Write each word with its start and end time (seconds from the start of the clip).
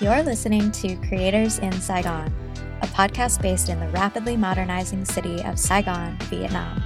You're 0.00 0.22
listening 0.24 0.72
to 0.72 0.96
Creators 1.08 1.58
in 1.60 1.70
Saigon, 1.72 2.34
a 2.82 2.86
podcast 2.88 3.40
based 3.40 3.68
in 3.68 3.78
the 3.78 3.88
rapidly 3.90 4.36
modernizing 4.36 5.04
city 5.04 5.40
of 5.44 5.56
Saigon, 5.56 6.18
Vietnam. 6.22 6.82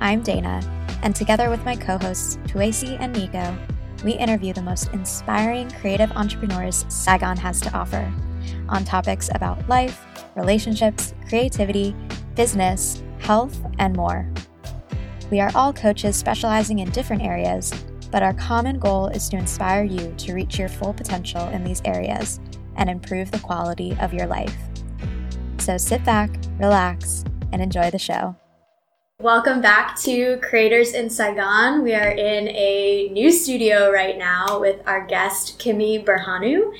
I'm 0.00 0.22
Dana, 0.22 0.60
and 1.02 1.16
together 1.16 1.50
with 1.50 1.64
my 1.64 1.74
co 1.74 1.98
hosts, 1.98 2.36
Tuasi 2.46 2.96
and 3.00 3.12
Nico, 3.12 3.56
we 4.04 4.12
interview 4.12 4.52
the 4.52 4.62
most 4.62 4.92
inspiring 4.92 5.68
creative 5.80 6.12
entrepreneurs 6.12 6.86
Saigon 6.88 7.36
has 7.36 7.60
to 7.62 7.76
offer 7.76 8.12
on 8.68 8.84
topics 8.84 9.30
about 9.34 9.68
life, 9.68 10.06
relationships, 10.36 11.12
creativity, 11.28 11.96
business, 12.36 13.02
health, 13.18 13.58
and 13.80 13.96
more. 13.96 14.28
We 15.30 15.40
are 15.40 15.50
all 15.56 15.72
coaches 15.72 16.14
specializing 16.14 16.78
in 16.78 16.90
different 16.90 17.22
areas, 17.22 17.72
but 18.10 18.22
our 18.22 18.34
common 18.34 18.78
goal 18.78 19.08
is 19.08 19.28
to 19.28 19.36
inspire 19.36 19.84
you 19.84 20.14
to 20.18 20.34
reach 20.34 20.58
your 20.58 20.68
full 20.68 20.92
potential 20.92 21.46
in 21.48 21.64
these 21.64 21.82
areas 21.84 22.40
and 22.76 22.88
improve 22.88 23.30
the 23.30 23.38
quality 23.40 23.96
of 24.00 24.14
your 24.14 24.26
life. 24.26 24.56
So 25.58 25.76
sit 25.76 26.04
back, 26.04 26.30
relax, 26.58 27.24
and 27.52 27.60
enjoy 27.60 27.90
the 27.90 27.98
show. 27.98 28.36
Welcome 29.20 29.60
back 29.60 30.00
to 30.00 30.38
Creators 30.38 30.94
in 30.94 31.10
Saigon. 31.10 31.82
We 31.82 31.94
are 31.94 32.08
in 32.08 32.48
a 32.48 33.10
new 33.12 33.30
studio 33.30 33.90
right 33.90 34.16
now 34.16 34.58
with 34.58 34.80
our 34.86 35.04
guest, 35.04 35.58
Kimmy 35.58 36.02
Berhanu. 36.02 36.72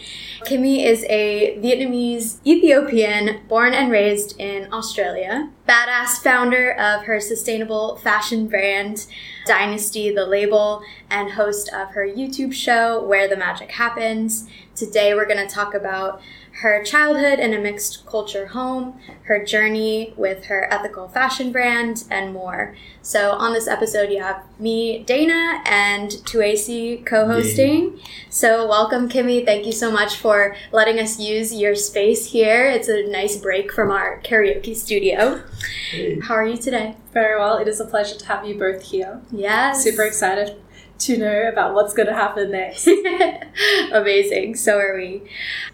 Kimmy 0.46 0.86
is 0.86 1.04
a 1.10 1.58
Vietnamese 1.58 2.38
Ethiopian 2.46 3.42
born 3.46 3.74
and 3.74 3.92
raised 3.92 4.40
in 4.40 4.72
Australia, 4.72 5.50
badass 5.68 6.22
founder 6.22 6.72
of 6.72 7.04
her 7.04 7.20
sustainable 7.20 7.96
fashion 7.96 8.46
brand, 8.46 9.04
Dynasty 9.44 10.10
the 10.10 10.24
Label, 10.24 10.82
and 11.10 11.32
host 11.32 11.70
of 11.74 11.90
her 11.90 12.06
YouTube 12.06 12.54
show, 12.54 13.04
Where 13.04 13.28
the 13.28 13.36
Magic 13.36 13.70
Happens. 13.72 14.48
Today, 14.74 15.12
we're 15.12 15.28
going 15.28 15.46
to 15.46 15.54
talk 15.54 15.74
about 15.74 16.22
her 16.60 16.82
childhood 16.84 17.38
in 17.38 17.54
a 17.54 17.58
mixed 17.58 18.04
culture 18.04 18.48
home, 18.48 19.00
her 19.22 19.42
journey 19.42 20.12
with 20.16 20.44
her 20.44 20.70
ethical 20.70 21.08
fashion 21.08 21.50
brand, 21.50 22.04
and 22.10 22.34
more. 22.34 22.76
So, 23.02 23.32
on 23.32 23.54
this 23.54 23.66
episode, 23.66 24.10
you 24.10 24.20
have 24.20 24.42
me, 24.58 25.02
Dana, 25.04 25.62
and 25.64 26.10
Tuasi 26.10 27.04
co 27.06 27.26
hosting. 27.26 27.98
So, 28.28 28.68
welcome, 28.68 29.08
Kimmy. 29.08 29.42
Thank 29.42 29.64
you 29.64 29.72
so 29.72 29.90
much 29.90 30.16
for 30.16 30.54
letting 30.70 30.98
us 30.98 31.18
use 31.18 31.54
your 31.54 31.74
space 31.74 32.26
here. 32.26 32.66
It's 32.66 32.88
a 32.88 33.06
nice 33.08 33.38
break 33.38 33.72
from 33.72 33.90
our 33.90 34.20
karaoke 34.20 34.76
studio. 34.76 35.42
Hey. 35.90 36.20
How 36.20 36.34
are 36.34 36.44
you 36.44 36.58
today? 36.58 36.96
Very 37.14 37.38
well. 37.40 37.56
It 37.56 37.68
is 37.68 37.80
a 37.80 37.86
pleasure 37.86 38.18
to 38.18 38.26
have 38.26 38.44
you 38.44 38.58
both 38.58 38.82
here. 38.82 39.22
Yes. 39.32 39.82
Super 39.82 40.02
excited 40.04 40.60
to 40.98 41.16
know 41.16 41.48
about 41.48 41.72
what's 41.74 41.94
going 41.94 42.08
to 42.08 42.14
happen 42.14 42.50
next. 42.50 42.86
Amazing. 43.92 44.56
So 44.56 44.78
are 44.78 44.94
we. 44.94 45.22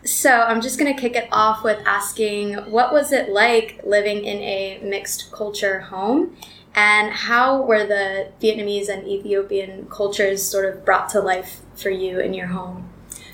So 0.05 0.31
I'm 0.31 0.61
just 0.61 0.79
going 0.79 0.95
to 0.95 1.01
kick 1.01 1.17
it 1.17 1.29
off 1.33 1.65
with 1.65 1.81
asking 1.85 2.55
what 2.71 2.93
was 2.93 3.11
it 3.11 3.31
like 3.31 3.81
living 3.85 4.25
in 4.25 4.39
a 4.39 4.79
mixed 4.85 5.33
culture 5.33 5.81
home? 5.81 6.37
And 6.77 7.11
how 7.11 7.63
were 7.63 7.87
the 7.87 8.29
Vietnamese 8.41 8.91
and 8.91 9.09
Ethiopian 9.09 9.87
cultures 9.87 10.43
sort 10.43 10.67
of 10.67 10.85
brought 10.85 11.09
to 11.11 11.21
life 11.21 11.63
for 11.75 11.89
you 11.89 12.21
in 12.21 12.35
your 12.35 12.49
home? 12.49 12.91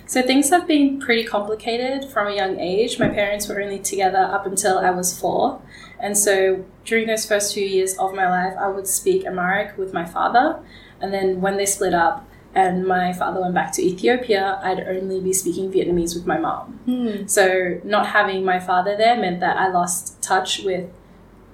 So 0.06 0.22
things 0.22 0.50
have 0.50 0.68
been 0.68 1.00
pretty 1.00 1.24
complicated 1.24 2.08
from 2.08 2.28
a 2.28 2.36
young 2.36 2.60
age. 2.60 3.00
My 3.00 3.08
parents 3.08 3.48
were 3.48 3.60
only 3.60 3.80
together 3.80 4.18
up 4.18 4.46
until 4.46 4.78
I 4.78 4.90
was 4.90 5.18
four. 5.18 5.60
And 5.98 6.16
so 6.16 6.64
during 6.84 7.06
those 7.08 7.26
first 7.26 7.52
few 7.52 7.64
years 7.64 7.98
of 7.98 8.14
my 8.14 8.28
life, 8.28 8.56
I 8.58 8.68
would 8.68 8.86
speak 8.86 9.24
Amharic 9.26 9.76
with 9.76 9.92
my 9.92 10.04
father. 10.04 10.60
And 11.00 11.12
then 11.12 11.40
when 11.40 11.56
they 11.56 11.66
split 11.66 11.94
up 11.94 12.28
and 12.54 12.86
my 12.86 13.12
father 13.12 13.40
went 13.40 13.54
back 13.54 13.72
to 13.72 13.82
Ethiopia, 13.82 14.60
I'd 14.62 14.80
only 14.80 15.18
be 15.20 15.32
speaking 15.32 15.72
Vietnamese 15.72 16.14
with 16.14 16.26
my 16.26 16.38
mom. 16.38 16.78
Mm. 16.86 17.28
So 17.28 17.80
not 17.82 18.08
having 18.08 18.44
my 18.44 18.60
father 18.60 18.96
there 18.96 19.16
meant 19.16 19.40
that 19.40 19.56
I 19.56 19.68
lost 19.68 20.22
touch 20.22 20.62
with 20.62 20.90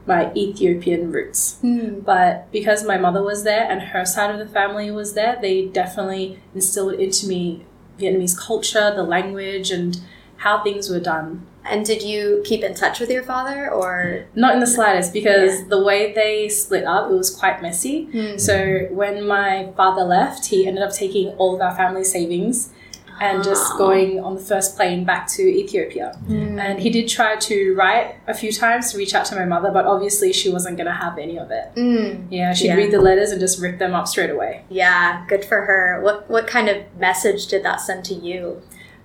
my 0.08 0.32
Ethiopian 0.34 1.12
roots. 1.12 1.58
Mm. 1.62 2.04
But 2.04 2.50
because 2.50 2.84
my 2.84 2.98
mother 2.98 3.22
was 3.22 3.44
there 3.44 3.70
and 3.70 3.80
her 3.80 4.04
side 4.04 4.30
of 4.32 4.38
the 4.38 4.52
family 4.52 4.90
was 4.90 5.14
there, 5.14 5.38
they 5.40 5.66
definitely 5.66 6.40
instilled 6.54 6.94
into 6.94 7.28
me 7.28 7.64
Vietnamese 8.00 8.36
culture, 8.36 8.92
the 8.94 9.04
language, 9.04 9.70
and 9.70 10.00
how 10.38 10.62
things 10.64 10.88
were 10.88 11.00
done. 11.00 11.46
And 11.64 11.84
did 11.84 12.02
you 12.02 12.42
keep 12.46 12.64
in 12.64 12.74
touch 12.74 12.98
with 12.98 13.10
your 13.10 13.22
father 13.22 13.70
or? 13.70 14.24
Not 14.34 14.54
in 14.54 14.60
the 14.60 14.66
slightest 14.66 15.12
because 15.12 15.60
yeah. 15.60 15.66
the 15.68 15.82
way 15.84 16.14
they 16.14 16.48
split 16.48 16.84
up, 16.84 17.10
it 17.10 17.14
was 17.14 17.30
quite 17.34 17.60
messy. 17.60 18.06
Mm. 18.06 18.40
So 18.40 18.86
when 18.90 19.26
my 19.26 19.70
father 19.76 20.02
left, 20.02 20.46
he 20.46 20.66
ended 20.66 20.82
up 20.82 20.92
taking 20.92 21.28
all 21.36 21.54
of 21.54 21.60
our 21.60 21.74
family 21.76 22.04
savings 22.04 22.72
and 23.20 23.42
just 23.42 23.72
ah. 23.72 23.78
going 23.78 24.20
on 24.20 24.34
the 24.34 24.40
first 24.40 24.76
plane 24.76 25.04
back 25.04 25.26
to 25.28 25.42
Ethiopia. 25.42 26.18
Mm. 26.26 26.60
And 26.60 26.80
he 26.80 26.90
did 26.90 27.08
try 27.08 27.36
to 27.36 27.74
write 27.74 28.16
a 28.26 28.34
few 28.34 28.52
times 28.52 28.92
to 28.92 28.98
reach 28.98 29.14
out 29.14 29.26
to 29.26 29.36
my 29.36 29.44
mother, 29.44 29.70
but 29.70 29.86
obviously 29.86 30.32
she 30.32 30.50
wasn't 30.50 30.76
going 30.76 30.86
to 30.86 30.92
have 30.92 31.18
any 31.18 31.38
of 31.38 31.50
it. 31.50 31.74
Mm. 31.76 32.26
Yeah, 32.30 32.52
she'd 32.54 32.68
yeah. 32.68 32.74
read 32.74 32.92
the 32.92 33.00
letters 33.00 33.30
and 33.30 33.40
just 33.40 33.60
rip 33.60 33.78
them 33.78 33.94
up 33.94 34.08
straight 34.08 34.30
away. 34.30 34.64
Yeah, 34.68 35.24
good 35.28 35.44
for 35.44 35.62
her. 35.62 36.00
What 36.02 36.28
what 36.30 36.46
kind 36.46 36.68
of 36.68 36.84
message 36.98 37.46
did 37.46 37.62
that 37.64 37.80
send 37.80 38.04
to 38.06 38.14
you? 38.14 38.62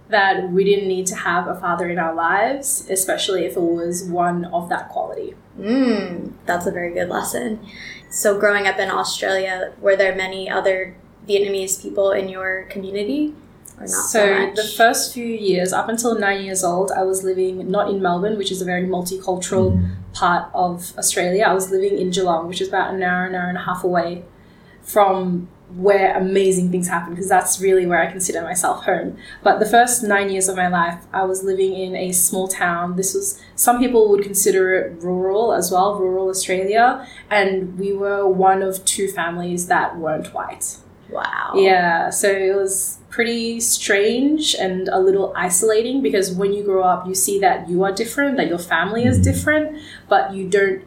that 0.10 0.52
we 0.52 0.64
didn't 0.64 0.88
need 0.88 1.08
to 1.08 1.16
have 1.16 1.48
a 1.48 1.56
father 1.56 1.90
in 1.90 1.98
our 1.98 2.14
lives, 2.14 2.88
especially 2.90 3.46
if 3.46 3.56
it 3.56 3.62
was 3.62 4.04
one 4.04 4.46
of 4.46 4.70
that 4.70 4.90
quality. 4.90 5.34
Mm, 5.60 6.34
that's 6.46 6.68
a 6.68 6.72
very 6.72 6.94
good 6.94 7.10
lesson. 7.10 7.60
So, 8.10 8.40
growing 8.40 8.68
up 8.68 8.78
in 8.78 8.92
Australia, 8.92 9.74
were 9.80 9.96
there 9.96 10.16
many 10.16 10.50
other 10.50 10.96
Vietnamese 11.28 11.82
people 11.82 12.12
in 12.12 12.30
your 12.30 12.64
community? 12.64 13.34
Or 13.78 13.82
not 13.82 13.90
so, 13.90 14.52
so 14.52 14.52
the 14.56 14.68
first 14.78 15.14
few 15.14 15.26
years, 15.26 15.74
up 15.74 15.90
until 15.90 16.18
nine 16.18 16.44
years 16.44 16.64
old, 16.64 16.92
I 16.92 17.04
was 17.04 17.24
living 17.24 17.70
not 17.70 17.90
in 17.90 18.02
Melbourne, 18.02 18.38
which 18.38 18.52
is 18.52 18.62
a 18.62 18.66
very 18.66 18.88
multicultural 18.88 19.78
mm. 19.78 19.96
part 20.14 20.50
of 20.54 20.94
Australia. 20.98 21.46
I 21.46 21.54
was 21.54 21.72
living 21.72 21.98
in 21.98 22.12
Geelong, 22.12 22.48
which 22.48 22.62
is 22.62 22.68
about 22.68 22.94
an 22.94 23.02
hour, 23.04 23.26
an 23.26 23.36
hour 23.36 23.50
and 23.50 23.58
a 23.58 23.62
half 23.62 23.84
away 23.84 24.24
from 24.82 25.48
where 25.76 26.16
amazing 26.16 26.70
things 26.70 26.88
happen 26.88 27.14
because 27.14 27.28
that's 27.28 27.60
really 27.60 27.86
where 27.86 28.00
I 28.00 28.12
consider 28.12 28.42
myself 28.44 28.84
home. 28.86 29.18
But 29.42 29.60
the 29.60 29.66
first 29.66 30.04
nine 30.04 30.30
years 30.30 30.48
of 30.48 30.56
my 30.56 30.68
life, 30.68 31.04
I 31.12 31.24
was 31.24 31.44
living 31.44 31.74
in 31.74 31.96
a 31.96 32.12
small 32.12 32.48
town. 32.48 32.96
This 32.96 33.14
was, 33.14 33.42
some 33.56 33.80
people 33.80 34.10
would 34.10 34.24
consider 34.24 34.76
it 34.76 35.02
rural 35.02 35.54
as 35.54 35.72
well, 35.72 35.98
rural 35.98 36.30
Australia. 36.30 37.08
And 37.30 37.80
we 37.80 37.94
were 37.94 38.28
one 38.28 38.62
of 38.62 38.86
two 38.86 39.08
families 39.08 39.68
that 39.68 39.98
weren't 39.98 40.34
white. 40.34 40.78
Wow. 41.10 41.54
Yeah. 41.56 42.10
So 42.12 42.30
it 42.30 42.56
was 42.56 43.00
pretty 43.14 43.60
strange 43.60 44.56
and 44.56 44.88
a 44.88 45.00
little 45.00 45.32
isolating 45.36 46.02
because 46.02 46.32
when 46.32 46.52
you 46.52 46.64
grow 46.64 46.82
up, 46.82 47.06
you 47.06 47.14
see 47.14 47.40
that 47.40 47.70
you 47.70 47.84
are 47.84 47.92
different, 47.92 48.38
that 48.38 48.48
your 48.48 48.58
family 48.58 49.06
is 49.06 49.20
different, 49.20 49.78
but 50.10 50.34
you 50.34 50.50
don't 50.50 50.84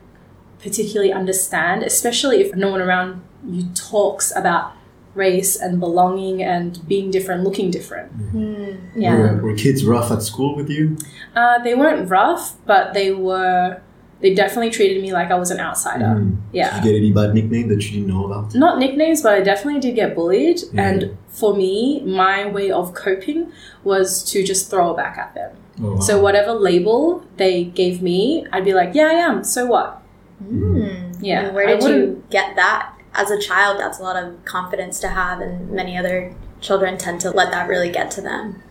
particularly 0.58 1.12
understand, 1.12 1.84
especially 1.84 2.40
if 2.40 2.52
no 2.56 2.68
one 2.72 2.82
around 2.82 3.22
you 3.48 3.62
talks 3.76 4.34
about 4.34 4.72
race 5.14 5.54
and 5.54 5.78
belonging 5.78 6.42
and 6.42 6.86
being 6.88 7.12
different, 7.12 7.44
looking 7.44 7.70
different. 7.70 8.10
Mm. 8.34 8.90
Yeah. 8.96 9.14
Were, 9.14 9.42
were, 9.42 9.54
kids 9.54 9.84
rough 9.84 10.10
at 10.10 10.20
school 10.22 10.56
with 10.56 10.68
you? 10.68 10.98
Uh, 11.36 11.60
they 11.60 11.76
weren't 11.76 12.10
rough, 12.10 12.56
but 12.66 12.92
they 12.92 13.12
were. 13.12 13.80
They 14.20 14.34
definitely 14.34 14.70
treated 14.70 15.02
me 15.02 15.12
like 15.12 15.30
I 15.30 15.34
was 15.34 15.50
an 15.50 15.60
outsider. 15.60 16.04
Mm. 16.04 16.38
Yeah. 16.52 16.80
Did 16.80 16.84
you 16.84 16.92
get 16.92 16.98
any 16.98 17.12
bad 17.12 17.34
nickname 17.34 17.68
that 17.68 17.84
you 17.84 18.00
didn't 18.00 18.06
know 18.06 18.24
about? 18.24 18.54
Not 18.54 18.78
nicknames, 18.78 19.22
but 19.22 19.34
I 19.34 19.40
definitely 19.40 19.80
did 19.80 19.94
get 19.94 20.14
bullied. 20.14 20.60
Yeah. 20.72 20.88
And 20.88 21.18
for 21.28 21.54
me, 21.54 22.00
my 22.00 22.46
way 22.46 22.70
of 22.70 22.94
coping 22.94 23.52
was 23.84 24.24
to 24.30 24.42
just 24.42 24.70
throw 24.70 24.92
it 24.92 24.96
back 24.96 25.18
at 25.18 25.34
them. 25.34 25.56
Oh, 25.82 25.92
wow. 25.92 26.00
So 26.00 26.20
whatever 26.20 26.52
label 26.52 27.26
they 27.36 27.64
gave 27.64 28.00
me, 28.00 28.46
I'd 28.52 28.64
be 28.64 28.72
like, 28.72 28.94
"Yeah, 28.94 29.08
I 29.08 29.12
am. 29.12 29.44
So 29.44 29.66
what?" 29.66 30.00
Mm. 30.42 31.18
Yeah. 31.20 31.46
And 31.46 31.54
where 31.54 31.66
did 31.66 31.82
you 31.82 32.24
get 32.30 32.56
that 32.56 32.96
as 33.16 33.30
a 33.30 33.40
child, 33.40 33.80
that's 33.80 33.98
a 33.98 34.02
lot 34.02 34.22
of 34.22 34.44
confidence 34.44 35.00
to 35.00 35.08
have, 35.08 35.40
and 35.40 35.70
many 35.70 35.96
other 35.96 36.34
children 36.60 36.98
tend 36.98 37.20
to 37.22 37.30
let 37.30 37.50
that 37.50 37.68
really 37.68 37.90
get 37.90 38.10
to 38.12 38.20
them. 38.20 38.62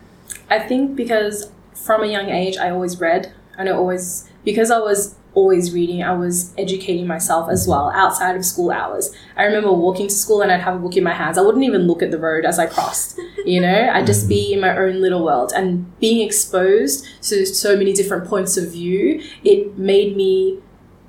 I 0.48 0.60
think 0.60 0.96
because 0.96 1.50
from 1.74 2.02
a 2.02 2.06
young 2.06 2.30
age, 2.30 2.56
I 2.56 2.70
always 2.70 3.00
read, 3.00 3.32
and 3.58 3.68
I 3.68 3.72
always, 3.72 4.28
because 4.44 4.70
I 4.70 4.78
was 4.78 5.16
always 5.36 5.72
reading, 5.72 6.02
I 6.02 6.14
was 6.14 6.52
educating 6.56 7.06
myself 7.06 7.48
as 7.50 7.68
well 7.68 7.92
outside 7.94 8.34
of 8.34 8.44
school 8.44 8.72
hours. 8.72 9.14
I 9.36 9.44
remember 9.44 9.70
walking 9.70 10.08
to 10.08 10.14
school 10.14 10.40
and 10.40 10.50
I'd 10.50 10.62
have 10.62 10.76
a 10.76 10.78
book 10.78 10.96
in 10.96 11.04
my 11.04 11.12
hands. 11.12 11.36
I 11.38 11.42
wouldn't 11.42 11.62
even 11.62 11.86
look 11.86 12.02
at 12.02 12.10
the 12.10 12.18
road 12.18 12.44
as 12.44 12.58
I 12.58 12.66
crossed, 12.66 13.20
you 13.44 13.60
know, 13.60 13.90
I'd 13.92 14.06
just 14.06 14.28
be 14.28 14.52
in 14.54 14.60
my 14.60 14.76
own 14.76 15.00
little 15.02 15.22
world. 15.22 15.52
And 15.54 15.96
being 16.00 16.26
exposed 16.26 17.06
to 17.28 17.44
so 17.44 17.76
many 17.76 17.92
different 17.92 18.26
points 18.26 18.56
of 18.56 18.72
view, 18.72 19.22
it 19.44 19.78
made 19.78 20.16
me 20.16 20.58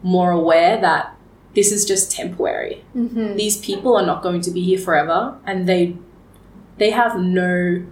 more 0.03 0.31
aware 0.31 0.79
that 0.79 1.15
this 1.55 1.71
is 1.71 1.85
just 1.85 2.11
temporary. 2.11 2.83
Mm-hmm. 2.95 3.35
These 3.35 3.57
people 3.57 3.95
are 3.95 4.05
not 4.05 4.21
going 4.21 4.41
to 4.41 4.51
be 4.51 4.61
here 4.61 4.77
forever, 4.77 5.39
and 5.43 5.67
they 5.67 5.97
they 6.77 6.91
have 6.91 7.19
no 7.19 7.83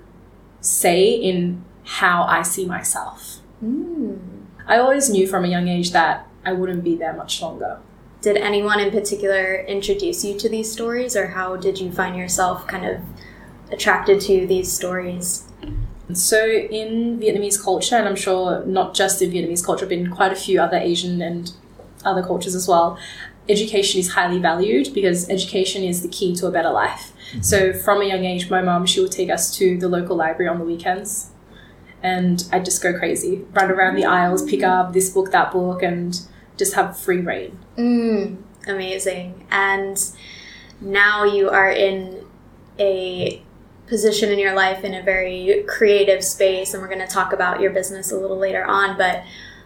say 0.62 1.10
in 1.10 1.66
how 1.84 2.26
I 2.26 2.44
see 2.44 2.66
myself. 2.66 3.40
Mm. 3.64 4.35
I 4.68 4.78
always 4.78 5.10
knew 5.10 5.28
from 5.28 5.46
a 5.46 5.48
young 5.48 5.68
age 5.68 5.92
that 5.92 6.28
I 6.46 6.54
wouldn't 6.54 6.84
be 6.84 6.96
there 6.96 7.14
much 7.14 7.42
longer. 7.42 7.80
Did 8.22 8.38
anyone 8.38 8.80
in 8.80 8.92
particular 8.92 9.64
introduce 9.68 10.26
you 10.26 10.38
to 10.40 10.50
these 10.50 10.72
stories, 10.72 11.16
or 11.16 11.28
how 11.28 11.56
did 11.56 11.80
you 11.80 11.92
find 11.92 12.16
yourself 12.16 12.66
kind 12.68 12.86
of 12.86 13.02
attracted 13.72 14.20
to 14.22 14.48
these 14.48 14.72
stories? 14.72 15.48
So 16.14 16.46
in 16.46 17.20
Vietnamese 17.20 17.62
culture, 17.62 17.96
and 17.96 18.08
I'm 18.08 18.16
sure 18.16 18.66
not 18.66 18.96
just 18.96 19.22
in 19.22 19.32
Vietnamese 19.32 19.64
culture, 19.64 19.86
but 19.86 19.94
in 19.94 20.10
quite 20.10 20.32
a 20.32 20.36
few 20.36 20.60
other 20.60 20.78
Asian 20.78 21.22
and 21.22 21.52
other 22.04 22.24
cultures 22.24 22.56
as 22.56 22.68
well, 22.68 22.98
education 23.48 24.00
is 24.00 24.14
highly 24.14 24.40
valued 24.40 24.94
because 24.94 25.30
education 25.30 25.84
is 25.84 26.02
the 26.02 26.08
key 26.08 26.36
to 26.36 26.48
a 26.48 26.52
better 26.52 26.72
life. 26.72 27.14
Mm-hmm. 27.30 27.42
So 27.42 27.74
from 27.74 28.02
a 28.02 28.06
young 28.06 28.26
age, 28.26 28.50
my 28.50 28.62
mom 28.62 28.86
she 28.86 29.02
would 29.02 29.12
take 29.12 29.30
us 29.30 29.56
to 29.58 29.78
the 29.78 29.88
local 29.88 30.16
library 30.16 30.50
on 30.50 30.60
the 30.60 30.66
weekends, 30.66 31.32
and 32.06 32.48
I'd 32.52 32.64
just 32.64 32.84
go 32.84 32.96
crazy, 32.96 33.44
run 33.54 33.72
around 33.72 33.96
the 33.96 34.06
aisles, 34.06 34.48
pick 34.48 34.62
up 34.62 34.94
this 34.94 35.10
book, 35.10 35.32
that 35.32 35.52
book, 35.52 35.82
and 35.82 36.16
just 36.56 36.76
have 36.76 36.96
free 36.96 37.20
reign. 37.20 37.58
Mm, 37.78 38.44
amazing. 38.68 39.48
And 39.50 39.98
now 40.80 41.24
you 41.24 41.50
are 41.50 41.72
in 41.72 42.24
a 42.78 43.42
position 43.88 44.32
in 44.32 44.38
your 44.38 44.54
life 44.54 44.84
in 44.84 44.94
a 44.94 45.02
very 45.02 45.66
creative 45.68 46.24
space, 46.24 46.76
and 46.76 46.84
we're 46.84 46.90
going 46.90 47.06
to 47.08 47.12
talk 47.12 47.34
about 47.34 47.60
your 47.60 47.72
business 47.72 48.12
a 48.12 48.20
little 48.20 48.38
later 48.38 48.64
on. 48.64 49.00
But 49.00 49.24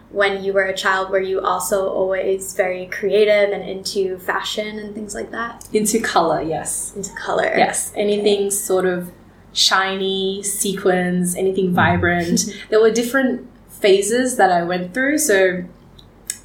when 0.09 0.41
you 0.41 0.53
were 0.53 0.63
a 0.63 0.75
child, 0.75 1.09
were 1.09 1.19
you 1.19 1.41
also 1.41 1.89
always 1.89 2.55
very 2.55 2.85
creative 2.85 3.51
and 3.51 3.67
into 3.67 4.17
fashion 4.17 4.79
and 4.79 4.95
things 4.95 5.13
like 5.13 5.31
that? 5.31 5.67
Into 5.73 5.99
color, 5.99 6.41
yes. 6.41 6.93
Into 6.95 7.13
color. 7.15 7.53
Yes. 7.57 7.91
Anything 7.97 8.49
sort 8.49 8.85
of 8.85 9.11
shiny, 9.53 10.43
sequins, 10.43 11.35
anything 11.35 11.73
vibrant. 11.73 12.41
there 12.69 12.81
were 12.81 12.91
different 12.91 13.47
phases 13.69 14.37
that 14.37 14.51
I 14.51 14.63
went 14.63 14.93
through. 14.93 15.17
So 15.19 15.65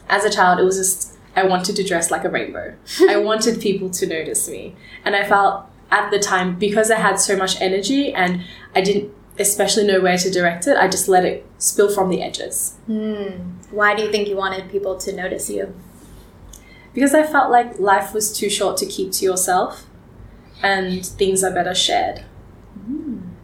as 0.09 0.25
a 0.25 0.31
child, 0.31 0.61
it 0.61 0.65
was 0.65 0.77
just, 0.77 1.19
I 1.37 1.45
wanted 1.45 1.77
to 1.77 1.85
dress 1.85 2.11
like 2.11 2.25
a 2.25 2.31
rainbow. 2.31 2.75
I 3.09 3.17
wanted 3.17 3.61
people 3.61 3.91
to 3.91 4.07
notice 4.07 4.49
me. 4.49 4.75
And 5.05 5.17
I 5.17 5.27
felt 5.27 5.67
at 5.91 6.11
the 6.11 6.19
time, 6.19 6.59
because 6.59 6.91
I 6.91 6.99
had 6.99 7.17
so 7.17 7.37
much 7.37 7.61
energy 7.61 8.13
and 8.13 8.43
I 8.75 8.81
didn't 8.81 9.13
especially 9.39 9.87
know 9.87 10.01
where 10.01 10.17
to 10.17 10.31
direct 10.31 10.67
it, 10.67 10.77
I 10.77 10.89
just 10.89 11.09
let 11.09 11.25
it 11.25 11.47
spill 11.59 11.93
from 11.93 12.09
the 12.09 12.23
edges. 12.23 12.77
Hmm. 12.87 13.59
Why 13.71 13.95
do 13.95 14.03
you 14.03 14.11
think 14.11 14.29
you 14.29 14.37
wanted 14.37 14.71
people 14.71 14.97
to 14.99 15.13
notice 15.13 15.51
you? 15.51 15.75
Because 16.93 17.15
I 17.15 17.25
felt 17.25 17.51
like 17.51 17.79
life 17.81 18.15
was 18.15 18.37
too 18.37 18.49
short 18.49 18.77
to 18.79 18.87
keep 18.87 19.11
to 19.13 19.25
yourself 19.25 19.87
and 20.63 21.05
things 21.05 21.43
are 21.43 21.53
better 21.53 21.75
shared. 21.75 22.25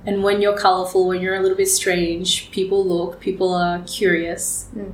And 0.06 0.22
when 0.22 0.40
you're 0.40 0.56
colorful, 0.56 1.06
when 1.08 1.20
you're 1.20 1.34
a 1.34 1.40
little 1.40 1.56
bit 1.56 1.68
strange, 1.68 2.50
people 2.50 2.84
look, 2.84 3.20
people 3.20 3.54
are 3.54 3.80
curious. 3.80 4.68
Mm. 4.74 4.92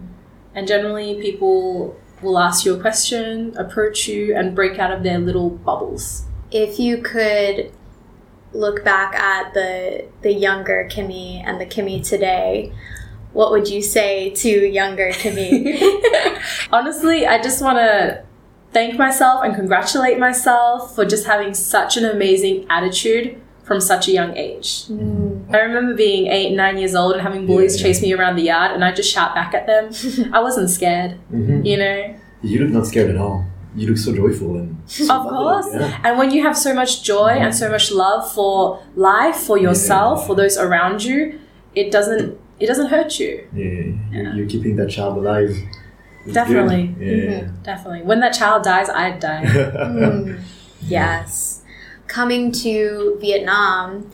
And 0.55 0.67
generally, 0.67 1.21
people 1.21 1.97
will 2.23 2.39
ask 2.39 2.65
you 2.65 2.75
a 2.75 2.81
question, 2.81 3.57
approach 3.57 4.09
you, 4.09 4.35
and 4.35 4.55
break 4.55 4.79
out 4.79 4.91
of 4.91 5.03
their 5.03 5.19
little 5.19 5.51
bubbles. 5.51 6.25
If 6.51 6.79
you 6.79 6.99
could 6.99 7.73
look 8.53 8.85
back 8.85 9.15
at 9.15 9.53
the 9.55 10.07
the 10.23 10.33
younger 10.33 10.89
Kimmy 10.91 11.43
and 11.45 11.61
the 11.61 11.67
Kimmy 11.67 12.07
today, 12.07 12.73
what 13.33 13.51
would 13.51 13.69
you 13.69 13.83
say 13.83 14.31
to 14.31 14.49
younger 14.49 15.11
Kimmy? 15.11 15.79
Honestly, 16.73 17.27
I 17.27 17.41
just 17.41 17.63
want 17.63 17.79
to 17.79 18.25
thank 18.73 18.99
myself 18.99 19.45
and 19.45 19.55
congratulate 19.55 20.19
myself 20.19 20.95
for 20.95 21.05
just 21.05 21.27
having 21.27 21.55
such 21.55 21.97
an 21.97 22.05
amazing 22.05 22.67
attitude 22.71 23.41
from 23.67 23.81
such 23.81 24.07
a 24.09 24.13
young 24.13 24.33
age. 24.37 24.69
Mm. 24.87 25.53
I 25.53 25.59
remember 25.59 25.95
being 25.95 26.29
eight, 26.29 26.55
nine 26.55 26.79
years 26.79 26.95
old 26.95 27.13
and 27.15 27.21
having 27.23 27.47
bullies 27.47 27.75
Yeah. 27.77 27.83
chase 27.87 28.01
me 28.01 28.13
around 28.15 28.37
the 28.37 28.43
yard, 28.53 28.71
and 28.73 28.85
I 28.85 28.93
just 28.93 29.11
shout 29.13 29.35
back 29.35 29.53
at 29.55 29.67
them. 29.67 29.85
I 30.33 30.41
wasn't 30.41 30.71
scared, 30.71 31.13
Mhm. 31.33 31.67
you 31.67 31.77
know. 31.77 32.15
You 32.43 32.61
look 32.61 32.71
not 32.71 32.87
scared 32.87 33.11
at 33.11 33.17
all. 33.17 33.45
You 33.75 33.89
look 33.89 33.99
so 33.99 34.15
joyful 34.15 34.51
and 34.57 34.77
so 34.87 35.03
Of 35.05 35.25
bubbly, 35.25 35.31
course. 35.39 35.67
Yeah. 35.75 35.99
And 36.05 36.17
when 36.19 36.31
you 36.31 36.43
have 36.45 36.57
so 36.57 36.73
much 36.81 37.03
joy 37.03 37.31
and 37.45 37.53
so 37.55 37.69
much 37.69 37.91
love 37.93 38.23
for 38.33 38.79
life, 38.95 39.37
for 39.49 39.59
yourself, 39.59 40.21
Yeah. 40.21 40.27
for 40.29 40.35
those 40.37 40.57
around 40.57 41.05
you, 41.05 41.39
it 41.75 41.91
doesn't 41.91 42.39
it 42.59 42.67
doesn't 42.69 42.87
hurt 42.87 43.19
you. 43.21 43.33
Yeah, 43.53 43.65
You're, 43.65 44.23
Yeah. 44.25 44.35
you're 44.35 44.47
keeping 44.47 44.77
that 44.77 44.89
child 44.89 45.19
alive. 45.19 45.51
It's 46.25 46.33
Definitely. 46.33 46.87
good. 46.99 47.31
Yeah. 47.31 47.43
Definitely. 47.63 48.03
When 48.03 48.21
that 48.21 48.33
child 48.33 48.63
dies, 48.63 48.89
I'd 48.89 49.19
die. 49.21 49.45
Mm. 49.45 50.39
Yes. 50.89 51.56
Coming 52.09 52.53
to 52.53 53.17
Vietnam, 53.21 54.11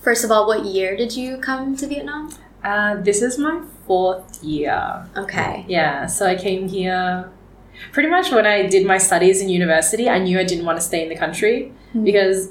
first 0.00 0.24
of 0.24 0.30
all, 0.30 0.46
what 0.46 0.64
year 0.64 0.96
did 0.96 1.16
you 1.16 1.38
come 1.38 1.76
to 1.76 1.86
Vietnam? 1.86 2.30
uh, 2.64 2.96
this 3.00 3.22
is 3.22 3.38
my 3.38 3.60
fourth 3.86 4.42
year. 4.42 5.06
Okay. 5.16 5.64
Yeah, 5.68 6.06
so 6.06 6.26
I 6.26 6.34
came 6.34 6.68
here 6.68 7.30
pretty 7.92 8.08
much 8.08 8.32
when 8.32 8.44
I 8.46 8.66
did 8.66 8.84
my 8.86 8.98
studies 8.98 9.40
in 9.40 9.48
university. 9.48 10.08
I 10.08 10.18
knew 10.18 10.36
I 10.40 10.42
didn't 10.44 10.64
want 10.64 10.76
to 10.78 10.84
stay 10.84 11.02
in 11.04 11.08
the 11.08 11.16
country 11.16 11.72
Hmm. 11.92 12.02
because 12.04 12.50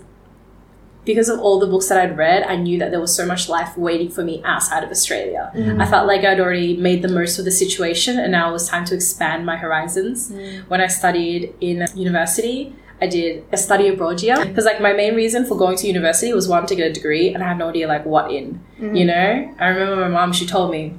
because 1.04 1.30
of 1.30 1.40
all 1.40 1.60
the 1.60 1.68
books 1.68 1.88
that 1.90 2.00
I'd 2.00 2.18
read, 2.18 2.44
I 2.44 2.56
knew 2.56 2.80
that 2.80 2.90
there 2.92 3.00
was 3.00 3.14
so 3.16 3.26
much 3.28 3.48
life 3.48 3.78
waiting 3.78 4.10
for 4.10 4.24
me 4.24 4.42
outside 4.44 4.84
of 4.84 4.90
Australia. 4.90 5.52
Mm. 5.56 5.80
I 5.80 5.86
felt 5.86 6.08
like 6.08 6.24
I'd 6.24 6.40
already 6.40 6.78
made 6.78 7.04
the 7.04 7.10
most 7.10 7.38
of 7.38 7.46
the 7.46 7.52
situation 7.52 8.18
and 8.18 8.32
now 8.32 8.50
it 8.50 8.54
was 8.54 8.68
time 8.68 8.86
to 8.86 8.96
expand 8.96 9.46
my 9.46 9.56
horizons. 9.56 10.32
Mm. 10.32 10.68
When 10.68 10.82
I 10.82 10.88
studied 10.88 11.54
in 11.62 11.86
university, 11.96 12.74
I 13.06 13.08
did 13.08 13.44
a 13.52 13.58
study 13.58 13.88
abroad 13.88 14.22
year 14.22 14.44
because 14.46 14.66
like 14.66 14.82
my 14.82 14.94
main 14.94 15.16
reason 15.16 15.46
for 15.46 15.58
going 15.58 15.78
to 15.78 15.88
university 15.88 16.34
was 16.34 16.48
one 16.48 16.66
to 16.66 16.76
get 16.76 16.92
a 16.92 16.94
degree 16.94 17.34
and 17.34 17.44
I 17.44 17.48
had 17.48 17.58
no 17.58 17.70
idea 17.70 17.88
like 17.88 18.06
what 18.06 18.32
in. 18.32 18.60
Mm. 18.80 18.98
You 19.00 19.06
know, 19.06 19.56
I 19.60 19.68
remember 19.68 19.96
my 19.96 20.08
mom. 20.08 20.34
She 20.34 20.46
told 20.46 20.72
me, 20.72 20.94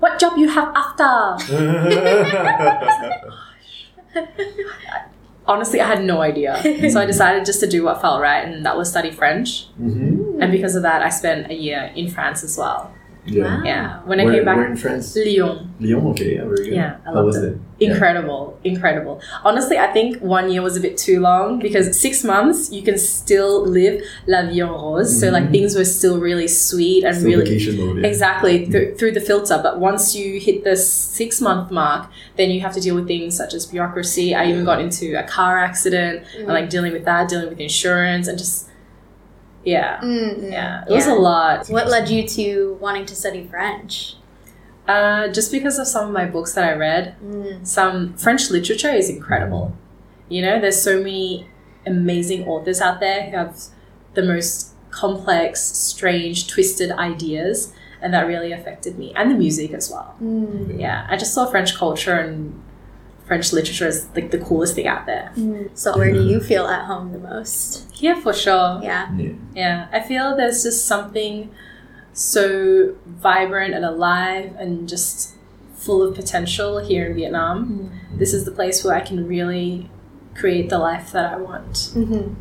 "What 0.00 0.18
job 0.18 0.36
you 0.38 0.48
have 0.48 0.72
after?" 0.74 1.44
Honestly, 5.46 5.80
I 5.80 5.86
had 5.86 6.04
no 6.04 6.22
idea. 6.22 6.58
so 6.90 7.00
I 7.00 7.04
decided 7.04 7.44
just 7.44 7.60
to 7.60 7.66
do 7.66 7.84
what 7.84 8.00
felt 8.00 8.22
right, 8.22 8.46
and 8.46 8.64
that 8.64 8.76
was 8.76 8.90
study 8.90 9.10
French. 9.10 9.66
hmm 9.76 10.40
And 10.40 10.50
because 10.50 10.74
of 10.74 10.82
that, 10.82 11.02
I 11.02 11.10
spent 11.10 11.50
a 11.50 11.54
year 11.54 11.92
in 11.94 12.08
France 12.08 12.42
as 12.42 12.56
well. 12.56 12.93
Yeah. 13.26 13.44
Wow. 13.58 13.62
Yeah, 13.64 14.00
when 14.04 14.20
I 14.20 14.24
where, 14.24 14.34
came 14.34 14.44
back, 14.44 14.56
where 14.58 14.66
in 14.70 14.76
France? 14.76 15.16
Lyon. 15.16 15.74
Lyon. 15.80 16.06
Okay. 16.08 16.34
Yeah. 16.34 16.42
Very 16.44 16.56
good. 16.56 16.74
Yeah, 16.74 16.96
I 17.04 17.08
How 17.08 17.14
loved 17.14 17.26
was 17.26 17.36
it. 17.36 17.44
it? 17.54 17.58
Yeah. 17.78 17.90
Incredible, 17.90 18.58
incredible. 18.64 19.20
Honestly, 19.44 19.78
I 19.78 19.86
think 19.92 20.18
one 20.20 20.50
year 20.50 20.60
was 20.62 20.76
a 20.76 20.80
bit 20.80 20.96
too 20.98 21.20
long 21.20 21.58
because 21.58 21.98
six 21.98 22.22
months 22.22 22.70
you 22.70 22.82
can 22.82 22.98
still 22.98 23.64
live 23.66 24.02
la 24.26 24.42
vie 24.42 24.60
en 24.60 24.68
rose. 24.68 25.18
So 25.20 25.30
like 25.30 25.44
Mhm. 25.44 25.50
things 25.52 25.74
were 25.74 25.84
still 25.86 26.20
really 26.20 26.46
sweet 26.48 27.02
and 27.04 27.16
Still 27.16 27.30
really 27.30 27.44
vacation 27.44 27.78
mode. 27.78 27.98
Yeah. 28.02 28.06
Exactly 28.08 28.66
through, 28.66 28.94
through 28.96 29.12
the 29.12 29.20
filter, 29.20 29.58
but 29.62 29.80
once 29.80 30.14
you 30.14 30.38
hit 30.38 30.62
the 30.64 30.76
six 30.76 31.40
month 31.40 31.70
mark, 31.70 32.10
then 32.36 32.50
you 32.50 32.60
have 32.60 32.74
to 32.74 32.80
deal 32.80 32.94
with 32.94 33.06
things 33.08 33.34
such 33.36 33.54
as 33.54 33.64
bureaucracy. 33.66 34.34
I 34.34 34.46
even 34.50 34.64
got 34.64 34.80
into 34.80 35.18
a 35.18 35.22
car 35.22 35.58
accident 35.58 36.24
and 36.38 36.46
like 36.48 36.68
dealing 36.70 36.92
with 36.92 37.04
that, 37.06 37.28
dealing 37.28 37.48
with 37.48 37.58
insurance, 37.60 38.28
and 38.28 38.38
just 38.38 38.68
yeah, 39.64 40.00
Mm, 40.02 40.50
yeah, 40.52 40.84
it 40.88 40.92
was 40.92 41.06
a 41.06 41.14
lot. 41.14 41.68
What 41.68 41.88
led 41.88 42.08
you 42.08 42.26
to 42.28 42.78
wanting 42.80 43.06
to 43.06 43.14
study 43.14 43.46
French? 43.46 44.16
Uh, 44.86 45.28
just 45.28 45.50
because 45.50 45.78
of 45.78 45.86
some 45.86 46.06
of 46.08 46.12
my 46.12 46.26
books 46.26 46.52
that 46.54 46.64
I 46.64 46.74
read, 46.74 47.14
Mm. 47.24 47.66
some 47.66 48.14
French 48.14 48.50
literature 48.50 48.90
is 48.90 49.08
incredible. 49.08 49.72
You 50.28 50.42
know, 50.42 50.60
there's 50.60 50.80
so 50.82 50.98
many 50.98 51.46
amazing 51.86 52.46
authors 52.46 52.80
out 52.80 53.00
there 53.00 53.22
who 53.24 53.36
have 53.36 53.58
the 54.14 54.22
most 54.22 54.72
complex, 54.90 55.60
strange, 55.62 56.46
twisted 56.48 56.90
ideas, 56.92 57.72
and 58.02 58.12
that 58.12 58.26
really 58.26 58.52
affected 58.52 58.98
me, 58.98 59.12
and 59.16 59.30
the 59.30 59.34
music 59.34 59.72
as 59.72 59.90
well. 59.90 60.14
Mm. 60.22 60.78
yeah, 60.78 61.06
I 61.08 61.16
just 61.16 61.32
saw 61.34 61.46
French 61.46 61.74
culture 61.74 62.14
and 62.18 62.60
French 63.26 63.52
literature 63.52 63.86
is 63.86 64.06
like 64.14 64.30
the 64.30 64.38
coolest 64.38 64.74
thing 64.74 64.86
out 64.86 65.06
there. 65.06 65.32
Mm. 65.36 65.76
So, 65.76 65.96
where 65.96 66.12
do 66.12 66.26
you 66.26 66.40
feel 66.40 66.66
at 66.66 66.84
home 66.84 67.12
the 67.12 67.18
most? 67.18 67.90
Here 67.92 68.16
for 68.16 68.32
sure. 68.32 68.80
Yeah. 68.82 69.14
Yeah. 69.16 69.32
Yeah, 69.54 69.88
I 69.92 70.00
feel 70.00 70.36
there's 70.36 70.62
just 70.62 70.86
something 70.86 71.50
so 72.12 72.94
vibrant 73.06 73.74
and 73.74 73.84
alive 73.84 74.54
and 74.58 74.88
just 74.88 75.34
full 75.74 76.02
of 76.02 76.14
potential 76.14 76.78
here 76.78 77.06
in 77.06 77.16
Vietnam. 77.16 77.90
This 78.12 78.32
is 78.32 78.44
the 78.44 78.52
place 78.52 78.84
where 78.84 78.94
I 78.94 79.00
can 79.00 79.26
really 79.26 79.90
create 80.34 80.68
the 80.68 80.78
life 80.78 81.12
that 81.12 81.32
I 81.32 81.36
want. 81.36 81.72
Mm-hmm. 81.72 82.34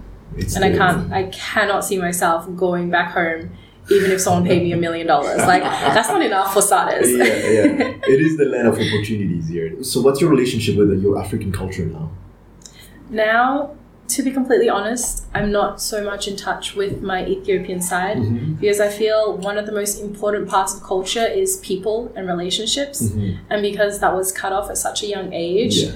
And 0.55 0.65
I 0.65 0.75
can't 0.75 1.11
I 1.11 1.23
cannot 1.25 1.85
see 1.85 1.97
myself 1.97 2.47
going 2.55 2.89
back 2.89 3.11
home 3.11 3.51
even 3.89 4.11
if 4.11 4.21
someone 4.21 4.45
paid 4.45 4.63
me 4.63 4.71
a 4.71 4.77
million 4.77 5.07
dollars. 5.07 5.37
Like 5.39 5.63
that's 5.63 6.09
not 6.09 6.21
enough 6.21 6.53
for 6.53 6.61
starters. 6.61 7.09
Yeah, 7.11 7.23
yeah. 7.25 7.93
It 8.13 8.19
is 8.21 8.37
the 8.37 8.45
land 8.45 8.67
of 8.67 8.73
opportunities 8.75 9.47
here. 9.49 9.83
So, 9.83 10.01
what's 10.01 10.19
your 10.21 10.29
relationship 10.29 10.75
with 10.77 11.01
your 11.01 11.17
African 11.19 11.51
culture 11.51 11.85
now? 11.85 12.11
Now, 13.09 13.75
to 14.09 14.21
be 14.23 14.31
completely 14.31 14.69
honest, 14.69 15.25
I'm 15.33 15.51
not 15.51 15.81
so 15.81 16.03
much 16.03 16.27
in 16.27 16.35
touch 16.35 16.75
with 16.75 17.01
my 17.01 17.25
Ethiopian 17.25 17.81
side 17.81 18.17
Mhm. 18.17 18.59
because 18.59 18.79
I 18.79 18.89
feel 18.89 19.37
one 19.37 19.57
of 19.57 19.65
the 19.65 19.71
most 19.71 20.01
important 20.01 20.47
parts 20.49 20.73
of 20.75 20.83
culture 20.83 21.25
is 21.25 21.57
people 21.57 22.11
and 22.15 22.27
relationships. 22.27 23.01
Mhm. 23.01 23.37
And 23.49 23.61
because 23.61 23.99
that 23.99 24.13
was 24.15 24.31
cut 24.31 24.51
off 24.51 24.69
at 24.69 24.77
such 24.77 25.03
a 25.03 25.07
young 25.07 25.31
age, 25.33 25.77
Yeah. 25.83 25.91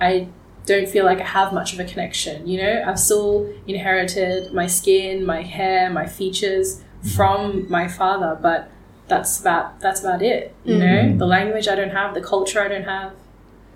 I 0.00 0.28
don't 0.66 0.88
feel 0.88 1.04
like 1.04 1.20
I 1.20 1.24
have 1.24 1.52
much 1.52 1.72
of 1.72 1.80
a 1.80 1.84
connection. 1.84 2.46
You 2.46 2.62
know, 2.62 2.82
I've 2.86 2.98
still 3.00 3.46
inherited 3.66 4.52
my 4.52 4.66
skin, 4.66 5.24
my 5.24 5.42
hair, 5.42 5.90
my 5.90 6.06
features 6.06 6.80
from 7.16 7.66
my 7.70 7.88
father, 7.88 8.38
but 8.40 8.70
that's 9.08 9.40
about 9.40 9.80
that's 9.80 10.00
about 10.00 10.22
it. 10.22 10.54
You 10.64 10.76
know, 10.78 10.84
Mhm. 10.84 11.18
the 11.18 11.26
language 11.26 11.66
I 11.68 11.74
don't 11.74 11.90
have, 11.90 12.14
the 12.14 12.20
culture 12.20 12.60
I 12.60 12.68
don't 12.68 12.84
have. 12.84 13.12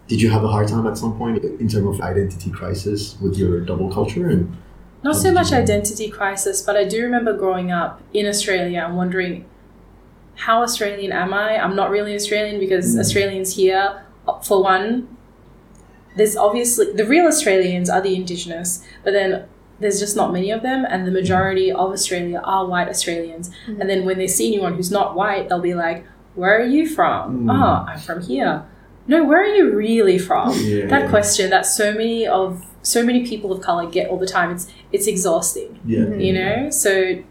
Did 0.08 0.20
you 0.20 0.30
have 0.30 0.44
a 0.44 0.48
hard 0.48 0.68
time 0.68 0.86
at 0.86 0.98
some 0.98 1.16
point 1.16 1.42
in 1.44 1.68
terms 1.68 1.86
of 1.86 2.00
identity 2.00 2.50
crisis 2.50 3.16
with 3.22 3.36
your 3.38 3.60
double 3.60 3.88
culture? 3.90 4.28
And 4.28 4.52
Not 5.04 5.16
so 5.16 5.32
much 5.32 5.52
identity 5.52 6.08
crisis, 6.08 6.62
but 6.62 6.76
I 6.76 6.84
do 6.84 7.02
remember 7.02 7.32
growing 7.36 7.72
up 7.72 8.00
in 8.12 8.26
Australia 8.26 8.84
and 8.86 8.96
wondering 8.96 9.44
how 10.36 10.62
Australian 10.62 11.12
am 11.12 11.32
I? 11.34 11.56
I'm 11.62 11.74
not 11.74 11.90
really 11.90 12.14
Australian 12.14 12.60
because 12.60 12.94
Mm. 12.94 13.00
Australians 13.00 13.56
here, 13.56 14.02
for 14.42 14.62
one, 14.62 15.08
there's 16.16 16.36
obviously 16.36 16.92
the 16.92 17.04
real 17.04 17.26
Australians 17.26 17.88
are 17.90 18.00
the 18.00 18.14
indigenous, 18.14 18.82
but 19.04 19.12
then 19.12 19.44
there's 19.82 20.00
just 20.00 20.16
not 20.16 20.32
many 20.32 20.50
of 20.50 20.62
them, 20.62 20.84
and 20.88 21.06
the 21.06 21.10
majority 21.10 21.70
of 21.70 21.90
Australia 21.92 22.40
are 22.44 22.66
white 22.66 22.88
Australians. 22.88 23.50
Mm-hmm. 23.66 23.80
And 23.80 23.90
then 23.90 24.04
when 24.04 24.18
they 24.18 24.26
see 24.28 24.52
anyone 24.54 24.74
who's 24.74 24.90
not 24.90 25.14
white, 25.14 25.48
they'll 25.48 25.60
be 25.60 25.74
like, 25.74 26.06
Where 26.34 26.58
are 26.60 26.66
you 26.66 26.88
from? 26.88 27.44
Mm. 27.44 27.52
Oh, 27.52 27.84
I'm 27.90 27.98
from 27.98 28.22
here. 28.22 28.66
No, 29.06 29.24
where 29.24 29.42
are 29.42 29.54
you 29.54 29.74
really 29.74 30.18
from? 30.18 30.50
Yeah, 30.58 30.86
that 30.86 31.10
question 31.10 31.50
that 31.50 31.66
so 31.66 31.92
many 31.92 32.26
of 32.26 32.64
so 32.82 33.04
many 33.04 33.26
people 33.26 33.52
of 33.52 33.60
color 33.62 33.86
get 33.90 34.08
all 34.10 34.18
the 34.18 34.26
time. 34.26 34.50
It's 34.52 34.66
it's 34.92 35.06
exhausting, 35.06 35.78
Yeah. 35.84 36.00
Mm-hmm. 36.00 36.20
you 36.20 36.32
know. 36.32 36.70
So 36.70 37.22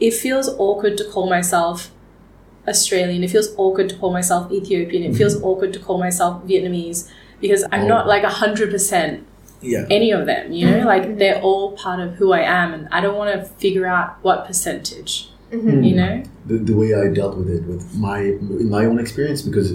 it 0.00 0.12
feels 0.14 0.48
awkward 0.58 0.96
to 0.98 1.04
call 1.04 1.28
myself 1.28 1.90
Australian. 2.66 3.22
It 3.24 3.30
feels 3.30 3.54
awkward 3.56 3.88
to 3.90 3.96
call 3.96 4.12
myself 4.12 4.50
Ethiopian. 4.52 5.02
It 5.02 5.08
mm-hmm. 5.08 5.16
feels 5.16 5.40
awkward 5.42 5.72
to 5.72 5.78
call 5.78 5.98
myself 5.98 6.44
Vietnamese 6.44 7.08
because 7.40 7.64
I'm 7.72 7.84
Oh. 7.84 7.88
not 7.88 8.06
like 8.06 8.24
hundred 8.24 8.70
percent 8.70 9.26
Yeah. 9.60 9.86
any 9.90 10.10
of 10.12 10.26
them. 10.26 10.52
You 10.52 10.70
know, 10.70 10.86
like 10.86 11.18
they're 11.18 11.40
all 11.40 11.72
part 11.72 12.00
of 12.00 12.14
who 12.14 12.32
I 12.32 12.40
am, 12.40 12.72
and 12.74 12.88
I 12.92 13.00
don't 13.00 13.16
want 13.16 13.32
to 13.34 13.44
figure 13.58 13.86
out 13.86 14.16
what 14.22 14.46
percentage. 14.46 15.30
Mm-hmm. 15.52 15.82
You 15.82 15.96
know. 15.96 16.22
the, 16.44 16.58
the 16.58 16.74
way 16.76 16.94
I 16.94 17.08
dealt 17.12 17.36
with 17.38 17.48
it 17.48 17.62
with 17.64 17.94
my 17.96 18.20
in 18.20 18.68
my 18.68 18.84
own 18.84 18.98
experience 18.98 19.40
because 19.40 19.72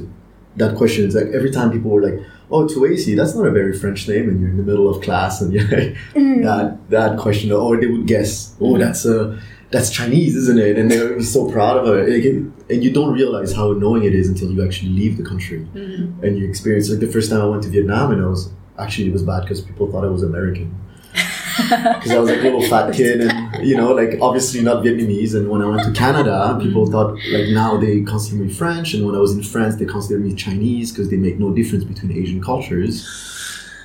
that 0.55 0.77
question 0.77 1.05
is 1.07 1.15
like 1.15 1.27
every 1.33 1.49
time 1.49 1.71
people 1.71 1.89
were 1.89 2.01
like, 2.09 2.19
"Oh, 2.51 2.67
Tuasi, 2.67 3.15
that's 3.15 3.33
not 3.35 3.47
a 3.47 3.51
very 3.51 3.73
French 3.77 4.07
name," 4.07 4.29
and 4.29 4.39
you're 4.39 4.51
in 4.51 4.57
the 4.57 4.63
middle 4.63 4.87
of 4.87 5.01
class 5.01 5.41
and 5.41 5.51
you're 5.55 5.63
like, 5.67 5.95
that 6.43 6.77
that 6.91 7.17
question, 7.17 7.51
or 7.51 7.75
they 7.81 7.87
would 7.87 8.05
guess, 8.05 8.55
"Oh, 8.61 8.77
that's 8.77 9.03
a 9.05 9.39
that's 9.71 9.89
Chinese, 9.89 10.35
isn't 10.35 10.59
it?" 10.59 10.77
And 10.77 10.91
they're 10.91 11.19
so 11.23 11.49
proud 11.51 11.77
of 11.77 11.87
it, 12.07 12.35
and 12.69 12.83
you 12.83 12.91
don't 12.93 13.11
realize 13.13 13.51
how 13.53 13.71
annoying 13.71 14.03
it 14.03 14.13
is 14.13 14.29
until 14.29 14.51
you 14.51 14.63
actually 14.63 14.91
leave 14.91 15.17
the 15.17 15.23
country 15.23 15.65
Mhm. 15.75 16.21
and 16.23 16.37
you 16.37 16.47
experience. 16.47 16.87
Like 16.91 16.99
the 16.99 17.07
first 17.11 17.31
time 17.31 17.41
I 17.41 17.45
went 17.45 17.63
to 17.63 17.69
Vietnam, 17.69 18.11
and 18.11 18.21
I 18.23 18.27
was 18.27 18.51
actually 18.77 19.07
it 19.07 19.13
was 19.13 19.23
bad 19.23 19.41
because 19.41 19.61
people 19.61 19.91
thought 19.91 20.03
I 20.03 20.07
was 20.07 20.23
American. 20.23 20.79
Because 21.55 22.09
I 22.09 22.17
was 22.17 22.29
like 22.31 22.39
a 22.39 22.43
little 22.43 22.63
fat 22.63 22.91
kid 22.95 23.21
and 23.21 23.63
you 23.63 23.77
know 23.77 23.93
like 23.93 24.17
obviously 24.19 24.61
not 24.63 24.83
Vietnamese. 24.83 25.35
And 25.35 25.49
when 25.49 25.61
I 25.61 25.67
went 25.67 25.83
to 25.83 25.91
Canada 25.91 26.57
people 26.59 26.83
mm-hmm. 26.83 26.91
thought 26.91 27.11
like 27.31 27.49
now 27.49 27.77
they 27.77 28.01
consider 28.01 28.37
me 28.37 28.51
French. 28.51 28.95
And 28.95 29.05
when 29.05 29.13
I 29.15 29.19
was 29.19 29.33
in 29.33 29.43
France 29.43 29.75
they 29.75 29.85
consider 29.85 30.19
me 30.19 30.33
Chinese 30.33 30.91
because 30.91 31.09
they 31.11 31.17
make 31.17 31.37
no 31.37 31.53
difference 31.53 31.83
between 31.83 32.11
Asian 32.11 32.41
cultures. 32.41 33.07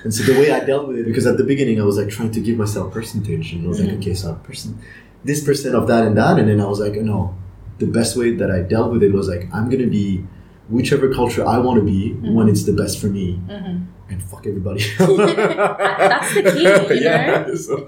And 0.02 0.14
so 0.14 0.22
the 0.32 0.40
way 0.40 0.50
I 0.50 0.60
dealt 0.60 0.88
with 0.88 0.98
it 0.98 1.04
because 1.04 1.26
at 1.26 1.36
the 1.36 1.44
beginning 1.44 1.78
I 1.78 1.84
was 1.84 1.98
like 1.98 2.08
trying 2.08 2.30
to 2.30 2.40
give 2.40 2.56
myself 2.56 2.90
percentage. 2.90 3.52
And 3.52 3.66
I 3.66 3.68
was 3.68 3.80
like 3.80 3.90
mm-hmm. 3.90 4.00
okay 4.00 4.14
so 4.14 4.34
percent 4.36 4.76
this 5.24 5.44
percent 5.44 5.74
of 5.74 5.86
that 5.88 6.06
and 6.06 6.16
that. 6.16 6.38
And 6.38 6.48
then 6.48 6.62
I 6.62 6.66
was 6.66 6.80
like 6.80 6.94
no 6.94 7.36
the 7.78 7.86
best 7.86 8.16
way 8.16 8.34
that 8.34 8.50
I 8.50 8.60
dealt 8.60 8.92
with 8.92 9.02
it 9.02 9.12
was 9.12 9.28
like 9.28 9.46
I'm 9.52 9.68
gonna 9.68 9.86
be 9.86 10.24
whichever 10.68 11.12
culture 11.12 11.46
I 11.46 11.58
want 11.58 11.78
to 11.78 11.84
be 11.84 12.10
mm-hmm. 12.10 12.34
when 12.34 12.48
it's 12.48 12.64
the 12.64 12.72
best 12.72 13.00
for 13.00 13.06
me 13.06 13.40
Mhm. 13.48 13.86
and 14.10 14.22
fuck 14.22 14.46
everybody. 14.46 14.82
That's 14.98 16.34
the 16.34 16.42
key, 16.52 16.94
you 16.94 17.00
yeah, 17.02 17.54
so 17.66 17.86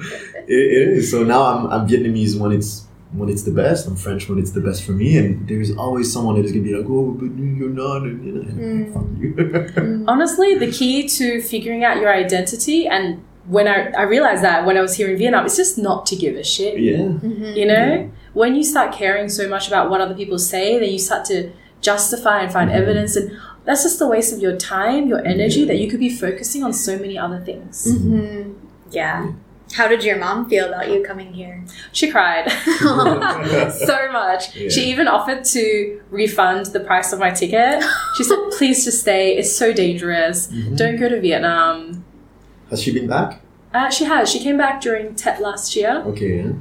it, 0.49 0.67
it 0.79 0.89
is. 0.99 1.11
So 1.11 1.23
now 1.23 1.43
I'm, 1.45 1.67
I'm 1.67 1.89
Vietnamese 1.89 2.39
when 2.39 2.53
it's 2.53 2.87
when 3.13 3.29
it's 3.29 3.43
the 3.43 3.51
best. 3.51 3.87
I'm 3.89 3.97
French 3.97 4.29
when 4.29 4.39
it's 4.39 4.53
the 4.53 4.61
best 4.61 4.85
for 4.85 4.93
me. 4.93 5.19
And 5.19 5.49
there's 5.49 5.77
always 5.77 6.13
someone 6.13 6.37
that 6.37 6.45
is 6.45 6.53
gonna 6.53 6.65
be 6.65 6.75
like, 6.75 6.87
oh, 6.89 7.11
but 7.11 7.25
you're 7.37 7.69
not. 7.69 8.03
And, 8.03 8.25
you 8.25 8.33
know, 8.33 8.41
and 8.43 8.87
mm. 8.87 8.95
fuck 8.95 9.07
you. 9.19 9.35
Mm. 9.35 10.05
Honestly, 10.07 10.55
the 10.55 10.71
key 10.71 11.09
to 11.09 11.43
figuring 11.43 11.83
out 11.85 11.97
your 11.97 12.13
identity 12.13 12.87
and 12.87 13.25
when 13.47 13.67
I, 13.67 13.91
I 13.99 14.03
realized 14.03 14.45
that 14.45 14.65
when 14.65 14.77
I 14.77 14.81
was 14.81 14.95
here 14.95 15.11
in 15.11 15.19
Vietnam, 15.19 15.45
it's 15.45 15.57
just 15.57 15.77
not 15.77 16.07
to 16.07 16.15
give 16.15 16.37
a 16.37 16.45
shit. 16.45 16.79
yeah. 16.79 16.99
Mm-hmm. 16.99 17.45
You 17.45 17.67
know? 17.67 18.11
When 18.33 18.55
you 18.55 18.63
start 18.63 18.93
caring 18.95 19.29
so 19.29 19.49
much 19.49 19.67
about 19.67 19.91
what 19.91 20.01
other 20.01 20.15
people 20.15 20.39
say, 20.39 20.79
then 20.79 20.91
you 20.91 21.01
start 21.01 21.25
to 21.27 21.51
justify 21.81 22.43
and 22.43 22.53
find 22.53 22.71
Mhm. 22.71 22.75
evidence 22.75 23.17
and 23.17 23.31
that's 23.65 23.83
just 23.83 24.01
a 24.01 24.07
waste 24.07 24.33
of 24.33 24.41
your 24.41 24.57
time, 24.57 25.07
your 25.07 25.25
energy 25.27 25.65
that 25.65 25.77
you 25.79 25.89
could 25.91 26.01
be 26.01 26.09
focusing 26.11 26.63
on 26.65 26.73
so 26.73 26.99
many 26.99 27.17
other 27.19 27.39
things. 27.39 27.87
Mm-hmm. 27.89 28.53
Yeah. 28.91 29.29
How 29.75 29.87
did 29.87 30.03
your 30.03 30.17
mom 30.19 30.49
feel 30.49 30.67
about 30.67 30.91
you 30.91 31.03
coming 31.03 31.33
here? 31.33 31.63
She 31.93 32.11
cried 32.11 32.51
so 32.79 34.13
much. 34.13 34.57
Yeah. 34.57 34.69
She 34.69 34.91
even 34.91 35.07
offered 35.07 35.45
to 35.45 36.01
refund 36.11 36.67
the 36.67 36.81
price 36.81 37.13
of 37.13 37.19
my 37.21 37.31
ticket. 37.31 37.83
She 38.17 38.25
said, 38.25 38.39
please 38.59 38.85
just 38.85 39.01
stay. 39.03 39.37
It's 39.37 39.53
so 39.55 39.73
dangerous. 39.73 40.49
Mhm. 40.49 40.77
Don't 40.77 40.97
go 40.99 41.09
to 41.09 41.21
Vietnam. 41.21 42.05
Has 42.71 42.83
she 42.83 42.93
been 42.93 43.07
back? 43.07 43.41
Uh, 43.73 43.91
she 43.91 44.05
has. 44.05 44.29
She 44.29 44.41
came 44.41 44.57
back 44.57 44.81
during 44.81 45.15
TET 45.15 45.41
last 45.41 45.77
year. 45.77 46.03
Okay. 46.07 46.37
Yeah. 46.39 46.53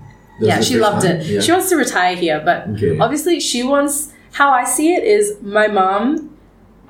Yeah, 0.41 0.61
she 0.61 0.77
loved 0.77 1.03
time? 1.05 1.17
it. 1.17 1.25
Yeah. 1.25 1.41
She 1.41 1.51
wants 1.51 1.69
to 1.69 1.75
retire 1.75 2.15
here, 2.15 2.41
but 2.45 2.67
okay. 2.69 2.97
obviously 2.99 3.39
she 3.39 3.63
wants. 3.63 4.13
How 4.31 4.51
I 4.51 4.63
see 4.63 4.93
it 4.93 5.03
is 5.03 5.37
my 5.41 5.67
mom, 5.67 6.35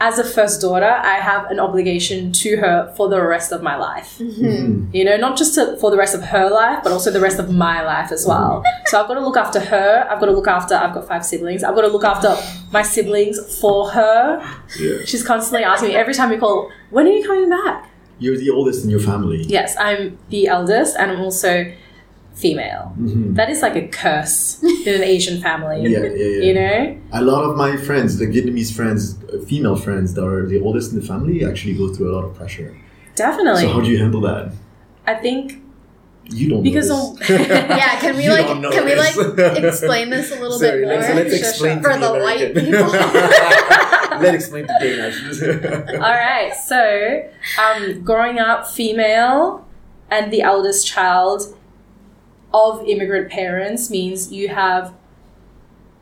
as 0.01 0.17
a 0.17 0.23
first 0.23 0.61
daughter, 0.61 0.85
I 0.89 1.15
have 1.15 1.51
an 1.51 1.59
obligation 1.59 2.31
to 2.31 2.55
her 2.57 2.93
for 2.95 3.09
the 3.09 3.21
rest 3.21 3.51
of 3.51 3.61
my 3.61 3.75
life. 3.75 4.17
Mhm. 4.19 4.93
You 4.93 5.03
know, 5.03 5.17
not 5.17 5.37
just 5.37 5.55
to, 5.55 5.75
for 5.77 5.91
the 5.91 5.97
rest 5.97 6.15
of 6.15 6.21
her 6.23 6.49
life, 6.49 6.79
but 6.83 6.93
also 6.93 7.11
the 7.11 7.19
rest 7.19 7.37
of 7.37 7.51
my 7.53 7.81
life 7.83 8.11
as 8.11 8.25
well. 8.25 8.63
so 8.85 9.01
I've 9.01 9.07
got 9.07 9.15
to 9.15 9.19
look 9.19 9.35
after 9.35 9.59
her. 9.59 10.07
I've 10.09 10.19
got 10.19 10.27
to 10.27 10.31
look 10.31 10.47
after. 10.47 10.73
I've 10.75 10.93
got 10.93 11.05
five 11.07 11.25
siblings. 11.25 11.63
I've 11.65 11.75
got 11.75 11.81
to 11.81 11.89
look 11.89 12.05
after 12.05 12.35
my 12.71 12.81
siblings 12.81 13.59
for 13.59 13.89
her. 13.89 14.41
Yeah. 14.79 14.97
She's 15.05 15.23
constantly 15.23 15.63
asking 15.65 15.89
me 15.89 15.95
every 15.95 16.13
time 16.13 16.29
we 16.29 16.37
call, 16.37 16.71
"When 16.91 17.05
are 17.05 17.11
you 17.11 17.25
coming 17.25 17.49
back?" 17.49 17.89
You're 18.19 18.37
the 18.37 18.49
oldest 18.51 18.83
in 18.85 18.89
your 18.89 18.99
family. 18.99 19.43
Yes, 19.47 19.75
I'm 19.79 20.17
the 20.29 20.47
eldest, 20.47 20.95
and 20.97 21.11
I'm 21.11 21.21
also 21.21 21.65
female. 22.33 22.93
Mhm. 22.99 23.35
That 23.35 23.49
is 23.49 23.61
like 23.61 23.75
a 23.75 23.87
curse 23.87 24.61
in 24.63 24.93
an 24.95 25.03
Asian 25.03 25.41
family. 25.41 25.81
Yeah, 25.89 25.99
yeah, 25.99 26.09
yeah. 26.15 26.43
You 26.47 26.53
know? 26.53 26.97
A 27.13 27.21
lot 27.21 27.43
of 27.43 27.55
my 27.57 27.75
friends, 27.77 28.17
the 28.17 28.25
Vietnamese 28.27 28.71
friends, 28.73 29.01
uh, 29.33 29.39
female 29.45 29.75
friends 29.75 30.13
that 30.15 30.25
are 30.25 30.45
the 30.47 30.59
oldest 30.61 30.93
in 30.93 30.99
the 31.01 31.05
family, 31.05 31.43
actually 31.45 31.73
go 31.75 31.87
through 31.93 32.11
a 32.11 32.13
lot 32.15 32.23
of 32.23 32.33
pressure. 32.35 32.75
Definitely. 33.15 33.61
So 33.63 33.69
how 33.73 33.81
do 33.81 33.89
you 33.89 33.97
handle 33.97 34.21
that? 34.21 34.53
I 35.05 35.15
think 35.15 35.61
You 36.31 36.47
don't 36.51 36.61
Because 36.63 36.89
know 36.89 37.03
of- 37.13 37.19
this. 37.19 37.29
Yeah, 37.81 37.99
can 37.99 38.15
we 38.15 38.23
You 38.25 38.29
like 38.37 38.45
don't 38.45 38.61
know 38.61 38.69
can 38.75 38.85
we 38.85 38.93
like 38.95 39.15
explain 39.65 40.05
this 40.11 40.27
a 40.31 40.39
little 40.39 40.59
Sorry, 40.59 40.85
bit 40.85 40.87
more? 40.87 40.97
let's, 41.01 41.15
let's 41.15 41.33
Sure, 41.35 41.39
explain 41.49 41.75
sure. 41.81 41.89
to 41.91 41.97
For 41.97 42.05
the 42.05 42.13
white 42.25 42.53
people. 42.61 42.89
Let's 44.21 44.35
explain 44.35 44.67
to 44.67 44.75
Dana. 44.81 45.85
All 46.05 46.17
right. 46.29 46.51
So, 46.71 47.23
um, 47.63 48.01
growing 48.03 48.37
up 48.37 48.67
female 48.67 49.65
and 50.11 50.31
the 50.31 50.41
eldest 50.41 50.85
child 50.85 51.55
of 52.53 52.87
immigrant 52.87 53.31
parents 53.31 53.89
means 53.89 54.31
you 54.31 54.49
have 54.49 54.93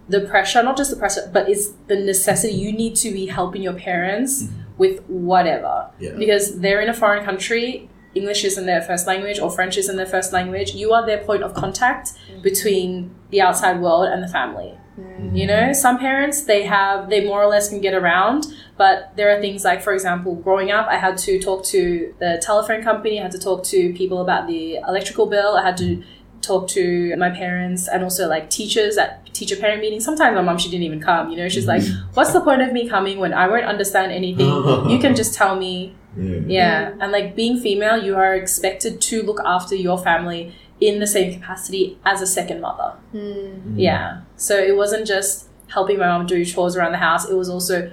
the 0.09 0.21
pressure, 0.21 0.63
not 0.63 0.77
just 0.77 0.91
the 0.91 0.95
pressure, 0.95 1.29
but 1.33 1.49
it's 1.49 1.69
the 1.87 1.95
necessity. 1.95 2.53
You 2.53 2.71
need 2.71 2.95
to 2.97 3.11
be 3.11 3.25
helping 3.25 3.61
your 3.61 3.73
parents 3.73 4.43
mm-hmm. 4.43 4.61
with 4.77 5.03
whatever 5.07 5.89
yeah. 5.99 6.13
because 6.17 6.59
they're 6.59 6.81
in 6.81 6.89
a 6.89 6.93
foreign 6.93 7.25
country. 7.25 7.89
English 8.15 8.43
isn't 8.45 8.65
their 8.65 8.81
first 8.81 9.05
language 9.05 9.37
or 9.39 9.51
French 9.51 9.77
isn't 9.77 9.95
their 9.95 10.05
first 10.05 10.33
language. 10.33 10.73
You 10.73 10.93
are 10.93 11.05
their 11.05 11.23
point 11.23 11.43
of 11.43 11.53
contact 11.53 12.13
mm. 12.31 12.41
between 12.41 13.13
the 13.29 13.41
outside 13.41 13.79
world 13.79 14.07
and 14.07 14.23
the 14.23 14.27
family. 14.27 14.73
Mm. 14.99 15.37
You 15.37 15.45
know, 15.45 15.73
some 15.73 15.99
parents 15.99 16.45
they 16.45 16.63
have 16.63 17.09
they 17.09 17.25
more 17.25 17.43
or 17.43 17.47
less 17.47 17.69
can 17.69 17.79
get 17.79 17.93
around, 17.93 18.47
but 18.75 19.11
there 19.15 19.35
are 19.35 19.39
things 19.39 19.63
like, 19.63 19.83
for 19.83 19.93
example, 19.93 20.33
growing 20.35 20.71
up, 20.71 20.87
I 20.87 20.97
had 20.97 21.17
to 21.19 21.39
talk 21.39 21.63
to 21.65 22.15
the 22.19 22.41
telephone 22.41 22.81
company, 22.81 23.19
I 23.19 23.23
had 23.23 23.31
to 23.33 23.39
talk 23.39 23.63
to 23.65 23.93
people 23.93 24.21
about 24.21 24.47
the 24.47 24.77
electrical 24.77 25.27
bill, 25.27 25.55
I 25.55 25.63
had 25.63 25.77
to 25.77 26.01
talk 26.41 26.67
to 26.69 27.15
my 27.17 27.29
parents 27.29 27.87
and 27.87 28.03
also 28.03 28.27
like 28.27 28.49
teachers 28.49 28.97
at 28.97 29.25
teacher 29.33 29.55
parent 29.55 29.81
meetings. 29.81 30.03
Sometimes 30.05 30.35
my 30.35 30.41
mom 30.41 30.57
she 30.57 30.69
didn't 30.69 30.83
even 30.83 31.01
come. 31.01 31.29
You 31.29 31.37
know, 31.37 31.49
she's 31.49 31.67
like, 31.67 31.83
"What's 32.13 32.33
the 32.33 32.41
point 32.41 32.61
of 32.61 32.71
me 32.73 32.87
coming 32.87 33.19
when 33.19 33.33
I 33.33 33.47
won't 33.47 33.65
understand 33.65 34.11
anything? 34.11 34.47
You 34.89 34.99
can 34.99 35.15
just 35.21 35.33
tell 35.33 35.55
me." 35.55 35.95
Yeah. 36.17 36.39
Yeah, 36.47 36.93
and 36.99 37.11
like 37.11 37.35
being 37.35 37.57
female, 37.59 38.03
you 38.03 38.15
are 38.15 38.33
expected 38.33 38.99
to 39.01 39.21
look 39.23 39.39
after 39.45 39.75
your 39.75 39.99
family 39.99 40.53
in 40.81 40.99
the 40.99 41.05
same 41.07 41.33
capacity 41.33 41.97
as 42.05 42.21
a 42.21 42.27
second 42.27 42.59
mother. 42.61 42.93
Mm. 43.13 43.73
Yeah. 43.75 44.21
So 44.35 44.57
it 44.57 44.75
wasn't 44.75 45.05
just 45.07 45.47
helping 45.67 45.97
my 45.99 46.07
mom 46.07 46.25
do 46.25 46.43
chores 46.45 46.75
around 46.75 46.91
the 46.93 46.97
house, 46.97 47.29
it 47.29 47.35
was 47.35 47.49
also 47.49 47.91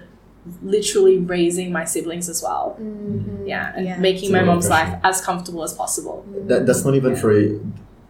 literally 0.63 1.19
raising 1.19 1.73
my 1.73 1.85
siblings 1.85 2.29
as 2.29 2.43
well. 2.43 2.77
Mhm. 2.81 3.47
Yeah. 3.49 3.73
And 3.77 3.87
Yeah. 3.87 3.99
making 3.99 4.25
It's 4.25 4.33
my 4.33 4.43
mom's 4.43 4.69
pressure. 4.69 4.91
life 4.93 5.01
as 5.03 5.21
comfortable 5.21 5.63
as 5.63 5.73
possible. 5.73 6.25
That, 6.47 6.67
that's 6.67 6.85
not 6.85 6.95
even 6.95 7.13
Yeah. 7.13 7.19
for 7.21 7.31
a, 7.39 7.59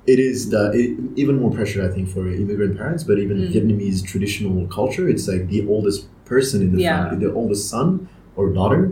it 0.07 0.19
is 0.19 0.51
the 0.51 0.71
it, 0.73 0.99
even 1.17 1.41
more 1.41 1.51
pressure 1.51 1.83
I 1.89 1.89
think 1.95 2.09
for 2.09 2.29
immigrant 2.29 2.77
parents, 2.77 3.05
but 3.05 3.19
even 3.19 3.37
Mm. 3.39 3.53
Vietnamese 3.53 4.05
traditional 4.05 4.67
culture, 4.69 5.09
it's 5.09 5.27
like 5.29 5.49
the 5.49 5.67
oldest 5.67 6.07
person 6.25 6.61
in 6.63 6.73
the 6.77 6.83
Yeah. 6.83 7.09
family, 7.09 7.27
the 7.27 7.33
oldest 7.33 7.69
son 7.71 8.09
or 8.37 8.51
daughter, 8.51 8.83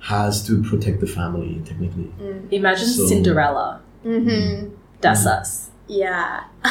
has 0.00 0.42
to 0.46 0.62
protect 0.62 1.00
the 1.00 1.06
family 1.06 1.60
technically. 1.64 2.10
Imagine 2.50 2.86
So- 2.88 3.06
Cinderella. 3.06 3.80
Mm-hmm. 4.06 4.68
That's 5.00 5.24
Mm. 5.26 5.38
us. 5.40 5.70
Yeah. 5.88 6.40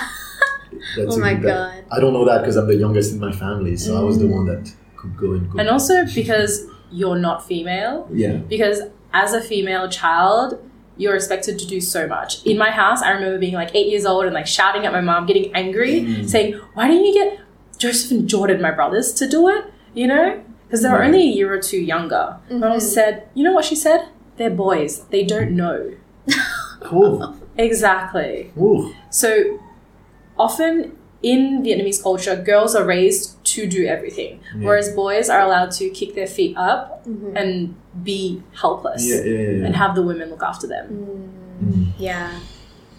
That's 0.97 1.15
Oh 1.15 1.19
my 1.19 1.33
good- 1.33 1.43
that- 1.49 1.83
god. 1.89 1.95
I 1.95 1.99
don't 1.99 2.13
know 2.13 2.25
that 2.25 2.39
because 2.41 2.55
I'm 2.55 2.67
the 2.67 2.75
youngest 2.75 3.13
in 3.13 3.19
my 3.19 3.31
family, 3.31 3.75
so 3.75 3.97
I 3.99 4.03
was 4.03 4.17
the 4.19 4.25
Mm. 4.25 4.35
one 4.37 4.45
that 4.51 4.71
could 4.97 5.15
go 5.17 5.33
and 5.33 5.49
go. 5.51 5.59
And 5.59 5.67
also 5.69 5.93
because 6.15 6.65
you're 6.91 7.17
not 7.27 7.45
female, 7.45 8.07
yeah, 8.13 8.37
because 8.47 8.81
as 9.13 9.33
a 9.33 9.41
female 9.41 9.87
child, 9.89 10.57
you're 10.99 11.15
expected 11.15 11.57
to 11.57 11.65
do 11.65 11.79
so 11.81 12.05
much. 12.07 12.43
In 12.45 12.57
my 12.57 12.69
house, 12.69 13.01
I 13.01 13.09
remember 13.11 13.39
being 13.39 13.53
like 13.55 13.73
eight 13.73 13.87
years 13.87 14.05
old 14.05 14.25
and 14.25 14.33
like 14.35 14.45
shouting 14.45 14.85
at 14.85 14.91
my 14.91 15.01
mom, 15.01 15.25
getting 15.25 15.51
angry, 15.55 16.01
Mm. 16.01 16.29
saying, 16.29 16.53
Why 16.75 16.87
didn't 16.87 17.05
you 17.05 17.13
get 17.13 17.39
Joseph 17.77 18.11
and 18.11 18.27
Jordan, 18.29 18.61
my 18.61 18.71
brothers, 18.71 19.13
to 19.13 19.27
do 19.27 19.47
it? 19.49 19.63
You 19.95 20.07
know? 20.07 20.41
Because 20.67 20.83
they 20.83 20.89
were 20.89 20.99
Right. 20.99 21.05
only 21.07 21.21
a 21.21 21.31
year 21.39 21.51
or 21.51 21.57
two 21.59 21.79
younger. 21.79 22.35
My 22.51 22.67
mom 22.69 22.79
said, 22.79 23.23
You 23.33 23.43
know 23.45 23.53
what 23.53 23.65
she 23.65 23.75
said? 23.75 24.01
They're 24.37 24.49
boys. 24.51 25.05
They 25.09 25.23
don't 25.23 25.51
know. 25.51 25.91
Cool. 26.81 27.35
Exactly. 27.57 28.53
Ooh. 28.57 28.93
So 29.09 29.59
often 30.37 30.95
in 31.21 31.61
Vietnamese 31.63 32.01
culture, 32.01 32.35
girls 32.35 32.75
are 32.75 32.85
raised 32.85 33.43
to 33.43 33.67
do 33.67 33.85
everything, 33.85 34.39
Yeah. 34.57 34.65
whereas 34.67 34.89
boys 34.93 35.29
are 35.29 35.41
allowed 35.41 35.71
to 35.71 35.89
kick 35.89 36.15
their 36.15 36.27
feet 36.27 36.55
up 36.57 37.05
Mhm. 37.05 37.33
and 37.35 37.75
be 38.03 38.41
helpless 38.53 39.05
Yeah, 39.05 39.21
yeah, 39.23 39.39
yeah. 39.57 39.65
and 39.65 39.75
have 39.75 39.95
the 39.95 40.01
women 40.03 40.29
look 40.29 40.43
after 40.43 40.65
them. 40.67 40.85
Mm, 41.61 41.73
Mm. 41.73 41.85
yeah. 41.97 42.29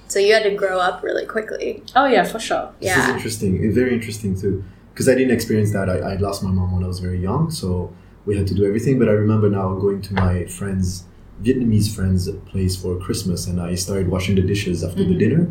So 0.09 0.19
you 0.19 0.35
had 0.35 0.43
to 0.43 0.51
grow 0.55 0.79
up 0.79 1.03
really 1.03 1.25
quickly. 1.25 1.83
Oh, 1.97 2.07
yeah, 2.07 2.25
for 2.25 2.39
sure. 2.41 2.71
Yeah. 2.81 2.95
This 2.97 3.05
is 3.05 3.09
Yeah. 3.09 3.15
interesting. 3.17 3.65
It's 3.65 3.75
very 3.75 3.95
interesting 3.95 4.35
too. 4.39 4.65
Because 4.93 5.09
I 5.09 5.15
didn't 5.15 5.31
experience 5.33 5.73
that. 5.73 5.89
I, 5.89 5.99
I 6.13 6.17
lost 6.17 6.43
my 6.43 6.51
mom 6.51 6.75
when 6.75 6.83
I 6.85 6.89
was 6.89 6.99
very 6.99 7.19
young, 7.19 7.51
so 7.51 7.91
we 8.27 8.37
had 8.37 8.47
to 8.49 8.55
do 8.55 8.65
everything. 8.67 8.99
But 8.99 9.09
I 9.09 9.13
remember 9.13 9.49
now 9.49 9.73
going 9.77 10.03
to 10.03 10.15
my 10.15 10.45
friends, 10.47 11.05
Vietnamese 11.43 11.89
friends' 11.95 12.29
place 12.51 12.77
for 12.77 12.97
Christmas, 12.99 13.47
and 13.47 13.61
I 13.61 13.77
started 13.77 14.09
washing 14.11 14.35
the 14.35 14.43
dishes 14.43 14.83
after 14.85 15.05
the 15.05 15.15
Mhm. 15.15 15.19
dinner, 15.25 15.47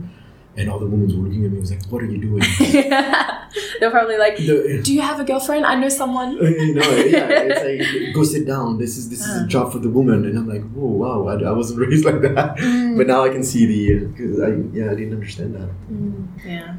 and 0.58 0.70
all 0.70 0.80
the 0.80 0.86
women 0.88 1.08
were 1.08 1.28
looking 1.30 1.46
at 1.46 1.52
me. 1.52 1.60
Was 1.60 1.72
like, 1.72 1.86
"What 1.88 2.04
are 2.04 2.08
you 2.08 2.18
doing?" 2.20 2.44
They're 3.80 3.92
probably 3.92 4.18
like, 4.18 4.38
Do 4.38 4.94
you 4.94 5.02
have 5.02 5.20
a 5.20 5.24
girlfriend? 5.24 5.66
I 5.66 5.76
know 5.76 5.90
someone. 5.90 6.34
you 6.42 6.74
know, 6.76 6.82
yeah, 7.16 7.28
it's 7.30 7.64
like 8.06 8.14
go 8.16 8.24
sit 8.24 8.46
down. 8.46 8.78
This 8.78 8.98
is 8.98 9.10
this 9.10 9.22
is 9.26 9.42
a 9.42 9.44
Uh. 9.44 9.48
job 9.48 9.72
for 9.72 9.80
the 9.80 9.90
woman, 9.90 10.26
and 10.26 10.38
I'm 10.38 10.48
like, 10.48 10.64
whoa, 10.72 10.88
wow, 10.88 11.28
I, 11.28 11.36
I 11.44 11.52
wasn't 11.52 11.80
raised 11.80 12.06
like 12.06 12.22
that. 12.22 12.58
Mm. 12.58 12.98
But 12.98 13.08
now 13.08 13.24
I 13.24 13.30
can 13.30 13.44
see 13.44 13.66
the, 13.66 14.06
because 14.06 14.40
I 14.40 14.50
yeah, 14.78 14.92
I 14.92 14.96
didn't 14.96 15.14
understand 15.14 15.56
that. 15.56 15.70
Mm. 15.92 16.28
Yeah. 16.46 16.76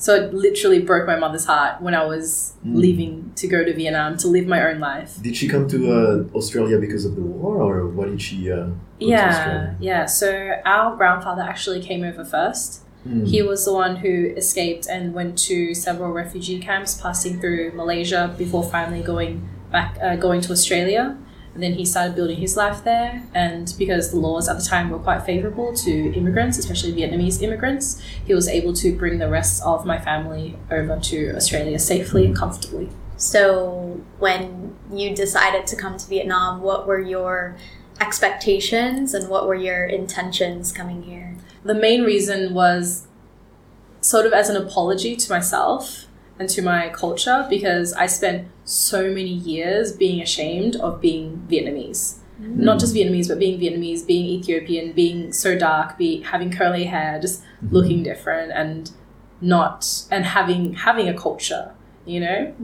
So 0.00 0.14
it 0.14 0.32
literally 0.32 0.80
broke 0.80 1.08
my 1.08 1.16
mother's 1.18 1.44
heart 1.44 1.82
when 1.82 1.94
I 1.94 2.04
was 2.06 2.54
Mm. 2.66 2.76
leaving 2.76 3.32
to 3.36 3.46
go 3.48 3.64
to 3.64 3.72
Vietnam 3.74 4.16
to 4.18 4.28
live 4.28 4.46
my 4.46 4.60
own 4.68 4.78
life. 4.80 5.20
Did 5.22 5.36
she 5.36 5.46
come 5.48 5.68
to 5.68 5.78
uh, 5.92 6.36
Australia 6.38 6.78
because 6.78 7.04
of 7.04 7.14
the 7.14 7.22
war, 7.22 7.60
or 7.62 7.86
what 7.86 8.08
did 8.08 8.20
she? 8.22 8.50
Uh, 8.50 8.68
Yeah, 8.98 9.74
yeah. 9.80 10.06
So 10.06 10.28
our 10.64 10.96
grandfather 10.96 11.42
actually 11.42 11.80
came 11.80 12.02
over 12.04 12.24
first. 12.24 12.82
Mm. 13.06 13.28
He 13.28 13.42
was 13.42 13.64
the 13.64 13.72
one 13.72 13.96
who 13.96 14.32
escaped 14.36 14.86
and 14.86 15.14
went 15.14 15.38
to 15.40 15.74
several 15.74 16.12
refugee 16.12 16.58
camps, 16.58 17.00
passing 17.00 17.40
through 17.40 17.72
Malaysia 17.72 18.34
before 18.36 18.64
finally 18.64 19.02
going 19.02 19.48
back, 19.70 19.96
uh, 20.02 20.16
going 20.16 20.40
to 20.42 20.52
Australia. 20.52 21.16
And 21.54 21.62
then 21.62 21.72
he 21.74 21.84
started 21.84 22.14
building 22.14 22.36
his 22.36 22.56
life 22.56 22.84
there. 22.84 23.22
And 23.34 23.74
because 23.78 24.10
the 24.10 24.18
laws 24.18 24.48
at 24.48 24.58
the 24.58 24.64
time 24.64 24.90
were 24.90 24.98
quite 24.98 25.24
favorable 25.24 25.74
to 25.74 26.12
immigrants, 26.14 26.56
especially 26.58 26.92
Vietnamese 26.92 27.42
immigrants, 27.42 28.00
he 28.24 28.34
was 28.34 28.46
able 28.46 28.72
to 28.74 28.94
bring 28.96 29.18
the 29.18 29.28
rest 29.28 29.62
of 29.64 29.84
my 29.84 29.98
family 29.98 30.56
over 30.70 30.98
to 31.00 31.34
Australia 31.34 31.78
safely 31.78 32.26
and 32.26 32.36
comfortably. 32.36 32.90
So 33.16 34.00
when 34.20 34.76
you 34.92 35.14
decided 35.14 35.66
to 35.68 35.76
come 35.76 35.96
to 35.96 36.06
Vietnam, 36.06 36.62
what 36.62 36.86
were 36.86 37.00
your 37.00 37.56
expectations 38.00 39.12
and 39.12 39.28
what 39.28 39.48
were 39.48 39.56
your 39.56 39.84
intentions 39.84 40.70
coming 40.70 41.02
here? 41.02 41.34
The 41.64 41.74
main 41.74 42.02
reason 42.02 42.54
was 42.54 43.06
sort 44.00 44.26
of 44.26 44.32
as 44.32 44.48
an 44.48 44.56
apology 44.56 45.16
to 45.16 45.30
myself 45.30 46.06
and 46.38 46.48
to 46.48 46.62
my 46.62 46.88
culture 46.90 47.46
because 47.50 47.92
I 47.92 48.06
spent 48.06 48.48
so 48.64 49.08
many 49.08 49.32
years 49.32 49.92
being 49.92 50.22
ashamed 50.22 50.76
of 50.76 51.00
being 51.00 51.46
Vietnamese. 51.50 52.18
Mm. 52.40 52.56
Not 52.56 52.78
just 52.78 52.94
Vietnamese, 52.94 53.28
but 53.28 53.38
being 53.38 53.58
Vietnamese, 53.58 54.06
being 54.06 54.26
Ethiopian, 54.26 54.92
being 54.92 55.32
so 55.32 55.58
dark, 55.58 55.98
be 55.98 56.22
having 56.22 56.52
curly 56.52 56.84
hair, 56.84 57.18
just 57.20 57.42
mm-hmm. 57.42 57.74
looking 57.74 58.02
different 58.02 58.52
and 58.52 58.90
not 59.40 60.04
and 60.10 60.24
having 60.24 60.74
having 60.74 61.08
a 61.08 61.14
culture, 61.14 61.72
you 62.08 62.20
know? 62.20 62.54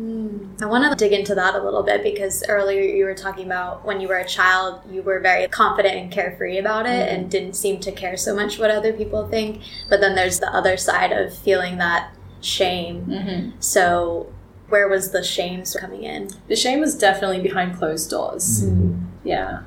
I 0.63 0.67
want 0.67 0.91
to 0.91 0.97
dig 0.97 1.13
into 1.19 1.35
that 1.35 1.55
a 1.55 1.63
little 1.63 1.83
bit 1.83 2.03
because 2.03 2.43
earlier 2.49 2.81
you 2.81 3.05
were 3.05 3.15
talking 3.15 3.47
about 3.47 3.85
when 3.85 4.01
you 4.01 4.09
were 4.09 4.17
a 4.17 4.27
child, 4.27 4.81
you 4.91 5.03
were 5.03 5.21
very 5.21 5.47
confident 5.49 5.97
and 5.97 6.11
carefree 6.11 6.59
about 6.59 6.87
it 6.87 7.09
and 7.13 7.31
didn't 7.31 7.55
seem 7.55 7.81
to 7.81 7.93
care 7.93 8.17
so 8.17 8.35
much 8.35 8.59
what 8.59 8.71
other 8.71 8.93
people 8.93 9.29
think. 9.29 9.63
But 9.91 10.01
then 10.01 10.15
there's 10.15 10.41
the 10.41 10.53
other 10.55 10.77
side 10.77 11.13
of 11.13 11.37
feeling 11.37 11.77
that 11.79 12.15
shame. 12.41 13.07
Mm-hmm. 13.07 13.61
So, 13.61 14.33
where 14.69 14.89
was 14.89 15.11
the 15.11 15.23
shame 15.23 15.63
coming 15.79 16.05
in? 16.05 16.31
The 16.49 16.57
shame 16.57 16.81
was 16.81 16.97
definitely 16.97 17.41
behind 17.43 17.77
closed 17.77 18.11
doors. 18.11 18.65
Mm. 18.65 19.05
Yeah, 19.23 19.63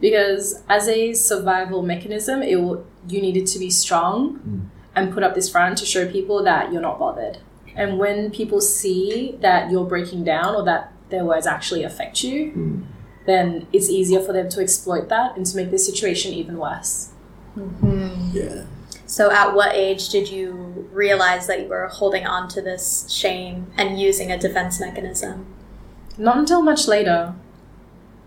because 0.00 0.62
as 0.68 0.88
a 0.88 1.14
survival 1.14 1.82
mechanism, 1.82 2.42
it 2.42 2.56
will, 2.56 2.84
you 3.08 3.20
needed 3.20 3.46
to 3.46 3.58
be 3.58 3.70
strong 3.70 4.38
Mm. 4.40 4.60
and 4.96 5.12
put 5.12 5.22
up 5.22 5.34
this 5.34 5.48
front 5.48 5.78
to 5.78 5.86
show 5.86 6.06
people 6.10 6.42
that 6.42 6.72
you're 6.72 6.82
not 6.82 6.98
bothered. 6.98 7.38
And 7.76 7.98
when 7.98 8.30
people 8.30 8.60
see 8.60 9.36
that 9.40 9.70
you're 9.70 9.84
breaking 9.84 10.24
down 10.24 10.54
or 10.54 10.64
that 10.64 10.92
their 11.10 11.24
words 11.24 11.46
actually 11.46 11.82
affect 11.84 12.22
you, 12.22 12.52
Mm. 12.52 12.82
then 13.26 13.66
it's 13.72 13.88
easier 13.88 14.20
for 14.20 14.32
them 14.32 14.48
to 14.50 14.60
exploit 14.60 15.08
that 15.08 15.36
and 15.36 15.44
to 15.46 15.56
make 15.56 15.70
the 15.70 15.78
situation 15.78 16.32
even 16.32 16.58
worse. 16.58 17.10
Yeah. 18.32 18.62
So, 19.06 19.30
at 19.32 19.54
what 19.54 19.74
age 19.74 20.08
did 20.10 20.30
you 20.30 20.88
realize 20.92 21.46
that 21.48 21.60
you 21.62 21.68
were 21.68 21.88
holding 21.88 22.26
on 22.26 22.48
to 22.50 22.62
this 22.62 23.06
shame 23.10 23.66
and 23.76 23.98
using 24.00 24.30
a 24.30 24.38
defense 24.38 24.78
mechanism? 24.80 25.46
Not 26.16 26.38
until 26.38 26.62
much 26.62 26.86
later. 26.86 27.34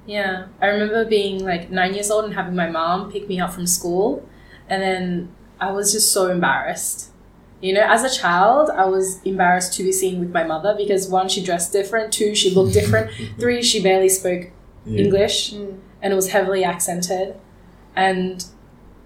Yeah, 0.05 0.47
I 0.61 0.67
remember 0.67 1.05
being 1.05 1.45
like 1.45 1.71
nine 1.71 1.93
years 1.93 2.11
old 2.11 2.25
and 2.25 2.33
having 2.33 2.55
my 2.55 2.69
mom 2.69 3.09
pick 3.11 3.29
me 3.29 3.39
up 3.39 3.53
from 3.53 3.65
school, 3.65 4.27
and 4.67 4.81
then 4.81 5.29
I 5.61 5.71
was 5.71 5.93
just 5.93 6.11
so 6.11 6.29
embarrassed. 6.29 7.09
You 7.63 7.71
know, 7.73 7.85
as 7.95 8.03
a 8.03 8.13
child, 8.21 8.69
I 8.69 8.85
was 8.85 9.21
embarrassed 9.23 9.73
to 9.77 9.83
be 9.83 9.91
seen 9.93 10.19
with 10.19 10.31
my 10.31 10.43
mother 10.43 10.75
because 10.77 11.07
one, 11.07 11.29
she 11.29 11.41
dressed 11.41 11.71
different, 11.71 12.11
two, 12.11 12.35
she 12.35 12.49
looked 12.53 12.73
different, 12.73 13.09
three, 13.39 13.63
she 13.63 13.81
barely 13.81 14.09
spoke 14.09 14.43
Yeah. 14.85 15.03
English 15.05 15.53
Mm. 15.53 15.77
and 16.01 16.11
it 16.13 16.15
was 16.15 16.29
heavily 16.31 16.63
accented. 16.65 17.35
And 17.95 18.43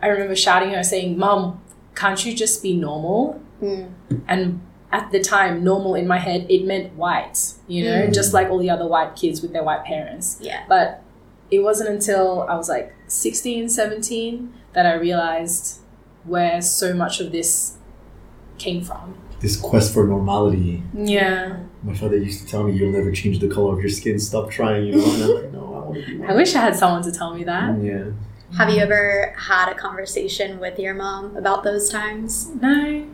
I 0.01 0.07
remember 0.07 0.35
shouting 0.35 0.71
at 0.71 0.77
her 0.77 0.83
saying, 0.83 1.19
Mom, 1.19 1.61
can't 1.93 2.25
you 2.25 2.33
just 2.33 2.63
be 2.63 2.73
normal? 2.75 3.39
Mm. 3.61 3.89
And 4.27 4.61
at 4.91 5.11
the 5.11 5.19
time, 5.19 5.63
normal 5.63 5.93
in 5.93 6.07
my 6.07 6.17
head, 6.17 6.47
it 6.49 6.65
meant 6.65 6.95
white, 6.95 7.37
you 7.67 7.83
know, 7.83 8.07
Mm. 8.07 8.13
just 8.13 8.33
like 8.33 8.49
all 8.49 8.57
the 8.57 8.71
other 8.71 8.87
white 8.87 9.15
kids 9.15 9.41
with 9.43 9.53
their 9.53 9.63
white 9.63 9.83
parents. 9.85 10.37
Yeah. 10.41 10.61
But 10.67 11.01
it 11.51 11.59
wasn't 11.59 11.89
until 11.89 12.41
I 12.49 12.55
was 12.55 12.69
like 12.69 12.91
16, 13.05 13.69
17 13.69 14.51
that 14.73 14.85
I 14.87 14.93
realized 14.95 15.79
where 16.23 16.59
so 16.61 16.93
much 16.95 17.19
of 17.21 17.31
this 17.31 17.76
came 18.57 18.83
from. 18.83 19.15
This 19.39 19.55
quest 19.55 19.93
for 19.93 20.07
normality. 20.07 20.83
Yeah. 20.93 21.57
My 21.83 21.93
father 21.93 22.17
used 22.17 22.41
to 22.41 22.47
tell 22.47 22.63
me, 22.63 22.73
"You'll 22.73 22.91
never 22.91 23.11
change 23.11 23.39
the 23.39 23.47
color 23.47 23.73
of 23.73 23.79
your 23.79 23.89
skin. 23.89 24.19
Stop 24.19 24.49
trying." 24.49 24.87
You 24.87 24.95
know, 24.97 25.13
and 25.13 25.23
I'm 25.23 25.35
like, 25.35 25.53
"No, 25.53 25.59
I 25.59 25.85
want 25.85 26.05
to 26.05 26.17
be." 26.17 26.23
I 26.27 26.33
wish 26.33 26.55
I 26.55 26.61
had 26.61 26.75
someone 26.75 27.03
to 27.03 27.11
tell 27.11 27.33
me 27.35 27.43
that. 27.43 27.81
Yeah. 27.81 28.05
Have 28.57 28.69
you 28.69 28.79
ever 28.79 29.35
had 29.37 29.69
a 29.69 29.75
conversation 29.75 30.59
with 30.59 30.79
your 30.79 30.93
mom 30.93 31.35
about 31.35 31.63
those 31.63 31.89
times? 31.89 32.49
No. 32.61 33.05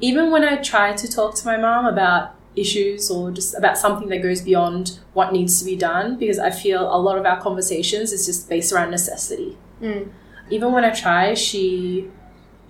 Even 0.00 0.30
when 0.30 0.44
I 0.44 0.56
try 0.56 0.92
to 0.92 1.08
talk 1.08 1.34
to 1.36 1.46
my 1.46 1.56
mom 1.56 1.86
about 1.86 2.36
issues 2.56 3.10
or 3.10 3.32
just 3.32 3.54
about 3.56 3.76
something 3.76 4.08
that 4.08 4.22
goes 4.22 4.42
beyond 4.42 5.00
what 5.12 5.32
needs 5.32 5.58
to 5.58 5.64
be 5.64 5.76
done, 5.76 6.16
because 6.16 6.38
I 6.38 6.50
feel 6.50 6.82
a 6.82 6.98
lot 6.98 7.18
of 7.18 7.26
our 7.26 7.40
conversations 7.40 8.12
is 8.12 8.26
just 8.26 8.48
based 8.48 8.72
around 8.72 8.90
necessity. 8.90 9.58
Mm. 9.82 10.10
Even 10.50 10.72
when 10.72 10.84
I 10.84 10.90
try, 10.90 11.34
she 11.34 12.10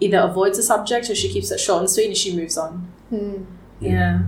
either 0.01 0.19
avoids 0.19 0.57
the 0.57 0.63
subject 0.63 1.09
or 1.11 1.15
she 1.15 1.29
keeps 1.29 1.51
it 1.51 1.61
short 1.61 1.81
and 1.81 1.91
sweet 1.91 2.07
and 2.07 2.17
she 2.17 2.35
moves 2.37 2.57
on. 2.59 2.89
Mm. 3.13 3.45
Yeah. 3.81 4.23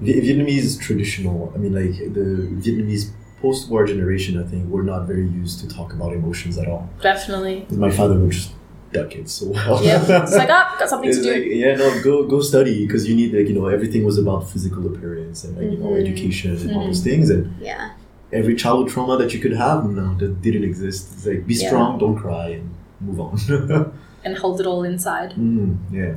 Vi- 0.00 0.20
Vietnamese 0.20 0.80
traditional. 0.80 1.52
I 1.54 1.58
mean, 1.58 1.74
like 1.74 1.96
the 2.12 2.48
Vietnamese 2.64 3.10
post-war 3.40 3.86
generation. 3.86 4.38
I 4.42 4.46
think 4.46 4.68
were 4.68 4.82
not 4.82 5.06
very 5.06 5.26
used 5.26 5.60
to 5.60 5.68
talk 5.68 5.92
about 5.92 6.12
emotions 6.12 6.58
at 6.58 6.68
all. 6.68 6.88
Definitely. 7.00 7.66
My 7.70 7.90
father 7.90 8.14
would 8.18 8.30
just 8.32 8.52
duck 8.92 9.14
it 9.16 9.28
so 9.28 9.46
well. 9.48 9.82
Yeah. 9.82 10.22
It's 10.22 10.34
like, 10.36 10.48
ah, 10.50 10.76
got 10.78 10.88
something 10.92 11.10
to 11.10 11.22
do. 11.22 11.32
like, 11.32 11.44
yeah, 11.46 11.74
no, 11.76 12.02
go 12.02 12.26
go 12.26 12.40
study 12.40 12.86
because 12.86 13.08
you 13.08 13.14
need 13.16 13.32
like 13.32 13.48
you 13.48 13.54
know 13.54 13.66
everything 13.66 14.04
was 14.04 14.18
about 14.18 14.48
physical 14.50 14.86
appearance 14.86 15.44
and 15.44 15.56
like 15.56 15.70
you 15.72 15.78
know 15.78 15.90
Mhm. 15.92 16.00
education 16.02 16.50
and 16.56 16.70
all 16.76 16.82
Mhm. 16.82 16.86
those 16.88 17.00
things 17.02 17.30
and 17.30 17.42
Yeah. 17.60 17.90
every 18.32 18.54
childhood 18.54 18.88
trauma 18.92 19.16
that 19.18 19.32
you 19.34 19.40
could 19.40 19.52
have 19.66 19.88
no 19.90 20.14
that 20.18 20.42
didn't 20.42 20.64
exist. 20.64 21.00
It's 21.14 21.26
like 21.26 21.46
be 21.46 21.54
Yeah. 21.54 21.68
strong, 21.68 21.98
don't 21.98 22.16
cry, 22.16 22.48
and 22.58 22.68
move 23.00 23.18
on. 23.20 23.36
and 24.24 24.38
hold 24.38 24.60
it 24.60 24.66
all 24.66 24.84
inside. 24.84 25.32
mm, 25.32 25.76
yeah. 25.90 26.14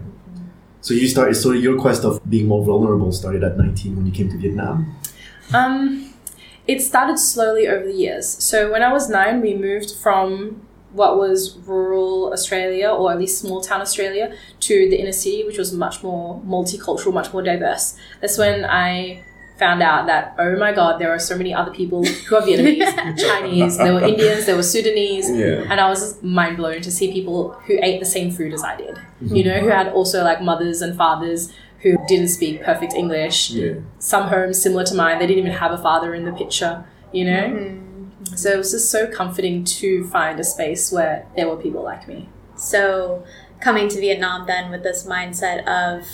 So 0.81 0.93
you 0.93 1.07
started. 1.07 1.35
So 1.35 1.51
your 1.51 1.79
quest 1.79 2.03
of 2.05 2.19
being 2.29 2.47
more 2.47 2.63
vulnerable 2.63 3.11
started 3.11 3.43
at 3.43 3.57
nineteen 3.57 3.95
when 3.95 4.05
you 4.05 4.11
came 4.11 4.29
to 4.29 4.37
Vietnam. 4.37 4.95
Um, 5.53 6.13
it 6.67 6.81
started 6.81 7.17
slowly 7.17 7.67
over 7.67 7.85
the 7.85 7.93
years. 7.93 8.27
So 8.27 8.71
when 8.71 8.83
I 8.83 8.91
was 8.93 9.09
nine, 9.09 9.41
we 9.41 9.55
moved 9.55 9.91
from 9.95 10.61
what 10.91 11.17
was 11.17 11.57
rural 11.65 12.31
Australia, 12.31 12.89
or 12.89 13.11
at 13.11 13.19
least 13.19 13.39
small 13.39 13.61
town 13.61 13.81
Australia, 13.81 14.33
to 14.61 14.89
the 14.89 14.95
inner 14.95 15.11
city, 15.11 15.43
which 15.43 15.57
was 15.57 15.73
much 15.73 16.01
more 16.03 16.39
multicultural, 16.45 17.13
much 17.13 17.33
more 17.33 17.41
diverse. 17.41 17.97
That's 18.21 18.37
when 18.37 18.63
I 18.63 19.23
found 19.57 19.81
out 19.81 20.05
that 20.07 20.35
oh 20.37 20.57
my 20.57 20.73
god, 20.73 20.99
there 20.99 21.11
are 21.13 21.19
so 21.19 21.37
many 21.37 21.53
other 21.53 21.71
people 21.71 22.03
who 22.03 22.35
are 22.35 22.41
Vietnamese, 22.41 23.17
Chinese, 23.27 23.77
there 23.77 23.93
were 23.93 24.03
Indians, 24.03 24.45
there 24.45 24.55
were 24.55 24.63
Sudanese, 24.63 25.29
Yeah. 25.29 25.65
and 25.69 25.79
I 25.79 25.89
was 25.89 25.99
just 25.99 26.23
mind 26.23 26.57
blown 26.57 26.81
to 26.81 26.91
see 26.91 27.11
people 27.11 27.53
who 27.65 27.77
ate 27.81 27.99
the 27.99 28.05
same 28.05 28.31
food 28.31 28.53
as 28.53 28.63
I 28.63 28.75
did. 28.75 28.95
Mm-hmm. 28.95 29.35
You 29.35 29.43
know, 29.45 29.59
who 29.59 29.67
had 29.69 29.87
also 29.89 30.23
like 30.23 30.41
mothers 30.41 30.81
and 30.81 30.95
fathers 30.95 31.51
who 31.81 31.97
didn't 32.07 32.29
speak 32.29 32.63
perfect 32.63 32.93
English. 32.93 33.51
Yeah. 33.51 33.75
Some 33.99 34.27
homes 34.27 34.61
similar 34.61 34.83
to 34.85 34.95
mine, 34.95 35.19
they 35.19 35.27
didn't 35.27 35.39
even 35.39 35.59
have 35.59 35.71
a 35.71 35.77
father 35.77 36.15
in 36.15 36.25
the 36.25 36.31
picture. 36.31 36.83
You 37.13 37.25
know, 37.25 37.43
mm-hmm. 37.43 38.35
so 38.35 38.51
it 38.51 38.57
was 38.57 38.71
just 38.71 38.91
so 38.91 39.07
comforting 39.07 39.63
to 39.63 40.05
find 40.07 40.39
a 40.39 40.43
space 40.43 40.91
where 40.91 41.27
there 41.35 41.47
were 41.47 41.55
people 41.55 41.83
like 41.83 42.07
me. 42.07 42.27
So, 42.57 43.23
coming 43.61 43.87
to 43.89 43.99
Vietnam 43.99 44.47
then 44.47 44.71
with 44.71 44.83
this 44.83 45.05
mindset 45.05 45.65
of, 45.67 46.05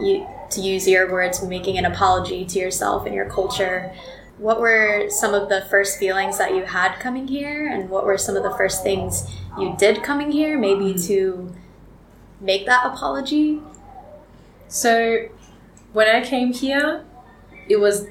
you, 0.00 0.26
to 0.50 0.60
use 0.60 0.88
your 0.88 1.10
words, 1.10 1.42
making 1.42 1.78
an 1.78 1.84
apology 1.84 2.44
to 2.44 2.58
yourself 2.58 3.06
and 3.06 3.14
your 3.14 3.28
culture, 3.28 3.94
what 4.38 4.60
were 4.60 5.08
some 5.10 5.34
of 5.34 5.48
the 5.48 5.66
first 5.68 5.98
feelings 5.98 6.38
that 6.38 6.54
you 6.54 6.64
had 6.64 6.98
coming 7.00 7.26
here? 7.26 7.68
And 7.68 7.90
what 7.90 8.04
were 8.04 8.16
some 8.16 8.36
of 8.36 8.42
the 8.42 8.52
first 8.52 8.82
things 8.82 9.28
you 9.58 9.74
did 9.78 10.02
coming 10.02 10.30
here, 10.30 10.58
maybe 10.58 10.92
hmm. 10.92 10.98
to 11.06 11.54
make 12.40 12.66
that 12.66 12.86
apology? 12.86 13.60
So 14.68 15.28
when 15.92 16.08
I 16.08 16.24
came 16.24 16.52
here, 16.52 17.04
it 17.68 17.80
was 17.80 18.06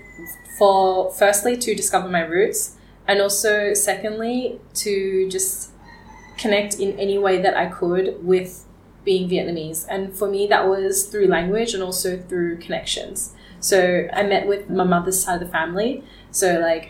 for 0.57 1.13
firstly 1.13 1.55
to 1.57 1.75
discover 1.75 2.09
my 2.09 2.21
roots 2.21 2.75
and 3.07 3.21
also 3.21 3.73
secondly 3.73 4.59
to 4.73 5.29
just 5.29 5.71
connect 6.37 6.75
in 6.75 6.99
any 6.99 7.17
way 7.17 7.41
that 7.41 7.55
I 7.55 7.67
could 7.67 8.23
with 8.23 8.65
being 9.11 9.25
Vietnamese. 9.33 9.85
And 9.93 10.01
for 10.19 10.27
me 10.35 10.41
that 10.53 10.63
was 10.73 11.05
through 11.09 11.27
language 11.37 11.73
and 11.75 11.81
also 11.87 12.09
through 12.29 12.57
connections. 12.65 13.33
So 13.59 13.77
I 14.13 14.21
met 14.33 14.43
with 14.51 14.69
my 14.69 14.83
mother's 14.95 15.19
side 15.23 15.41
of 15.41 15.47
the 15.47 15.51
family. 15.59 16.03
So 16.31 16.47
like 16.69 16.85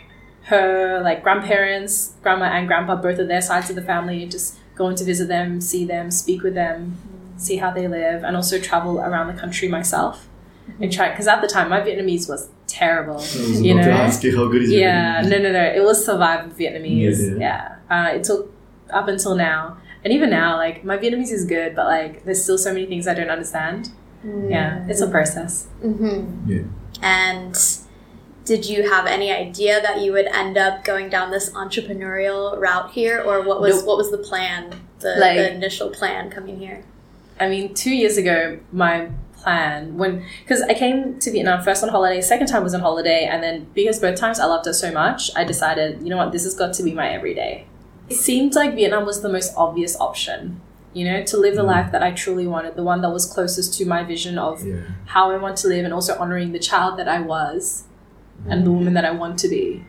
her 0.52 1.02
like 1.10 1.20
grandparents, 1.24 1.94
grandma 2.24 2.46
and 2.58 2.68
grandpa, 2.68 2.96
both 3.08 3.20
of 3.20 3.28
their 3.28 3.42
sides 3.50 3.70
of 3.70 3.76
the 3.76 3.82
family, 3.94 4.26
just 4.26 4.58
going 4.76 4.96
to 4.96 5.04
visit 5.04 5.28
them, 5.28 5.62
see 5.62 5.84
them, 5.86 6.12
speak 6.12 6.42
with 6.44 6.54
them, 6.64 6.98
see 7.38 7.58
how 7.58 7.72
they 7.72 7.88
live, 7.88 8.24
and 8.24 8.36
also 8.36 8.60
travel 8.60 9.00
around 9.00 9.28
the 9.34 9.40
country 9.44 9.68
myself 9.68 10.28
and 10.82 10.92
try. 10.92 11.10
Because 11.10 11.28
at 11.28 11.42
the 11.42 11.48
time, 11.48 11.70
my 11.70 11.82
Vietnamese 11.82 12.28
was 12.30 12.50
terrible. 12.68 13.16
I 13.18 13.20
was 13.20 13.62
You 13.62 13.74
about 13.74 13.84
to 13.86 13.90
know? 13.92 13.98
ask 14.08 14.24
you 14.24 14.36
how 14.38 14.48
good 14.54 14.62
is 14.64 14.72
Yeah, 14.72 15.22
Vietnamese? 15.22 15.30
no, 15.32 15.38
no, 15.46 15.52
no. 15.60 15.64
It 15.80 15.84
was 15.84 16.06
survival 16.06 16.50
Vietnamese. 16.52 17.20
Yeah, 17.40 17.76
Yeah, 17.90 17.96
Uh, 17.96 18.10
it 18.18 18.24
took 18.24 18.42
up 18.92 19.08
until 19.08 19.36
now, 19.36 19.78
and 20.04 20.14
even 20.14 20.30
now, 20.30 20.56
like 20.58 20.84
my 20.84 20.98
Vietnamese 20.98 21.32
is 21.32 21.46
good, 21.46 21.76
but 21.76 21.86
like 21.86 22.24
there's 22.26 22.42
still 22.44 22.58
so 22.58 22.74
many 22.74 22.86
things 22.86 23.08
I 23.08 23.14
don't 23.14 23.30
understand. 23.30 23.90
Yeah, 24.24 24.86
it's 24.90 25.02
a 25.02 25.08
process. 25.08 25.68
Mm-hmm. 25.84 26.50
Yeah. 26.52 26.64
And 27.02 27.56
did 28.46 28.66
you 28.66 28.90
have 28.90 29.06
any 29.06 29.32
idea 29.32 29.82
that 29.82 30.02
you 30.02 30.12
would 30.14 30.26
end 30.28 30.58
up 30.58 30.84
going 30.84 31.10
down 31.10 31.32
this 31.32 31.50
entrepreneurial 31.52 32.60
route 32.60 32.92
here, 32.92 33.22
or 33.22 33.42
what 33.42 33.62
was 33.62 33.76
Nope. 33.78 33.86
what 33.88 33.98
was 33.98 34.12
the 34.12 34.18
plan, 34.18 34.74
the, 35.00 35.16
Like- 35.18 35.38
the 35.38 35.54
initial 35.54 35.90
plan 35.90 36.30
coming 36.30 36.58
here? 36.60 36.84
I 37.40 37.48
mean, 37.48 37.74
two 37.76 37.92
years 37.92 38.18
ago, 38.18 38.60
my 38.72 39.10
plan 39.36 39.96
when 39.98 40.26
because 40.44 40.62
I 40.64 40.74
came 40.74 41.20
to 41.20 41.32
Vietnam 41.32 41.64
first 41.64 41.84
on 41.84 41.90
holiday, 41.90 42.20
second 42.22 42.48
time 42.48 42.64
was 42.64 42.74
on 42.74 42.82
holiday, 42.82 43.26
and 43.26 43.44
then 43.44 43.68
because 43.76 44.00
both 44.00 44.16
times 44.20 44.40
I 44.40 44.46
loved 44.46 44.66
it 44.68 44.74
so 44.74 44.92
much, 44.92 45.30
I 45.36 45.44
decided, 45.44 46.02
you 46.02 46.10
know 46.10 46.18
what, 46.18 46.32
this 46.32 46.44
has 46.44 46.56
got 46.56 46.74
to 46.74 46.84
be 46.84 46.94
my 46.94 47.08
everyday. 47.10 47.66
It 48.10 48.16
seemed 48.16 48.56
like 48.56 48.76
Vietnam 48.76 49.06
was 49.06 49.22
the 49.22 49.30
most 49.30 49.54
obvious 49.58 50.00
option, 50.00 50.62
you 50.94 51.06
know, 51.06 51.24
to 51.24 51.38
live 51.38 51.56
the 51.56 51.64
Mm. 51.64 51.68
life 51.76 51.92
that 51.92 52.02
I 52.04 52.12
truly 52.12 52.48
wanted, 52.48 52.76
the 52.76 52.84
one 52.84 53.02
that 53.02 53.12
was 53.12 53.26
closest 53.26 53.74
to 53.80 53.86
my 53.86 54.04
vision 54.04 54.38
of 54.38 54.66
Yeah. 54.66 54.76
how 55.06 55.30
I 55.32 55.38
want 55.38 55.58
to 55.58 55.68
live, 55.68 55.84
and 55.86 55.94
also 55.94 56.18
honoring 56.18 56.52
the 56.54 56.60
child 56.60 56.98
that 57.00 57.08
I 57.08 57.20
was 57.22 57.84
and 58.50 58.66
the 58.66 58.72
woman 58.72 58.94
that 58.94 59.04
I 59.06 59.12
want 59.12 59.38
to 59.40 59.48
be. 59.48 59.84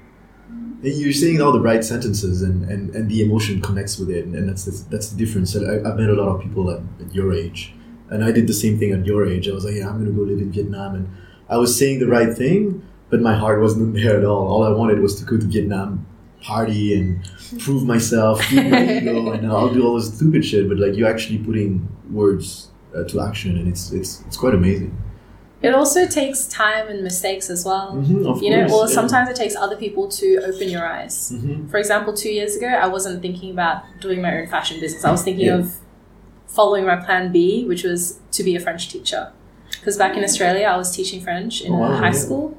And 0.83 0.95
You're 0.95 1.13
saying 1.13 1.41
all 1.43 1.53
the 1.53 1.61
right 1.61 1.85
sentences, 1.85 2.41
and, 2.43 2.69
and, 2.71 2.91
and 2.95 3.09
the 3.11 3.21
emotion 3.23 3.61
connects 3.61 3.99
with 3.99 4.11
it, 4.11 4.25
and, 4.25 4.35
and 4.35 4.49
that's 4.49 4.65
the, 4.65 4.73
that's 4.91 5.09
the 5.11 5.17
difference. 5.19 5.55
I, 5.57 5.61
I've 5.87 5.97
met 5.97 6.09
a 6.09 6.15
lot 6.15 6.29
of 6.35 6.41
people 6.41 6.71
at, 6.71 6.81
at 7.01 7.15
your 7.15 7.33
age, 7.33 7.75
and 8.11 8.25
I 8.25 8.31
did 8.33 8.47
the 8.47 8.53
same 8.55 8.79
thing 8.79 8.93
at 8.93 9.05
your 9.07 9.27
age. 9.27 9.49
I 9.49 9.53
was 9.53 9.65
like, 9.65 9.75
yeah, 9.75 9.89
I'm 9.89 9.99
gonna 9.99 10.11
go 10.13 10.23
live 10.23 10.39
in 10.39 10.51
Vietnam, 10.53 10.95
and 10.95 11.09
I 11.49 11.57
was 11.59 11.77
saying 11.79 11.99
the 12.01 12.07
right 12.09 12.33
thing, 12.37 12.83
but 13.11 13.21
my 13.21 13.35
heart 13.37 13.61
wasn't 13.61 13.95
there 13.99 14.17
at 14.19 14.25
all. 14.25 14.47
All 14.49 14.63
I 14.65 14.71
wanted 14.71 15.01
was 15.01 15.15
to 15.21 15.25
go 15.25 15.37
to 15.37 15.45
Vietnam, 15.47 16.07
party, 16.43 16.95
and 16.99 17.21
prove 17.61 17.85
myself, 17.85 18.43
feed 18.45 18.71
my 18.71 18.97
ego, 18.99 19.33
and 19.33 19.47
I'll 19.47 19.73
do 19.73 19.85
all 19.87 19.97
this 19.97 20.15
stupid 20.15 20.45
shit. 20.45 20.69
But 20.69 20.79
like, 20.79 20.97
you're 20.97 21.09
actually 21.09 21.39
putting 21.39 21.89
words 22.11 22.69
uh, 22.97 23.05
to 23.05 23.21
action, 23.21 23.57
and 23.59 23.69
it's 23.69 23.93
it's 23.93 24.23
it's 24.27 24.37
quite 24.37 24.55
amazing. 24.55 24.97
It 25.61 25.75
also 25.75 26.07
takes 26.07 26.47
time 26.47 26.87
and 26.87 27.03
mistakes 27.03 27.51
as 27.51 27.65
well. 27.65 27.93
Mhm, 27.97 28.25
of 28.27 28.41
you 28.43 28.51
know, 28.51 28.67
course, 28.69 28.91
or 28.91 28.93
yeah. 28.93 28.95
sometimes 28.95 29.29
it 29.29 29.35
takes 29.37 29.57
other 29.57 29.75
people 29.77 30.07
to 30.09 30.39
open 30.47 30.69
your 30.69 30.87
eyes. 30.87 31.33
Mhm. 31.35 31.69
For 31.69 31.79
example, 31.79 32.13
two 32.15 32.31
years 32.31 32.55
ago, 32.55 32.69
I 32.69 32.87
wasn't 32.87 33.21
thinking 33.23 33.51
about 33.51 33.83
doing 34.01 34.23
my 34.23 34.39
own 34.39 34.47
fashion 34.47 34.79
business. 34.79 35.05
I 35.05 35.11
was 35.11 35.23
thinking 35.25 35.47
Yeah. 35.47 35.57
of 35.59 35.73
following 36.47 36.87
my 36.87 36.97
plan 36.97 37.33
B, 37.33 37.65
which 37.67 37.83
was 37.83 38.21
to 38.33 38.45
be 38.45 38.55
a 38.55 38.61
French 38.61 38.89
teacher. 38.89 39.33
Because 39.73 39.97
back 39.99 40.17
in 40.17 40.23
Australia, 40.25 40.67
I 40.67 40.77
was 40.77 40.95
teaching 40.95 41.21
French 41.21 41.61
in 41.61 41.73
Oh, 41.73 41.79
wow, 41.79 41.93
high 41.97 42.07
yeah. 42.07 42.13
school. 42.13 42.57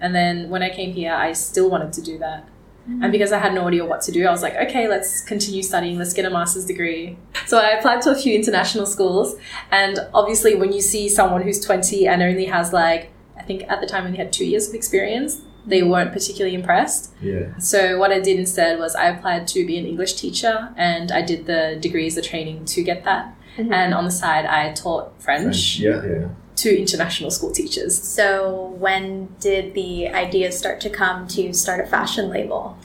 And 0.00 0.14
then 0.14 0.50
when 0.50 0.62
I 0.62 0.68
came 0.68 0.92
here, 0.92 1.12
I 1.14 1.32
still 1.32 1.70
wanted 1.70 1.92
to 1.94 2.02
do 2.02 2.18
that. 2.18 2.46
And 2.86 3.12
because 3.12 3.30
I 3.32 3.38
had 3.38 3.54
no 3.54 3.68
idea 3.68 3.84
what 3.84 4.00
to 4.02 4.12
do, 4.12 4.26
I 4.26 4.30
was 4.30 4.42
like, 4.42 4.56
okay, 4.56 4.88
let's 4.88 5.20
continue 5.20 5.62
studying, 5.62 5.98
let's 5.98 6.12
get 6.12 6.24
a 6.24 6.30
master's 6.30 6.64
degree. 6.64 7.16
So 7.46 7.58
I 7.58 7.70
applied 7.70 8.02
to 8.02 8.10
a 8.10 8.16
few 8.16 8.34
international 8.34 8.86
schools. 8.86 9.36
And 9.70 10.00
obviously, 10.12 10.56
when 10.56 10.72
you 10.72 10.80
see 10.80 11.08
someone 11.08 11.42
who's 11.42 11.64
20 11.64 12.08
and 12.08 12.22
only 12.22 12.46
has 12.46 12.72
like, 12.72 13.12
I 13.38 13.42
think 13.42 13.64
at 13.68 13.80
the 13.80 13.86
time 13.86 14.04
only 14.06 14.18
had 14.18 14.32
two 14.32 14.44
years 14.44 14.68
of 14.68 14.74
experience, 14.74 15.42
they 15.64 15.82
weren't 15.82 16.12
particularly 16.12 16.56
impressed. 16.56 17.12
Yeah. 17.20 17.56
So 17.58 17.98
what 17.98 18.10
I 18.10 18.20
did 18.20 18.38
instead 18.38 18.78
was 18.78 18.94
I 18.96 19.06
applied 19.06 19.46
to 19.48 19.64
be 19.66 19.78
an 19.78 19.86
English 19.86 20.14
teacher 20.14 20.72
and 20.76 21.12
I 21.12 21.22
did 21.22 21.46
the 21.46 21.78
degrees, 21.80 22.16
the 22.16 22.22
training 22.22 22.64
to 22.66 22.82
get 22.82 23.04
that. 23.04 23.34
Mm-hmm. 23.56 23.72
And 23.72 23.94
on 23.94 24.04
the 24.04 24.10
side, 24.10 24.46
I 24.46 24.72
taught 24.72 25.22
French, 25.22 25.78
Yeah. 25.78 26.02
Yeah. 26.04 26.28
To 26.62 26.78
international 26.78 27.30
school 27.30 27.52
teachers. 27.52 28.00
So, 28.00 28.74
when 28.78 29.34
did 29.40 29.74
the 29.74 30.08
idea 30.08 30.52
start 30.52 30.80
to 30.82 30.90
come 30.90 31.26
to 31.28 31.52
start 31.52 31.80
a 31.80 31.86
fashion 31.86 32.28
label? 32.30 32.76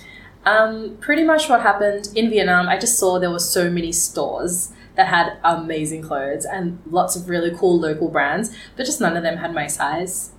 Um, 0.46 0.98
pretty 1.02 1.24
much 1.24 1.50
what 1.50 1.62
happened 1.62 2.10
in 2.16 2.30
Vietnam, 2.30 2.70
I 2.70 2.78
just 2.78 2.98
saw 2.98 3.20
there 3.20 3.32
were 3.32 3.40
so 3.40 3.70
many 3.70 3.92
stores 3.92 4.72
that 4.96 5.08
had 5.08 5.38
amazing 5.44 6.02
clothes 6.02 6.46
and 6.46 6.80
lots 6.90 7.16
of 7.16 7.30
really 7.30 7.52
cool 7.56 7.78
local 7.80 8.08
brands, 8.10 8.56
but 8.76 8.86
just 8.86 9.02
none 9.02 9.18
of 9.18 9.24
them 9.24 9.38
had 9.38 9.54
my 9.54 9.68
size. 9.68 10.32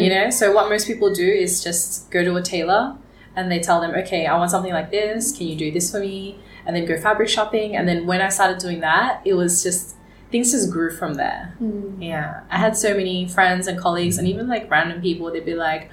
You 0.00 0.08
know, 0.08 0.30
so 0.30 0.52
what 0.52 0.70
most 0.70 0.86
people 0.86 1.12
do 1.12 1.28
is 1.28 1.62
just 1.62 2.10
go 2.10 2.24
to 2.24 2.36
a 2.36 2.42
tailor 2.42 2.96
and 3.34 3.52
they 3.52 3.60
tell 3.60 3.80
them, 3.80 3.90
okay, 3.90 4.24
I 4.24 4.38
want 4.38 4.50
something 4.50 4.72
like 4.72 4.90
this. 4.90 5.36
Can 5.36 5.48
you 5.48 5.56
do 5.56 5.70
this 5.70 5.90
for 5.90 6.00
me? 6.00 6.38
And 6.64 6.74
then 6.74 6.86
go 6.86 6.96
fabric 6.96 7.28
shopping. 7.28 7.76
And 7.76 7.86
then 7.86 8.06
when 8.06 8.22
I 8.22 8.30
started 8.30 8.58
doing 8.58 8.80
that, 8.80 9.20
it 9.26 9.34
was 9.34 9.62
just 9.62 9.95
things 10.30 10.52
just 10.52 10.70
grew 10.70 10.90
from 10.90 11.14
there. 11.14 11.54
Hmm. 11.58 12.00
Yeah, 12.00 12.42
I 12.50 12.58
had 12.58 12.76
so 12.76 12.94
many 12.94 13.28
friends 13.28 13.66
and 13.66 13.78
colleagues, 13.78 14.18
and 14.18 14.26
even 14.26 14.48
like 14.48 14.70
random 14.70 15.00
people. 15.00 15.30
They'd 15.30 15.44
be 15.44 15.54
like, 15.54 15.90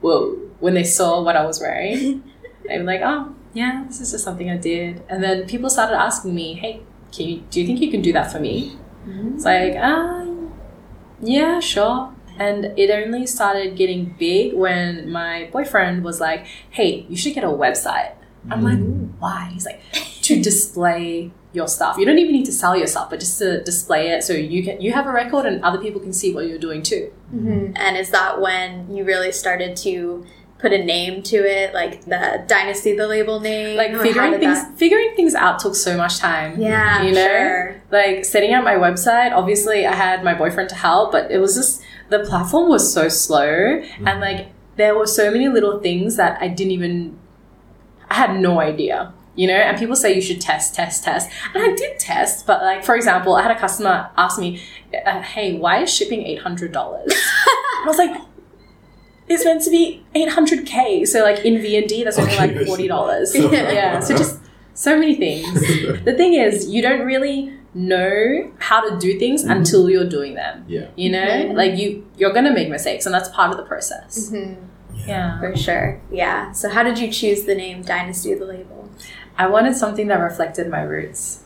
"Whoa!" 0.00 0.36
when 0.60 0.74
they 0.74 0.84
saw 0.84 1.22
what 1.22 1.36
I 1.36 1.44
was 1.44 1.60
wearing, 1.60 2.22
they'd 2.66 2.78
be 2.78 2.84
like, 2.84 3.00
"Oh, 3.02 3.34
yeah, 3.52 3.84
this 3.86 4.00
is 4.00 4.12
just 4.12 4.24
something 4.24 4.50
I 4.50 4.56
did." 4.56 5.02
And 5.08 5.22
then 5.22 5.46
people 5.46 5.70
started 5.70 5.96
asking 5.96 6.34
me, 6.34 6.54
"Hey, 6.54 6.82
can 7.12 7.28
you? 7.28 7.42
Do 7.50 7.60
you 7.60 7.66
think 7.66 7.80
you 7.80 7.90
can 7.90 8.02
do 8.02 8.12
that 8.12 8.32
for 8.32 8.40
me?" 8.40 8.76
It's 9.06 9.44
hmm. 9.44 9.48
like, 9.48 9.74
ah, 9.78 10.26
yeah, 11.20 11.60
sure. 11.60 12.14
And 12.38 12.66
it 12.78 12.90
only 12.90 13.26
started 13.26 13.76
getting 13.76 14.14
big 14.18 14.54
when 14.54 15.10
my 15.10 15.48
boyfriend 15.52 16.04
was 16.04 16.20
like, 16.20 16.46
"Hey, 16.70 17.06
you 17.08 17.16
should 17.16 17.34
get 17.34 17.44
a 17.44 17.48
website." 17.48 18.12
I'm 18.50 18.62
like, 18.62 18.78
hmm. 18.78 19.18
"Why?" 19.18 19.50
He's 19.52 19.66
like, 19.66 19.80
"To 20.22 20.40
display 20.40 21.32
your 21.52 21.68
stuff. 21.68 21.96
You 21.96 22.04
don't 22.04 22.18
even 22.18 22.32
need 22.32 22.46
to 22.46 22.52
sell 22.52 22.76
your 22.76 22.86
stuff, 22.86 23.10
but 23.10 23.20
just 23.20 23.38
to 23.38 23.62
display 23.62 24.10
it 24.10 24.22
so 24.22 24.32
you 24.32 24.62
can 24.62 24.80
you 24.80 24.92
have 24.92 25.06
a 25.06 25.12
record 25.12 25.46
and 25.46 25.64
other 25.64 25.78
people 25.78 26.00
can 26.00 26.12
see 26.12 26.34
what 26.34 26.46
you're 26.46 26.58
doing 26.58 26.82
too." 26.82 27.12
Mm-hmm. 27.34 27.72
And 27.76 27.96
is 27.96 28.10
that 28.10 28.40
when 28.40 28.94
you 28.94 29.04
really 29.04 29.32
started 29.32 29.76
to 29.78 30.26
put 30.58 30.72
a 30.72 30.84
name 30.84 31.22
to 31.22 31.36
it, 31.36 31.72
like 31.72 32.04
the 32.04 32.44
Dynasty, 32.46 32.96
the 32.96 33.06
label 33.06 33.40
name? 33.40 33.76
Like 33.76 33.96
figuring 33.96 34.38
things 34.38 34.62
that- 34.62 34.76
figuring 34.76 35.14
things 35.16 35.34
out 35.34 35.58
took 35.58 35.74
so 35.74 35.96
much 35.96 36.18
time. 36.18 36.60
Yeah, 36.60 37.02
you 37.02 37.12
know, 37.12 37.26
sure. 37.26 37.82
like 37.90 38.24
setting 38.24 38.52
up 38.52 38.64
my 38.64 38.74
website. 38.74 39.32
Obviously, 39.32 39.86
I 39.86 39.94
had 39.94 40.22
my 40.22 40.34
boyfriend 40.34 40.68
to 40.70 40.74
help, 40.74 41.12
but 41.12 41.30
it 41.30 41.38
was 41.38 41.54
just 41.54 41.82
the 42.10 42.20
platform 42.20 42.68
was 42.68 42.92
so 42.92 43.08
slow, 43.08 43.42
and 43.42 43.84
mm-hmm. 43.84 44.20
like 44.20 44.48
there 44.76 44.96
were 44.96 45.06
so 45.06 45.30
many 45.30 45.48
little 45.48 45.80
things 45.80 46.16
that 46.16 46.40
I 46.42 46.48
didn't 46.48 46.72
even. 46.72 47.18
I 48.10 48.14
had 48.14 48.40
no 48.40 48.60
idea. 48.60 49.12
You 49.38 49.46
know, 49.46 49.54
and 49.54 49.78
people 49.78 49.94
say 49.94 50.08
you 50.14 50.20
should 50.20 50.40
test, 50.40 50.74
test, 50.74 51.04
test. 51.04 51.30
And 51.54 51.62
I 51.62 51.72
did 51.76 51.98
test, 52.00 52.44
but 52.44 52.60
like, 52.62 52.84
for 52.84 52.96
example, 52.96 53.36
I 53.36 53.42
had 53.42 53.52
a 53.52 53.60
customer 53.66 54.10
ask 54.16 54.34
me, 54.40 54.60
uh, 55.06 55.22
hey, 55.22 55.56
why 55.56 55.74
is 55.84 55.94
shipping 55.94 56.20
$800? 56.42 56.74
I 56.76 57.84
was 57.86 57.98
like, 57.98 58.20
it's 59.28 59.44
meant 59.44 59.62
to 59.62 59.70
be 59.70 60.02
800K. 60.16 61.06
So, 61.06 61.22
like, 61.22 61.44
in 61.44 61.54
VND, 61.54 62.02
that's 62.02 62.18
only 62.18 62.32
Okay, 62.32 62.38
like 62.58 62.66
$40. 62.66 63.34
yeah, 63.52 64.00
so 64.00 64.16
just 64.16 64.40
so 64.74 64.98
many 64.98 65.14
things. 65.14 65.46
The 66.04 66.14
thing 66.16 66.34
is, 66.34 66.68
you 66.68 66.82
don't 66.82 67.06
really 67.06 67.52
know 67.74 68.50
how 68.58 68.80
to 68.88 68.98
do 68.98 69.18
things 69.20 69.44
Mhm. 69.44 69.50
until 69.56 69.88
you're 69.88 70.08
doing 70.18 70.34
them. 70.34 70.64
Yeah. 70.66 70.86
You 70.96 71.10
know, 71.12 71.18
Mhm. 71.28 71.54
like 71.54 71.76
you 71.80 71.88
you're 72.16 72.32
gonna 72.32 72.52
make 72.60 72.68
mistakes, 72.70 73.06
and 73.06 73.14
that's 73.14 73.28
part 73.28 73.50
of 73.52 73.56
the 73.56 73.66
process. 73.72 74.30
Mhm. 74.32 74.56
Yeah. 75.06 75.38
For 75.38 75.54
sure. 75.56 76.00
Yeah. 76.10 76.50
So, 76.52 76.68
how 76.70 76.82
did 76.82 76.98
you 76.98 77.08
choose 77.20 77.40
the 77.44 77.54
name 77.54 77.82
Dynasty 77.82 78.32
of 78.32 78.40
the 78.40 78.46
Label? 78.46 78.77
I 79.38 79.46
wanted 79.46 79.76
something 79.76 80.08
that 80.08 80.16
reflected 80.20 80.68
my 80.68 80.82
roots. 80.82 81.44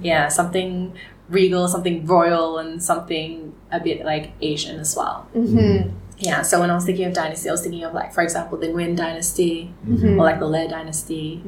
Yeah, 0.00 0.28
something 0.28 0.92
regal, 1.28 1.66
something 1.66 2.06
royal, 2.06 2.58
and 2.58 2.82
something 2.82 3.54
a 3.70 3.80
bit 3.80 4.04
like 4.04 4.32
Asian 4.40 4.78
as 4.78 4.94
well. 4.96 5.26
Mm-hmm. 5.34 5.88
Yeah, 6.18 6.42
so 6.42 6.60
when 6.60 6.70
I 6.70 6.74
was 6.74 6.84
thinking 6.84 7.06
of 7.06 7.14
dynasty, 7.14 7.48
I 7.48 7.52
was 7.52 7.62
thinking 7.62 7.82
of 7.82 7.94
like, 7.94 8.12
for 8.12 8.22
example, 8.22 8.58
the 8.58 8.68
Nguyen 8.68 8.96
dynasty 8.96 9.74
Mhm. 9.88 10.12
or 10.18 10.24
like 10.24 10.38
the 10.38 10.46
Le 10.46 10.68
dynasty. 10.68 11.42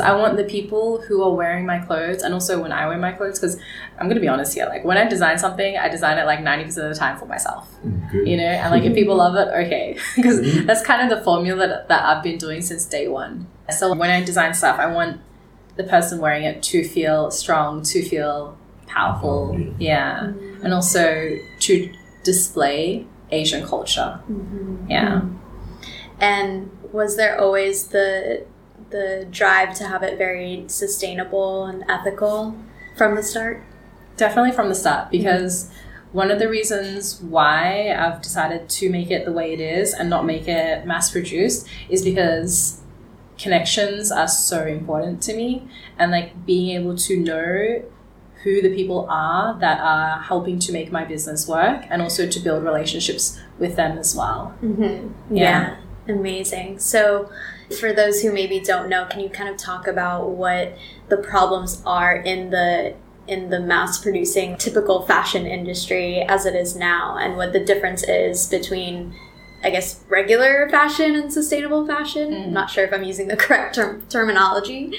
I 0.00 0.14
want 0.16 0.36
the 0.36 0.44
people 0.44 1.00
who 1.02 1.22
are 1.22 1.32
wearing 1.34 1.66
my 1.66 1.78
clothes, 1.78 2.22
and 2.22 2.32
also 2.34 2.60
when 2.62 2.72
I 2.72 2.86
wear 2.86 2.98
my 2.98 3.12
clothes, 3.12 3.38
because 3.38 3.58
I'm 3.98 4.08
gonna 4.08 4.20
be 4.20 4.28
honest 4.28 4.54
here, 4.54 4.66
like 4.66 4.84
when 4.84 4.96
I 4.96 5.06
design 5.06 5.38
something, 5.38 5.76
I 5.76 5.88
design 5.88 6.18
it 6.18 6.24
like 6.26 6.40
90% 6.40 6.66
of 6.84 6.94
the 6.94 6.94
time 6.98 7.18
for 7.18 7.26
myself, 7.26 7.68
Mm, 7.84 8.10
Good. 8.10 8.28
you 8.28 8.36
know, 8.36 8.44
and 8.44 8.70
like 8.70 8.84
if 8.84 8.94
people 8.94 9.16
love 9.16 9.34
it, 9.36 9.48
okay, 9.66 9.96
because 10.16 10.40
Mhm. 10.40 10.66
that's 10.66 10.82
kind 10.82 11.02
of 11.02 11.16
the 11.18 11.24
formula 11.24 11.66
that, 11.68 11.88
that 11.88 12.02
I've 12.04 12.22
been 12.22 12.38
doing 12.38 12.62
since 12.62 12.84
day 12.84 13.08
one. 13.08 13.46
So 13.70 13.94
when 13.94 14.10
I 14.10 14.22
design 14.22 14.54
stuff, 14.54 14.78
I 14.78 14.86
want 14.86 15.20
the 15.76 15.84
person 15.84 16.20
wearing 16.20 16.44
it 16.44 16.62
to 16.64 16.84
feel 16.84 17.30
strong, 17.30 17.82
to 17.84 18.02
feel 18.02 18.56
powerful, 18.86 19.48
Powerful, 19.54 19.74
yeah, 19.78 20.32
and 20.62 20.72
also 20.74 21.36
to 21.60 21.92
display 22.24 23.06
Asian 23.30 23.66
culture, 23.66 24.20
Mm-hmm. 24.30 24.90
yeah. 24.90 25.22
And 26.20 26.70
was 26.92 27.16
there 27.16 27.40
always 27.40 27.88
the 27.88 28.44
the 28.92 29.26
drive 29.30 29.74
to 29.74 29.84
have 29.88 30.02
it 30.02 30.18
very 30.18 30.64
sustainable 30.68 31.64
and 31.64 31.84
ethical 31.88 32.54
from 32.96 33.16
the 33.16 33.22
start? 33.22 33.62
Definitely 34.16 34.52
from 34.52 34.68
the 34.68 34.74
start, 34.74 35.10
because 35.10 35.70
one 36.12 36.30
of 36.30 36.38
the 36.38 36.48
reasons 36.48 37.20
why 37.22 37.92
I've 37.92 38.20
decided 38.20 38.68
to 38.68 38.90
make 38.90 39.10
it 39.10 39.24
the 39.24 39.32
way 39.32 39.52
it 39.54 39.60
is 39.60 39.94
and 39.94 40.10
not 40.10 40.26
make 40.26 40.46
it 40.46 40.86
mass 40.86 41.10
produced 41.10 41.66
is 41.88 42.04
because 42.04 42.82
connections 43.38 44.12
are 44.12 44.28
so 44.28 44.66
important 44.66 45.22
to 45.22 45.34
me 45.34 45.66
and 45.98 46.12
like 46.12 46.44
being 46.46 46.76
able 46.78 46.96
to 46.96 47.16
know 47.18 47.82
who 48.42 48.60
the 48.60 48.74
people 48.74 49.06
are 49.08 49.58
that 49.60 49.80
are 49.80 50.20
helping 50.20 50.58
to 50.58 50.72
make 50.72 50.92
my 50.92 51.04
business 51.04 51.48
work 51.48 51.84
and 51.88 52.02
also 52.02 52.26
to 52.28 52.40
build 52.40 52.62
relationships 52.64 53.40
with 53.58 53.76
them 53.76 53.96
as 53.96 54.14
well. 54.14 54.54
Mm-hmm. 54.62 55.34
Yeah. 55.34 55.76
Yeah. 56.06 56.14
Amazing. 56.14 56.80
So, 56.80 57.30
for 57.72 57.92
those 57.92 58.22
who 58.22 58.32
maybe 58.32 58.60
don't 58.60 58.88
know, 58.88 59.06
can 59.06 59.20
you 59.20 59.28
kind 59.28 59.48
of 59.48 59.56
talk 59.56 59.86
about 59.86 60.30
what 60.30 60.76
the 61.08 61.16
problems 61.16 61.82
are 61.84 62.16
in 62.16 62.50
the 62.50 62.94
in 63.28 63.50
the 63.50 63.60
mass 63.60 64.00
producing 64.00 64.56
typical 64.56 65.06
fashion 65.06 65.46
industry 65.46 66.22
as 66.22 66.44
it 66.44 66.56
is 66.56 66.74
now 66.74 67.16
and 67.16 67.36
what 67.36 67.52
the 67.52 67.60
difference 67.60 68.02
is 68.02 68.48
between 68.48 69.14
I 69.62 69.70
guess 69.70 70.02
regular 70.08 70.68
fashion 70.70 71.14
and 71.14 71.32
sustainable 71.32 71.86
fashion. 71.86 72.32
Mm. 72.32 72.44
I'm 72.46 72.52
not 72.52 72.70
sure 72.70 72.84
if 72.84 72.92
I'm 72.92 73.04
using 73.04 73.28
the 73.28 73.36
correct 73.44 73.76
term- 73.76 74.02
terminology. 74.08 74.92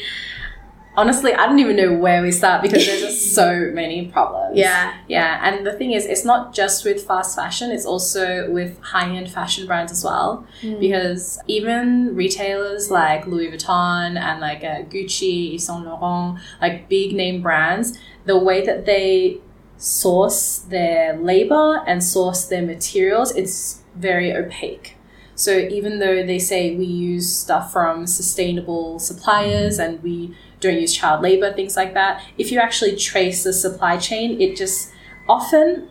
Honestly, 0.95 1.33
I 1.33 1.47
don't 1.47 1.57
even 1.59 1.75
know 1.75 1.93
where 1.93 2.21
we 2.21 2.31
start 2.31 2.61
because 2.61 2.85
there's 2.85 3.01
just 3.01 3.33
so 3.33 3.71
many 3.73 4.07
problems. 4.07 4.57
Yeah. 4.57 4.95
Yeah, 5.07 5.39
and 5.43 5.65
the 5.65 5.73
thing 5.73 5.91
is, 5.91 6.05
it's 6.05 6.23
not 6.23 6.53
just 6.53 6.85
with 6.85 7.05
fast 7.05 7.35
fashion, 7.35 7.71
it's 7.71 7.85
also 7.85 8.49
with 8.51 8.79
high 8.81 9.09
end 9.09 9.31
fashion 9.31 9.65
brands 9.65 9.91
as 9.91 10.03
well. 10.03 10.45
Because 10.79 11.39
even 11.47 12.15
retailers 12.15 12.91
like 12.91 13.25
Louis 13.25 13.49
Vuitton 13.51 14.19
and 14.19 14.39
like 14.39 14.63
uh, 14.63 14.83
Gucci, 14.83 15.55
Yves 15.55 15.65
Saint 15.65 15.85
Laurent, 15.85 16.39
like 16.61 16.87
big 16.89 17.13
name 17.13 17.41
brands, 17.41 17.97
the 18.25 18.37
way 18.37 18.63
that 18.65 18.85
they 18.85 19.39
source 19.77 20.59
their 20.59 21.17
labor 21.17 21.83
and 21.87 22.03
source 22.03 22.45
their 22.45 22.61
materials, 22.61 23.35
it's 23.35 23.81
very 23.95 24.31
opaque. 24.33 24.95
So 25.35 25.51
even 25.57 25.99
though 25.99 26.25
they 26.25 26.39
say 26.39 26.75
we 26.75 26.85
use 26.85 27.31
stuff 27.31 27.71
from 27.73 28.05
sustainable 28.05 28.99
suppliers 28.99 29.79
and 29.79 30.01
we 30.03 30.35
don't 30.63 30.79
use 30.79 30.93
child 30.93 31.21
labor, 31.21 31.53
things 31.53 31.75
like 31.75 31.93
that, 31.93 32.21
if 32.37 32.51
you 32.51 32.59
actually 32.59 32.95
trace 32.95 33.43
the 33.43 33.53
supply 33.53 33.97
chain, 33.97 34.39
it 34.41 34.55
just 34.55 34.91
often 35.29 35.89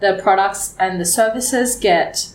the 0.00 0.18
products 0.22 0.74
and 0.78 1.00
the 1.00 1.04
services 1.04 1.76
get 1.76 2.28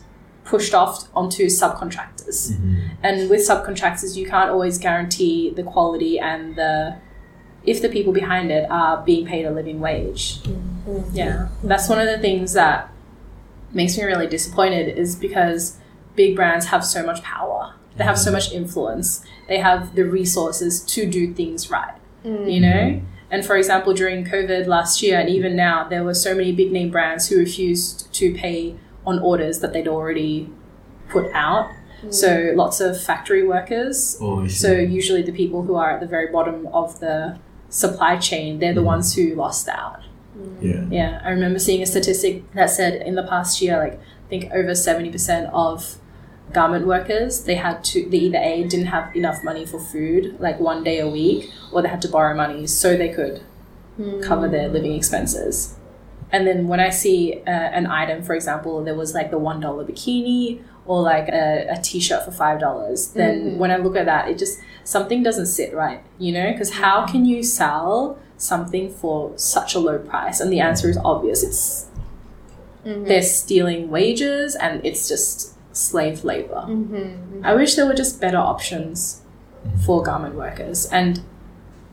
pushed 0.43 0.73
off 0.73 1.07
onto 1.15 1.45
subcontractors. 1.45 2.51
Mhm. 2.51 2.79
And 3.01 3.29
with 3.29 3.41
subcontractors, 3.47 4.15
you 4.15 4.25
can't 4.27 4.49
always 4.49 4.77
guarantee 4.77 5.51
the 5.55 5.63
quality 5.63 6.19
and 6.19 6.55
the 6.55 6.95
if 7.65 7.81
the 7.81 7.87
people 7.87 8.11
behind 8.11 8.51
it 8.51 8.69
are 8.69 9.01
being 9.05 9.25
paid 9.25 9.45
a 9.45 9.51
living 9.51 9.79
wage. 9.79 10.41
Yeah, 11.13 11.47
that's 11.63 11.87
one 11.87 11.99
of 11.99 12.07
the 12.07 12.17
things 12.17 12.51
that 12.53 12.89
makes 13.71 13.97
me 13.97 14.03
really 14.03 14.27
disappointed 14.27 14.97
is 14.97 15.15
because 15.15 15.77
big 16.15 16.35
brands 16.35 16.65
have 16.67 16.83
so 16.83 17.05
much 17.05 17.23
power. 17.23 17.73
They 17.97 18.03
have 18.03 18.17
so 18.17 18.29
mm. 18.29 18.33
much 18.33 18.51
influence. 18.51 19.23
They 19.47 19.59
have 19.59 19.95
the 19.95 20.03
resources 20.03 20.81
to 20.85 21.05
do 21.09 21.33
things 21.33 21.69
right. 21.69 21.93
Mm. 22.25 22.51
You 22.53 22.59
know? 22.61 22.73
Mm-hmm. 22.73 23.05
And 23.31 23.45
for 23.45 23.55
example, 23.55 23.93
during 23.93 24.25
COVID 24.25 24.67
last 24.67 25.01
year 25.01 25.19
and 25.19 25.29
even 25.29 25.55
now, 25.55 25.87
there 25.87 26.03
were 26.03 26.13
so 26.13 26.35
many 26.35 26.51
big 26.51 26.71
name 26.71 26.91
brands 26.91 27.29
who 27.29 27.37
refused 27.37 28.13
to 28.13 28.33
pay 28.33 28.75
on 29.05 29.19
orders 29.19 29.59
that 29.59 29.73
they'd 29.73 29.87
already 29.87 30.49
put 31.09 31.31
out. 31.33 31.69
Mm. 32.03 32.13
So 32.13 32.51
lots 32.55 32.79
of 32.79 33.01
factory 33.01 33.45
workers 33.45 34.17
Oh, 34.21 34.47
so 34.47 34.71
usually 34.73 35.21
the 35.21 35.31
people 35.31 35.63
who 35.63 35.75
are 35.75 35.91
at 35.91 35.99
the 35.99 36.07
very 36.07 36.31
bottom 36.31 36.67
of 36.67 36.99
the 36.99 37.39
supply 37.69 38.17
chain, 38.17 38.59
they're 38.59 38.73
the 38.73 38.81
Mhm. 38.81 38.85
ones 38.85 39.15
who 39.15 39.33
lost 39.35 39.67
out. 39.67 39.99
yeah. 40.61 40.85
Yeah, 40.89 41.21
I 41.23 41.29
remember 41.29 41.59
seeing 41.59 41.81
a 41.81 41.85
statistic 41.85 42.51
that 42.53 42.69
said 42.69 43.01
in 43.01 43.15
the 43.15 43.23
past 43.23 43.61
year, 43.61 43.77
like 43.77 43.93
I 43.93 44.29
think 44.29 44.51
over 44.53 44.73
seventy 44.75 45.11
percent 45.11 45.49
of 45.53 45.97
garment 46.53 46.85
workers 46.87 47.43
they 47.45 47.55
had 47.55 47.83
to 47.83 48.07
they 48.09 48.17
either 48.17 48.37
a 48.37 48.63
didn't 48.63 48.87
have 48.87 49.15
enough 49.15 49.43
money 49.43 49.65
for 49.65 49.79
food 49.79 50.35
like 50.39 50.59
one 50.59 50.83
day 50.83 50.99
a 50.99 51.07
week 51.09 51.49
or 51.71 51.81
they 51.81 51.89
had 51.89 52.01
to 52.01 52.07
borrow 52.07 52.35
money 52.35 52.67
so 52.67 52.95
they 52.97 53.09
could 53.09 53.41
cover 54.21 54.47
their 54.49 54.67
living 54.69 54.93
expenses. 54.93 55.75
And 56.31 56.47
then 56.47 56.67
when 56.67 56.79
I 56.79 56.89
see 56.89 57.41
uh, 57.45 57.51
an 57.51 57.85
item, 57.85 58.23
for 58.23 58.33
example, 58.33 58.83
there 58.83 58.95
was 58.95 59.13
like 59.13 59.29
the 59.29 59.37
one 59.37 59.59
dollar 59.59 59.85
bikini 59.85 60.63
or 60.87 60.99
like 61.03 61.29
a, 61.29 61.67
a 61.69 61.79
t-shirt 61.79 62.25
for 62.25 62.31
five 62.31 62.59
dollars, 62.59 63.09
then 63.09 63.35
Mhm. 63.51 63.57
when 63.57 63.69
I 63.69 63.77
look 63.77 63.95
at 63.95 64.05
that, 64.07 64.29
it 64.29 64.39
just 64.39 64.57
something 64.83 65.21
doesn't 65.21 65.45
sit 65.45 65.75
right, 65.75 66.01
you 66.17 66.31
know? 66.33 66.51
Because 66.51 66.71
how 66.71 67.05
can 67.05 67.25
you 67.25 67.43
sell 67.43 68.17
something 68.37 68.89
for 68.89 69.31
such 69.35 69.75
a 69.75 69.79
low 69.79 69.99
price? 69.99 70.39
And 70.39 70.51
the 70.51 70.59
answer 70.59 70.89
is 70.89 70.97
obvious. 71.05 71.43
It's 71.43 71.85
Mhm. 72.83 73.05
they're 73.07 73.21
stealing 73.21 73.91
wages 73.91 74.55
and 74.55 74.83
it's 74.83 75.07
just 75.07 75.52
slave 75.73 76.23
labor. 76.23 76.63
Mhm. 76.67 77.41
I 77.43 77.53
wish 77.53 77.75
there 77.75 77.85
were 77.85 77.93
just 77.93 78.21
better 78.21 78.37
options 78.37 79.21
for 79.85 80.01
garment 80.03 80.35
workers. 80.35 80.85
And 80.91 81.21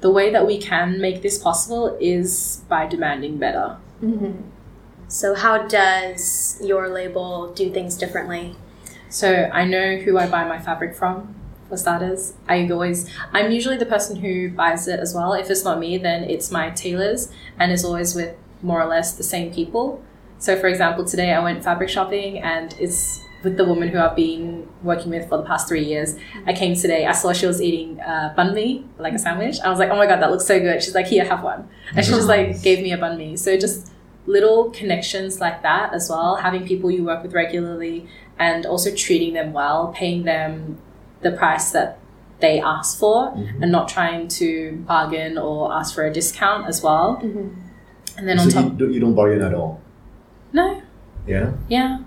the 0.01 0.11
way 0.11 0.31
that 0.31 0.47
we 0.47 0.59
can 0.59 1.01
make 1.01 1.23
this 1.23 1.39
possible 1.39 1.97
is 2.01 2.63
by 2.69 2.87
demanding 2.87 3.37
better. 3.39 3.77
Mhm. 4.03 4.35
So, 5.09 5.35
how 5.35 5.59
does 5.67 6.59
your 6.63 6.89
label 6.89 7.53
do 7.53 7.71
things 7.71 7.97
differently? 7.97 8.57
So 9.09 9.51
I 9.53 9.65
know 9.65 9.97
who 9.97 10.19
I 10.19 10.29
buy 10.29 10.45
my 10.45 10.61
fabric 10.61 10.95
from, 10.95 11.35
for 11.69 11.77
starters. 11.77 12.35
I 12.49 12.69
always, 12.71 13.11
I'm 13.33 13.51
usually 13.51 13.77
the 13.77 13.87
person 13.87 14.17
who 14.17 14.51
buys 14.51 14.87
it 14.87 15.01
as 15.01 15.15
well. 15.15 15.33
If 15.33 15.51
it's 15.51 15.65
not 15.65 15.81
me, 15.81 15.99
then 15.99 16.23
it's 16.25 16.53
my 16.53 16.71
tailors, 16.71 17.29
and 17.59 17.73
it's 17.73 17.85
always 17.85 18.15
with 18.15 18.37
more 18.63 18.81
or 18.81 18.87
less 18.87 19.13
the 19.13 19.25
same 19.25 19.53
people. 19.53 20.01
So, 20.39 20.57
for 20.57 20.69
example, 20.69 21.05
today 21.05 21.33
I 21.33 21.43
went 21.43 21.65
fabric 21.65 21.89
shopping, 21.89 22.39
and 22.39 22.75
it's 22.79 23.21
with 23.43 23.57
the 23.57 23.65
woman 23.65 23.89
who 23.89 23.99
I've 23.99 24.17
been 24.17 24.69
working 24.83 25.11
with 25.11 25.29
for 25.29 25.39
the 25.39 25.45
past 25.45 25.67
three 25.69 25.85
years. 25.85 26.15
I 26.47 26.53
came 26.53 26.75
today, 26.75 27.07
I 27.07 27.13
saw 27.13 27.33
she 27.33 27.47
was 27.47 27.61
eating 27.63 27.99
uh, 28.01 28.35
banh 28.37 28.55
mi, 28.55 28.85
like 28.99 29.15
a 29.15 29.19
sandwich. 29.19 29.57
I 29.65 29.71
was 29.71 29.79
like, 29.79 29.91
oh 29.91 29.97
my 29.97 30.07
god, 30.07 30.21
that 30.21 30.31
looks 30.31 30.45
so 30.47 30.59
good. 30.61 30.83
She's 30.83 30.95
like, 30.95 31.07
here, 31.07 31.25
have 31.25 31.43
one. 31.43 31.69
And 31.97 32.05
she 32.05 32.13
just 32.13 32.29
like 32.29 32.61
gave 32.63 32.81
me 32.83 32.93
a 32.93 32.99
banh 32.99 33.17
mi. 33.17 33.37
So 33.37 33.57
just 33.57 33.93
little 34.27 34.71
connections 34.71 35.41
like 35.41 35.63
that 35.63 35.95
as 35.95 36.09
well, 36.11 36.37
having 36.37 36.67
people 36.67 36.91
you 36.91 37.03
work 37.05 37.23
with 37.23 37.33
regularly 37.33 38.07
and 38.39 38.67
also 38.67 38.95
treating 38.95 39.33
them 39.35 39.53
well, 39.53 39.93
paying 39.97 40.25
them 40.25 40.79
the 41.23 41.31
price 41.31 41.71
that 41.73 41.99
they 42.41 42.61
ask 42.61 42.99
for 42.99 43.33
Mhm. 43.33 43.63
and 43.63 43.71
not 43.73 43.89
trying 43.89 44.27
to 44.29 44.83
bargain 44.87 45.37
or 45.37 45.73
ask 45.75 45.95
for 45.95 46.05
a 46.07 46.13
discount 46.13 46.67
as 46.67 46.83
well. 46.83 47.21
Mhm. 47.23 47.55
And 48.17 48.29
then 48.29 48.39
on 48.39 48.51
so 48.51 48.63
top, 48.63 48.73
you, 48.73 48.79
don't, 48.79 48.93
you 48.95 49.01
don't 49.01 49.15
bargain 49.15 49.43
at 49.43 49.55
all. 49.55 49.81
no, 50.53 50.81
Yeah. 51.27 51.53
yeah. 51.69 51.99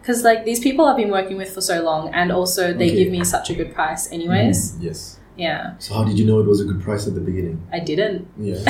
Because 0.00 0.22
like 0.24 0.44
these 0.44 0.60
people 0.60 0.84
I've 0.86 0.96
been 0.96 1.10
working 1.10 1.36
with 1.36 1.50
for 1.50 1.60
so 1.60 1.82
long, 1.82 2.12
and 2.14 2.30
also 2.32 2.72
they 2.72 2.86
Okay. 2.90 3.04
give 3.04 3.10
me 3.12 3.24
such 3.24 3.50
a 3.50 3.54
good 3.54 3.74
price, 3.74 4.10
anyways. 4.12 4.72
Mhm. 4.72 4.82
Yes. 4.84 5.14
Yeah, 5.36 5.74
So 5.78 5.94
how 5.94 6.02
did 6.02 6.18
you 6.18 6.26
know 6.26 6.40
it 6.40 6.46
was 6.46 6.60
a 6.60 6.64
good 6.64 6.82
price 6.82 7.06
at 7.06 7.14
the 7.14 7.20
beginning? 7.20 7.60
I 7.72 7.78
didn't. 7.78 8.26
Yeah. 8.36 8.56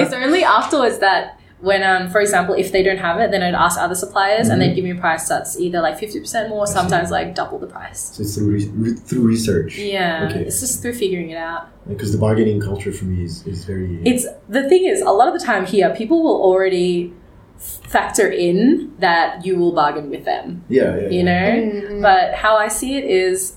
it's 0.00 0.12
only 0.12 0.44
afterwards 0.44 0.98
that 0.98 1.38
when 1.60 1.82
um 1.82 2.10
for 2.10 2.20
example 2.20 2.54
if 2.54 2.70
they 2.72 2.82
don't 2.82 2.98
have 2.98 3.18
it 3.18 3.30
then 3.30 3.42
i'd 3.42 3.54
ask 3.54 3.80
other 3.80 3.94
suppliers 3.94 4.48
and 4.50 4.60
Mhm. 4.60 4.66
they'd 4.66 4.74
give 4.74 4.84
me 4.84 4.90
a 4.90 5.00
price 5.06 5.26
that's 5.28 5.58
either 5.58 5.80
like 5.80 5.96
50% 5.98 6.48
more 6.50 6.66
sometimes 6.66 7.10
like 7.10 7.34
double 7.34 7.58
the 7.58 7.66
price 7.68 8.00
So 8.14 8.22
it's 8.22 8.34
through 8.36 8.50
re- 8.56 8.70
re- 8.74 8.92
through 9.08 9.22
research. 9.22 9.78
yeah 9.78 10.26
Okay. 10.28 10.40
it's 10.40 10.60
just 10.60 10.82
through 10.82 10.94
figuring 10.94 11.30
it 11.30 11.38
out 11.38 11.62
Because 11.88 12.12
the 12.12 12.18
bargaining 12.18 12.60
culture 12.60 12.92
for 12.92 13.06
me 13.06 13.24
is, 13.24 13.46
is 13.46 13.64
very. 13.64 14.00
it's 14.04 14.26
the 14.56 14.68
thing 14.68 14.84
is 14.84 15.00
a 15.00 15.10
lot 15.20 15.28
of 15.32 15.34
the 15.38 15.44
time 15.50 15.64
here 15.64 15.88
people 16.00 16.22
will 16.22 16.40
already 16.48 17.14
factor 17.58 18.28
in 18.28 18.92
that 18.98 19.44
you 19.46 19.56
will 19.56 19.72
bargain 19.72 20.10
with 20.10 20.24
them. 20.24 20.64
Yeah, 20.68 20.96
yeah, 20.98 21.08
you 21.08 21.22
know? 21.22 21.32
Mm-hmm. 21.32 22.02
but 22.02 22.34
how 22.34 22.56
i 22.56 22.68
see 22.68 22.96
it 22.96 23.04
is 23.04 23.54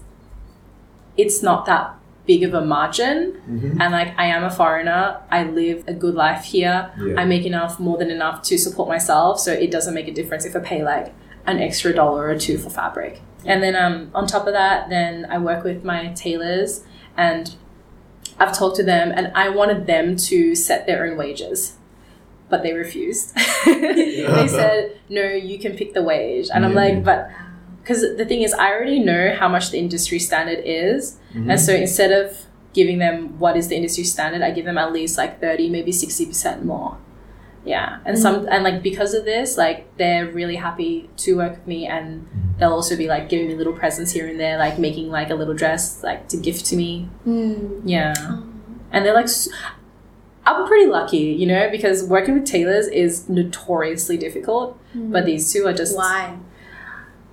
it's 1.17 1.41
not 1.41 1.65
that 1.65 1.95
big 2.25 2.43
of 2.43 2.53
a 2.53 2.62
margin. 2.63 3.33
Mhm. 3.49 3.77
and 3.81 3.91
like 3.91 4.13
i 4.17 4.25
am 4.25 4.43
a 4.43 4.49
foreigner. 4.49 5.17
I 5.31 5.43
live 5.43 5.83
a 5.88 5.93
good 5.93 6.15
life 6.15 6.43
here. 6.45 6.91
Yeah. 6.99 7.19
i 7.21 7.25
make 7.25 7.45
enough 7.45 7.79
more 7.79 7.97
than 7.97 8.12
enough 8.12 8.41
to 8.43 8.57
support 8.57 8.88
myself. 8.89 9.39
So 9.39 9.51
it 9.53 9.71
doesn't 9.71 9.93
make 9.93 10.07
a 10.07 10.13
difference 10.13 10.45
if 10.45 10.55
i 10.55 10.60
pay 10.60 10.83
like 10.83 11.13
an 11.45 11.60
extra 11.60 11.93
dollar 11.93 12.27
or 12.27 12.38
two 12.38 12.57
for 12.57 12.69
fabric. 12.69 13.21
And 13.45 13.63
then 13.63 13.75
um, 13.77 14.12
on 14.13 14.27
top 14.27 14.45
of 14.47 14.53
that 14.53 14.89
then 14.89 15.25
i 15.29 15.38
work 15.38 15.63
with 15.63 15.83
my 15.86 16.10
tailors 16.13 16.83
and 17.15 17.55
i've 18.39 18.51
talked 18.57 18.75
to 18.75 18.83
them 18.83 19.12
and 19.15 19.31
i 19.36 19.47
wanted 19.49 19.88
them 19.88 20.17
to 20.17 20.53
set 20.53 20.86
their 20.86 21.05
own 21.07 21.17
wages 21.17 21.76
but 22.49 22.63
they 22.63 22.73
refused 22.73 23.36
they 23.65 24.47
said 24.47 24.97
no 25.10 25.21
you 25.23 25.57
can 25.60 25.75
pick 25.75 25.93
the 25.93 26.01
wage 26.03 26.47
and 26.53 26.65
i'm 26.65 26.73
Yeah. 26.73 26.81
like 26.83 27.03
but 27.03 27.29
because 27.81 28.01
the 28.17 28.25
thing 28.25 28.41
is 28.41 28.53
i 28.53 28.67
already 28.71 28.99
know 28.99 29.33
how 29.39 29.47
much 29.47 29.71
the 29.71 29.77
industry 29.77 30.19
standard 30.19 30.62
is 30.65 31.17
Mhm. 31.36 31.51
and 31.51 31.60
so 31.60 31.73
instead 31.73 32.12
of 32.12 32.38
giving 32.73 32.99
them 32.99 33.39
what 33.39 33.57
is 33.57 33.69
the 33.69 33.75
industry 33.75 34.03
standard, 34.03 34.43
I 34.43 34.51
give 34.51 34.65
them 34.65 34.77
at 34.77 34.93
least 34.93 35.17
like 35.17 35.41
30, 35.41 35.67
maybe 35.69 35.91
60% 35.91 36.63
more. 36.63 36.97
Yeah. 37.65 37.97
And 38.05 38.19
some 38.19 38.47
and 38.51 38.63
like 38.63 38.83
because 38.83 39.15
of 39.15 39.25
this, 39.25 39.57
like 39.57 39.88
they're 39.97 40.27
really 40.27 40.57
happy 40.57 41.10
to 41.25 41.38
work 41.38 41.53
with 41.57 41.65
me 41.65 41.88
and 41.88 42.27
they'll 42.60 42.73
also 42.73 42.95
be 42.95 43.07
like 43.07 43.29
giving 43.29 43.47
me 43.47 43.55
little 43.55 43.73
presents 43.73 44.12
here 44.12 44.27
and 44.27 44.39
there, 44.39 44.60
like 44.60 44.77
making 44.77 45.10
like 45.10 45.31
a 45.31 45.36
little 45.36 45.55
dress 45.55 46.03
like 46.03 46.27
to 46.29 46.38
gift 46.38 46.65
to 46.67 46.75
me. 46.75 47.10
Mm. 47.25 47.81
Yeah. 47.83 48.13
And 48.91 49.03
they're 49.03 49.15
like 49.15 49.25
s- 49.25 49.49
I'm 50.47 50.65
pretty 50.65 50.89
lucky, 50.89 51.17
you 51.17 51.45
know, 51.45 51.69
because 51.69 52.05
working 52.05 52.36
with 52.36 52.45
tailors 52.45 52.88
is 52.88 53.27
notoriously 53.27 54.15
difficult, 54.15 54.79
but 54.93 54.99
mm-hmm. 54.99 55.25
these 55.25 55.51
two 55.51 55.67
are 55.67 55.73
just 55.73 55.97
Why? 55.97 56.38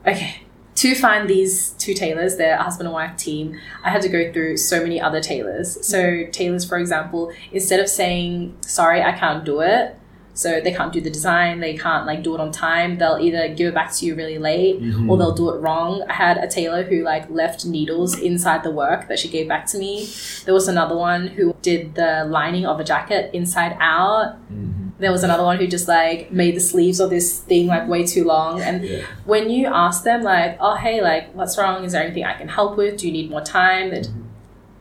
okay. 0.04 0.40
To 0.74 0.94
find 0.96 1.30
these 1.30 1.70
two 1.70 1.94
tailors 1.94 2.36
they're 2.36 2.56
husband 2.56 2.88
and 2.88 2.92
wife 2.92 3.16
team 3.16 3.58
i 3.84 3.90
had 3.90 4.02
to 4.02 4.08
go 4.08 4.32
through 4.32 4.56
so 4.56 4.82
many 4.82 5.00
other 5.00 5.20
tailors. 5.20 5.86
So 5.86 5.98
mm-hmm. 5.98 6.30
tailors 6.32 6.64
for 6.68 6.76
example 6.76 7.32
instead 7.52 7.78
of 7.78 7.88
saying 7.88 8.56
sorry 8.62 9.00
i 9.00 9.12
can't 9.12 9.44
do 9.44 9.60
it 9.60 9.96
so 10.34 10.60
they 10.60 10.72
can't 10.72 10.92
do 10.92 11.00
the 11.00 11.10
design 11.10 11.60
they 11.60 11.76
can't 11.76 12.06
like 12.06 12.22
do 12.24 12.34
it 12.34 12.40
on 12.40 12.50
time. 12.52 12.98
They'll 12.98 13.18
either 13.20 13.48
give 13.54 13.68
it 13.68 13.74
back 13.74 13.92
to 13.94 14.04
you 14.06 14.14
really 14.16 14.38
late 14.38 14.82
Mhm. 14.82 15.08
or 15.08 15.16
they'll 15.16 15.32
do 15.34 15.48
it 15.50 15.58
wrong. 15.60 16.02
I 16.08 16.12
had 16.12 16.36
a 16.38 16.48
tailor 16.48 16.82
who 16.82 17.02
like 17.04 17.30
left 17.30 17.64
needles 17.64 18.18
inside 18.18 18.64
the 18.64 18.70
work 18.70 19.06
that 19.08 19.18
she 19.20 19.28
gave 19.28 19.46
back 19.48 19.66
to 19.66 19.78
me. 19.78 20.08
There 20.44 20.52
was 20.54 20.66
another 20.68 20.96
one 20.96 21.28
who 21.28 21.54
did 21.62 21.94
the 21.94 22.26
lining 22.28 22.66
of 22.66 22.80
a 22.80 22.84
jacket 22.84 23.30
inside 23.32 23.76
out. 23.80 24.36
Mhm. 24.52 24.70
there 25.00 25.10
was 25.10 25.24
another 25.24 25.42
one 25.42 25.56
who 25.58 25.66
just 25.66 25.88
like 25.88 26.30
made 26.30 26.54
the 26.54 26.60
sleeves 26.60 27.00
of 27.00 27.10
this 27.10 27.38
thing 27.40 27.66
like 27.66 27.86
way 27.88 28.06
too 28.06 28.24
long. 28.24 28.60
And 28.62 28.84
Yeah. 28.84 28.98
when 29.24 29.50
you 29.50 29.66
ask 29.66 30.04
them 30.04 30.22
like 30.22 30.56
oh 30.60 30.76
hey 30.76 31.00
like 31.02 31.34
what's 31.34 31.58
wrong? 31.58 31.84
Is 31.84 31.92
there 31.92 32.02
anything 32.04 32.24
i 32.24 32.32
can 32.34 32.48
help 32.48 32.76
with? 32.76 32.98
Do 32.98 33.06
you 33.08 33.12
need 33.12 33.28
more 33.28 33.40
time? 33.42 33.90
That 33.90 34.06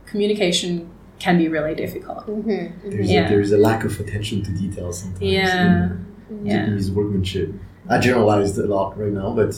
communication 0.06 0.88
can 1.24 1.34
be 1.42 1.46
really 1.56 1.74
difficult 1.84 2.22
Mm-hmm. 2.26 2.90
There's, 2.90 3.10
Yeah. 3.10 3.26
a, 3.26 3.28
there's 3.32 3.52
a 3.58 3.60
lack 3.68 3.80
of 3.88 3.92
attention 4.04 4.36
to 4.46 4.50
detail 4.62 4.88
sometimes. 4.92 5.22
Yeah. 5.22 5.90
in 6.30 6.46
Yeah. 6.46 6.66
Vietnamese 6.66 6.90
workmanship. 6.98 7.48
I 7.94 7.96
generalized 8.08 8.56
a 8.66 8.66
lot 8.76 8.88
right 9.02 9.14
now, 9.20 9.28
but 9.40 9.50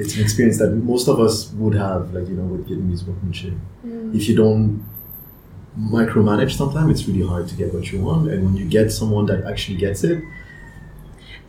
it's 0.00 0.12
an 0.16 0.20
experience 0.26 0.58
that 0.62 0.70
most 0.92 1.06
of 1.12 1.16
us 1.26 1.34
would 1.60 1.76
have, 1.86 2.02
like, 2.16 2.26
you 2.30 2.36
know, 2.38 2.48
with 2.52 2.62
Vietnamese 2.68 3.02
workmanship. 3.08 3.54
Mm. 3.86 4.14
If 4.18 4.22
you 4.28 4.34
don't 4.42 4.64
micromanage 5.98 6.52
sometimes, 6.62 6.88
it's 6.94 7.04
really 7.08 7.26
hard 7.32 7.44
to 7.50 7.54
get 7.60 7.68
what 7.74 7.84
you 7.92 7.98
want. 8.08 8.30
And 8.32 8.40
when 8.44 8.54
you 8.60 8.66
get 8.78 8.86
someone 9.00 9.24
that 9.30 9.40
actually 9.50 9.78
gets 9.86 10.00
it, 10.04 10.18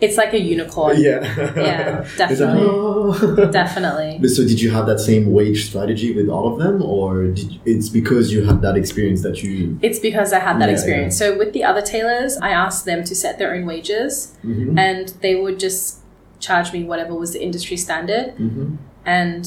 it's 0.04 0.18
like 0.18 0.34
a 0.34 0.42
unicorn 0.54 0.96
yeah. 1.00 1.22
Yeah, 1.70 2.02
It's 2.02 2.20
like, 2.20 2.28
definitely. 2.30 3.50
Definitely 3.62 4.28
so 4.36 4.42
did 4.52 4.60
you 4.64 4.70
have 4.78 4.86
that 4.92 5.00
same 5.00 5.32
wage 5.38 5.60
strategy 5.70 6.10
with 6.18 6.28
all 6.30 6.46
of 6.52 6.56
them 6.64 6.76
or 6.82 7.28
did 7.38 7.50
it's 7.66 7.90
because 8.00 8.26
you 8.34 8.40
had 8.50 8.62
that 8.62 8.76
experience 8.82 9.22
that 9.28 9.36
you 9.44 9.78
it's 9.88 10.00
because 10.10 10.30
i 10.34 10.40
had 10.48 10.56
that 10.62 10.70
Yeah, 10.70 10.78
experience 10.78 11.18
so 11.18 11.26
with 11.42 11.52
the 11.58 11.64
other 11.70 11.82
tailors 11.94 12.32
i 12.50 12.52
asked 12.66 12.84
them 12.86 13.00
to 13.10 13.14
set 13.24 13.34
their 13.40 13.52
own 13.56 13.66
wages 13.74 14.14
Mhm, 14.44 14.78
and 14.88 15.04
they 15.24 15.36
would 15.42 15.58
just 15.68 15.84
charge 16.48 16.68
me 16.76 16.84
whatever 16.92 17.14
was 17.24 17.32
the 17.36 17.42
industry 17.48 17.78
standard 17.78 18.28
mhm. 18.38 18.78
and 19.06 19.46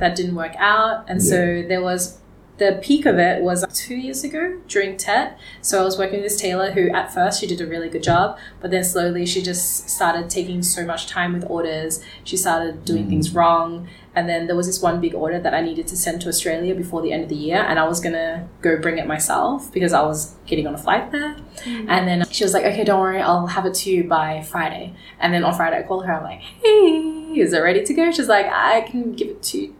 that 0.00 0.14
didn't 0.16 0.34
work 0.34 0.54
out. 0.58 1.04
And 1.08 1.22
so 1.22 1.36
there 1.70 1.80
was 1.80 2.18
the 2.58 2.78
peak 2.82 3.04
of 3.04 3.18
it 3.18 3.42
was 3.42 3.64
two 3.74 3.96
years 3.96 4.24
ago 4.24 4.58
during 4.66 4.96
TET. 4.96 5.38
So 5.60 5.80
I 5.80 5.84
was 5.84 5.98
working 5.98 6.20
with 6.22 6.30
this 6.30 6.40
tailor 6.40 6.72
who 6.72 6.90
at 6.90 7.12
first 7.12 7.40
she 7.40 7.46
did 7.46 7.60
a 7.60 7.66
really 7.66 7.88
good 7.88 8.02
job, 8.02 8.38
but 8.60 8.70
then 8.70 8.82
slowly 8.82 9.26
she 9.26 9.42
just 9.42 9.90
started 9.90 10.30
taking 10.30 10.62
so 10.62 10.84
much 10.84 11.06
time 11.06 11.34
with 11.34 11.44
orders. 11.48 12.02
She 12.24 12.36
started 12.36 12.84
doing 12.84 13.06
mm. 13.06 13.08
things 13.10 13.34
wrong. 13.34 13.88
And 14.14 14.26
then 14.26 14.46
there 14.46 14.56
was 14.56 14.66
this 14.66 14.80
one 14.80 15.02
big 15.02 15.14
order 15.14 15.38
that 15.38 15.52
I 15.52 15.60
needed 15.60 15.86
to 15.88 15.96
send 15.96 16.22
to 16.22 16.28
Australia 16.28 16.74
before 16.74 17.02
the 17.02 17.12
end 17.12 17.24
of 17.24 17.28
the 17.28 17.34
year, 17.34 17.58
and 17.58 17.78
I 17.78 17.86
was 17.86 18.00
gonna 18.00 18.48
go 18.62 18.78
bring 18.78 18.96
it 18.96 19.06
myself 19.06 19.70
because 19.70 19.92
I 19.92 20.00
was 20.00 20.36
getting 20.46 20.66
on 20.66 20.74
a 20.74 20.78
flight 20.78 21.12
there. 21.12 21.36
Mm. 21.64 21.86
And 21.88 22.08
then 22.08 22.24
she 22.30 22.42
was 22.42 22.54
like, 22.54 22.64
"Okay, 22.64 22.82
don't 22.82 22.98
worry, 22.98 23.20
I'll 23.20 23.46
have 23.48 23.66
it 23.66 23.74
to 23.74 23.90
you 23.90 24.04
by 24.04 24.40
Friday." 24.40 24.94
And 25.20 25.34
then 25.34 25.44
on 25.44 25.54
Friday, 25.54 25.78
I 25.78 25.82
called 25.82 26.06
her. 26.06 26.14
I'm 26.14 26.24
like, 26.24 26.40
"Hey, 26.40 27.34
is 27.36 27.52
it 27.52 27.58
ready 27.58 27.84
to 27.84 27.92
go?" 27.92 28.10
She's 28.10 28.28
like, 28.28 28.46
"I 28.46 28.80
can 28.90 29.12
give 29.12 29.28
it 29.28 29.42
to 29.42 29.58
you 29.58 29.75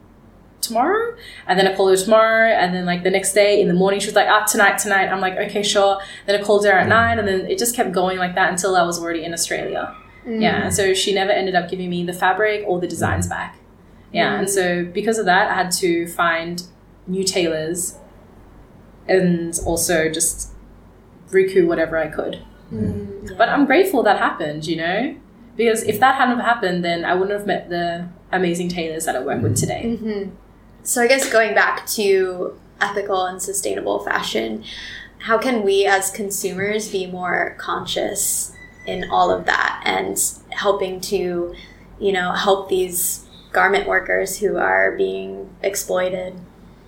tomorrow." 0.66 1.14
And 1.46 1.58
then 1.58 1.66
I 1.66 1.74
called 1.74 1.90
her 1.90 1.96
tomorrow, 1.96 2.48
and 2.50 2.74
then 2.74 2.84
like 2.86 3.02
the 3.02 3.10
next 3.10 3.32
day 3.32 3.60
in 3.60 3.68
the 3.68 3.74
morning, 3.74 4.00
she 4.00 4.06
was 4.06 4.14
like, 4.14 4.28
"Ah, 4.28 4.44
tonight, 4.44 4.78
tonight." 4.78 5.08
I'm 5.08 5.20
like, 5.20 5.36
"Okay, 5.36 5.62
sure." 5.62 5.98
Then 6.26 6.40
I 6.40 6.42
called 6.42 6.64
her 6.64 6.72
at 6.72 6.88
night, 6.88 7.18
and 7.18 7.26
then 7.28 7.46
it 7.46 7.58
just 7.58 7.74
kept 7.76 7.92
going 7.92 8.18
like 8.18 8.34
that 8.34 8.50
until 8.50 8.76
I 8.76 8.82
was 8.82 9.00
already 9.00 9.24
in 9.24 9.32
Australia. 9.32 9.94
Yeah, 10.28 10.64
and 10.64 10.74
so 10.74 10.92
she 10.92 11.14
never 11.14 11.30
ended 11.30 11.54
up 11.54 11.70
giving 11.70 11.88
me 11.88 12.04
the 12.04 12.12
fabric 12.12 12.64
or 12.66 12.80
the 12.80 12.88
designs 12.88 13.28
back. 13.28 13.58
Yeah, 14.12 14.38
and 14.38 14.48
so 14.48 14.84
because 14.84 15.18
of 15.18 15.26
that, 15.26 15.50
I 15.50 15.54
had 15.54 15.70
to 15.72 16.06
find 16.08 16.62
new 17.06 17.22
tailors 17.22 17.98
and 19.08 19.58
also 19.64 20.08
just 20.08 20.52
recoup 21.30 21.68
whatever 21.68 21.96
I 21.96 22.08
could. 22.08 22.42
Mm. 22.72 23.36
But 23.36 23.48
I'm 23.48 23.66
grateful 23.66 24.02
that 24.02 24.18
happened, 24.18 24.66
you 24.66 24.76
know? 24.76 25.16
Because 25.56 25.82
if 25.84 26.00
that 26.00 26.16
hadn't 26.16 26.40
happened, 26.40 26.84
then 26.84 27.04
I 27.04 27.14
wouldn't 27.14 27.38
have 27.38 27.46
met 27.46 27.68
the 27.68 28.08
amazing 28.32 28.68
tailors 28.68 29.04
that 29.06 29.16
I 29.16 29.20
work 29.20 29.42
with 29.42 29.56
today. 29.56 29.96
hmm 29.96 30.30
So 30.86 31.02
I 31.02 31.08
guess 31.08 31.28
going 31.28 31.52
back 31.52 31.84
to 31.88 32.56
ethical 32.80 33.24
and 33.24 33.42
sustainable 33.42 34.04
fashion, 34.04 34.62
how 35.18 35.36
can 35.36 35.64
we 35.64 35.84
as 35.84 36.12
consumers 36.12 36.88
be 36.88 37.08
more 37.08 37.56
conscious 37.58 38.52
in 38.86 39.10
all 39.10 39.32
of 39.32 39.46
that 39.46 39.82
and 39.84 40.16
helping 40.50 41.00
to, 41.00 41.56
you 41.98 42.12
know, 42.12 42.30
help 42.30 42.68
these 42.68 43.26
garment 43.50 43.88
workers 43.88 44.38
who 44.38 44.58
are 44.58 44.96
being 44.96 45.50
exploited? 45.60 46.38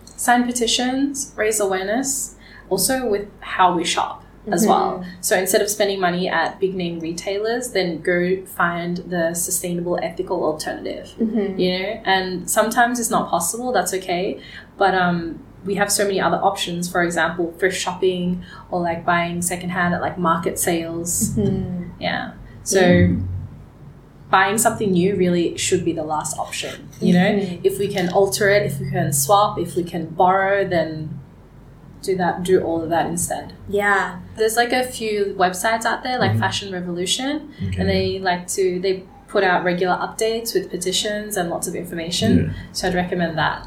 Sign 0.04 0.46
petitions, 0.46 1.34
raise 1.36 1.58
awareness, 1.58 2.36
also 2.70 3.04
with 3.04 3.28
how 3.40 3.74
we 3.74 3.84
shop 3.84 4.22
as 4.50 4.64
Mhm. 4.64 4.68
well. 4.68 5.04
So 5.20 5.36
instead 5.36 5.60
of 5.62 5.68
spending 5.68 6.00
money 6.00 6.28
at 6.28 6.58
big 6.60 6.74
name 6.74 7.00
retailers, 7.00 7.72
then 7.72 8.00
go 8.00 8.38
find 8.46 8.96
the 8.98 9.34
sustainable, 9.34 9.98
ethical 10.02 10.42
alternative. 10.44 11.06
Mm-hmm. 11.20 11.58
you 11.60 11.70
know 11.78 12.00
and 12.04 12.48
sometimes 12.50 12.98
it's 13.00 13.10
not 13.10 13.28
possible 13.28 13.72
that's 13.72 13.92
okay 13.94 14.38
but 14.78 14.94
um 14.94 15.18
we 15.66 15.74
have 15.74 15.90
so 15.90 16.04
many 16.04 16.20
other 16.20 16.36
options 16.50 16.88
for 16.88 17.02
example 17.02 17.52
thrift 17.58 17.76
shopping 17.76 18.42
or 18.70 18.80
like 18.80 19.04
buying 19.04 19.42
secondhand 19.42 19.92
at 19.94 20.00
like 20.00 20.16
market 20.18 20.56
sales 20.58 21.30
Mm-hmm. 21.36 22.00
yeah 22.00 22.32
so 22.62 22.80
buying 24.30 24.58
something 24.58 24.92
new 24.92 25.16
really 25.16 25.56
should 25.56 25.84
be 25.84 25.92
the 25.92 26.04
last 26.04 26.38
option 26.38 26.88
you 27.00 27.12
know 27.14 27.30
Mhm. 27.32 27.60
if 27.64 27.78
we 27.78 27.88
can 27.88 28.08
alter 28.10 28.48
it 28.48 28.62
if 28.70 28.78
we 28.80 28.90
can 28.90 29.12
swap 29.12 29.58
if 29.58 29.74
we 29.74 29.82
can 29.82 30.06
borrow 30.06 30.66
then 30.68 31.18
do 32.02 32.16
that 32.16 32.42
do 32.44 32.60
all 32.62 32.80
of 32.82 32.90
that 32.90 33.06
instead 33.06 33.52
Yeah. 33.68 34.18
there's 34.36 34.56
like 34.56 34.72
a 34.72 34.84
few 34.84 35.34
websites 35.38 35.84
out 35.84 36.02
there 36.02 36.18
like 36.18 36.32
Mhm. 36.32 36.38
fashion 36.40 36.72
revolution 36.72 37.48
Okay. 37.66 37.80
and 37.80 37.88
they 37.88 38.18
like 38.20 38.46
to 38.56 38.78
they 38.80 39.04
put 39.28 39.44
out 39.44 39.64
regular 39.64 39.94
updates 40.06 40.54
with 40.54 40.70
petitions 40.70 41.36
and 41.36 41.50
lots 41.50 41.66
of 41.68 41.74
information 41.74 42.30
Yeah. 42.38 42.52
so 42.72 42.88
i'd 42.88 42.94
recommend 42.94 43.36
that 43.36 43.66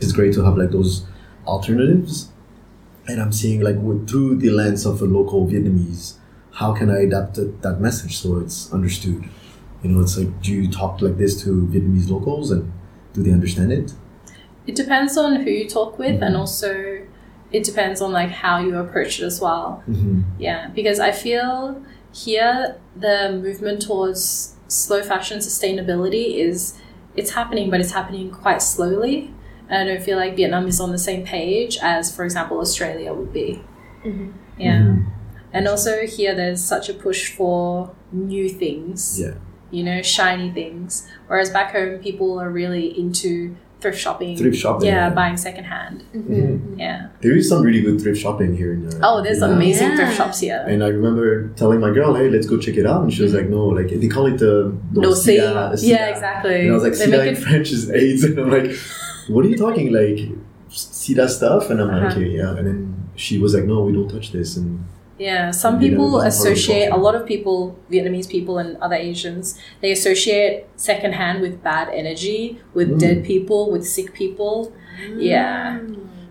it's 0.00 0.12
great 0.12 0.32
to 0.34 0.42
have 0.44 0.56
like 0.56 0.70
those 0.70 1.04
alternatives 1.46 2.28
and 3.08 3.20
i'm 3.20 3.32
seeing 3.32 3.60
like 3.60 3.76
through 4.08 4.36
the 4.36 4.50
lens 4.50 4.86
of 4.86 5.02
a 5.02 5.04
local 5.04 5.46
vietnamese 5.46 6.14
how 6.52 6.72
can 6.72 6.88
i 6.90 6.98
adapt 7.00 7.34
that 7.62 7.80
message 7.80 8.16
so 8.18 8.38
it's 8.38 8.72
understood 8.72 9.24
you 9.82 9.90
know 9.90 10.00
it's 10.00 10.16
like 10.16 10.30
do 10.42 10.52
you 10.52 10.70
talk 10.70 11.02
like 11.02 11.18
this 11.18 11.42
to 11.42 11.66
vietnamese 11.72 12.08
locals 12.08 12.50
and 12.50 12.72
do 13.12 13.22
they 13.22 13.30
understand 13.32 13.70
it 13.72 13.92
it 14.66 14.74
depends 14.74 15.16
on 15.18 15.36
who 15.42 15.50
you 15.50 15.68
talk 15.68 15.98
with 15.98 16.22
and 16.22 16.34
Mhm. 16.34 16.38
also 16.38 16.70
it 17.54 17.62
depends 17.64 18.00
on 18.00 18.10
like 18.12 18.30
how 18.30 18.56
you 18.58 18.76
approach 18.76 19.20
it 19.20 19.24
as 19.24 19.40
well 19.40 19.82
mm-hmm. 19.88 20.22
yeah 20.38 20.68
because 20.74 20.98
i 20.98 21.10
feel 21.12 21.80
here 22.12 22.76
the 22.96 23.16
movement 23.42 23.80
towards 23.82 24.54
slow 24.68 25.02
fashion 25.02 25.38
sustainability 25.38 26.38
is 26.38 26.78
it's 27.16 27.30
happening, 27.30 27.70
but 27.70 27.80
it's 27.80 27.92
happening 27.92 28.30
quite 28.30 28.62
slowly. 28.62 29.32
And 29.68 29.88
I 29.88 29.94
don't 29.94 30.02
feel 30.04 30.18
like 30.18 30.36
Vietnam 30.36 30.66
is 30.66 30.80
on 30.80 30.92
the 30.92 30.98
same 30.98 31.24
page 31.24 31.78
as, 31.80 32.14
for 32.14 32.24
example, 32.24 32.58
Australia 32.58 33.14
would 33.14 33.32
be. 33.32 33.62
Mhm. 34.04 34.32
Yeah. 34.58 34.78
Mhm. 34.78 35.06
And 35.52 35.68
also 35.68 36.06
here, 36.06 36.34
there's 36.34 36.62
such 36.62 36.88
a 36.88 36.94
push 36.94 37.30
for 37.30 37.94
new 38.12 38.48
things. 38.48 39.20
Yeah. 39.20 39.34
You 39.70 39.84
know, 39.84 40.02
shiny 40.02 40.50
things. 40.50 41.06
Whereas 41.28 41.50
back 41.50 41.72
home, 41.72 41.98
people 41.98 42.38
are 42.40 42.50
really 42.50 42.86
into 42.98 43.56
thrift 43.84 43.98
shopping. 44.06 44.32
Thrift 44.40 44.56
shopping, 44.64 44.86
Yeah, 44.88 45.08
yeah. 45.08 45.14
buying 45.20 45.36
secondhand. 45.48 45.96
Mhm. 46.16 46.78
Yeah. 46.84 46.98
There 47.24 47.36
is 47.40 47.44
some 47.52 47.60
really 47.68 47.82
good 47.86 47.98
thrift 48.02 48.18
shopping 48.24 48.50
here 48.60 48.72
in. 48.76 48.80
Uh, 48.88 49.06
Oh, 49.08 49.16
there's 49.24 49.42
in, 49.42 49.50
uh, 49.50 49.56
amazing 49.58 49.88
Yeah. 49.90 49.96
thrift 49.98 50.14
shops 50.20 50.38
here. 50.46 50.60
And 50.72 50.78
I 50.88 50.90
remember 50.98 51.26
telling 51.62 51.80
my 51.86 51.92
girl, 51.98 52.10
"Hey, 52.20 52.28
let's 52.34 52.48
go 52.52 52.56
check 52.66 52.76
it 52.82 52.86
out," 52.92 53.00
and 53.04 53.10
she 53.14 53.22
was 53.26 53.34
like, 53.38 53.48
"No, 53.56 53.62
like 53.78 53.88
they 54.02 54.08
call 54.16 54.26
it 54.32 54.38
the 54.46 54.54
No 55.06 55.12
see. 55.14 55.38
sida- 55.38 55.72
sida." 55.80 55.88
Yeah, 55.94 56.06
exactly. 56.14 56.56
And 56.62 56.70
I 56.72 56.74
was 56.78 56.84
like, 56.88 56.96
They 57.00 57.06
"Sida 57.06 57.18
make 57.24 57.28
in 57.36 57.36
French 57.46 57.68
is 57.76 57.82
AIDS," 58.02 58.22
and 58.26 58.34
I'm 58.42 58.50
like, 58.58 58.70
"What 59.32 59.40
are 59.44 59.50
you 59.54 59.60
talking 59.66 59.88
like?" 60.00 60.18
Sida 61.04 61.26
stuff, 61.38 61.62
and 61.70 61.76
I'm 61.82 61.88
like, 61.94 62.02
Uh-huh. 62.02 62.12
"Okay, 62.20 62.28
yeah." 62.40 62.56
And 62.58 62.64
then 62.68 62.78
she 63.24 63.34
was 63.44 63.50
like, 63.56 63.66
"No, 63.72 63.76
we 63.86 63.92
don't 63.98 64.10
touch 64.16 64.28
this," 64.36 64.50
and 64.58 64.68
Yeah, 65.18 65.52
some 65.52 65.78
people 65.78 66.20
it's 66.20 66.36
part 66.38 66.48
of 66.48 66.52
associate, 66.56 66.90
a 66.92 66.96
lot 66.96 67.14
of 67.14 67.24
people, 67.26 67.78
Vietnamese 67.90 68.28
people 68.28 68.58
and 68.58 68.76
other 68.78 68.96
Asians, 68.96 69.58
they 69.80 69.92
associate 69.92 70.66
secondhand 70.76 71.40
with 71.40 71.62
bad 71.62 71.88
energy, 71.94 72.58
with 72.74 72.88
Mm. 72.90 72.98
dead 72.98 73.24
people, 73.24 73.70
with 73.70 73.86
sick 73.86 74.12
people. 74.12 74.72
Yeah. 75.16 75.78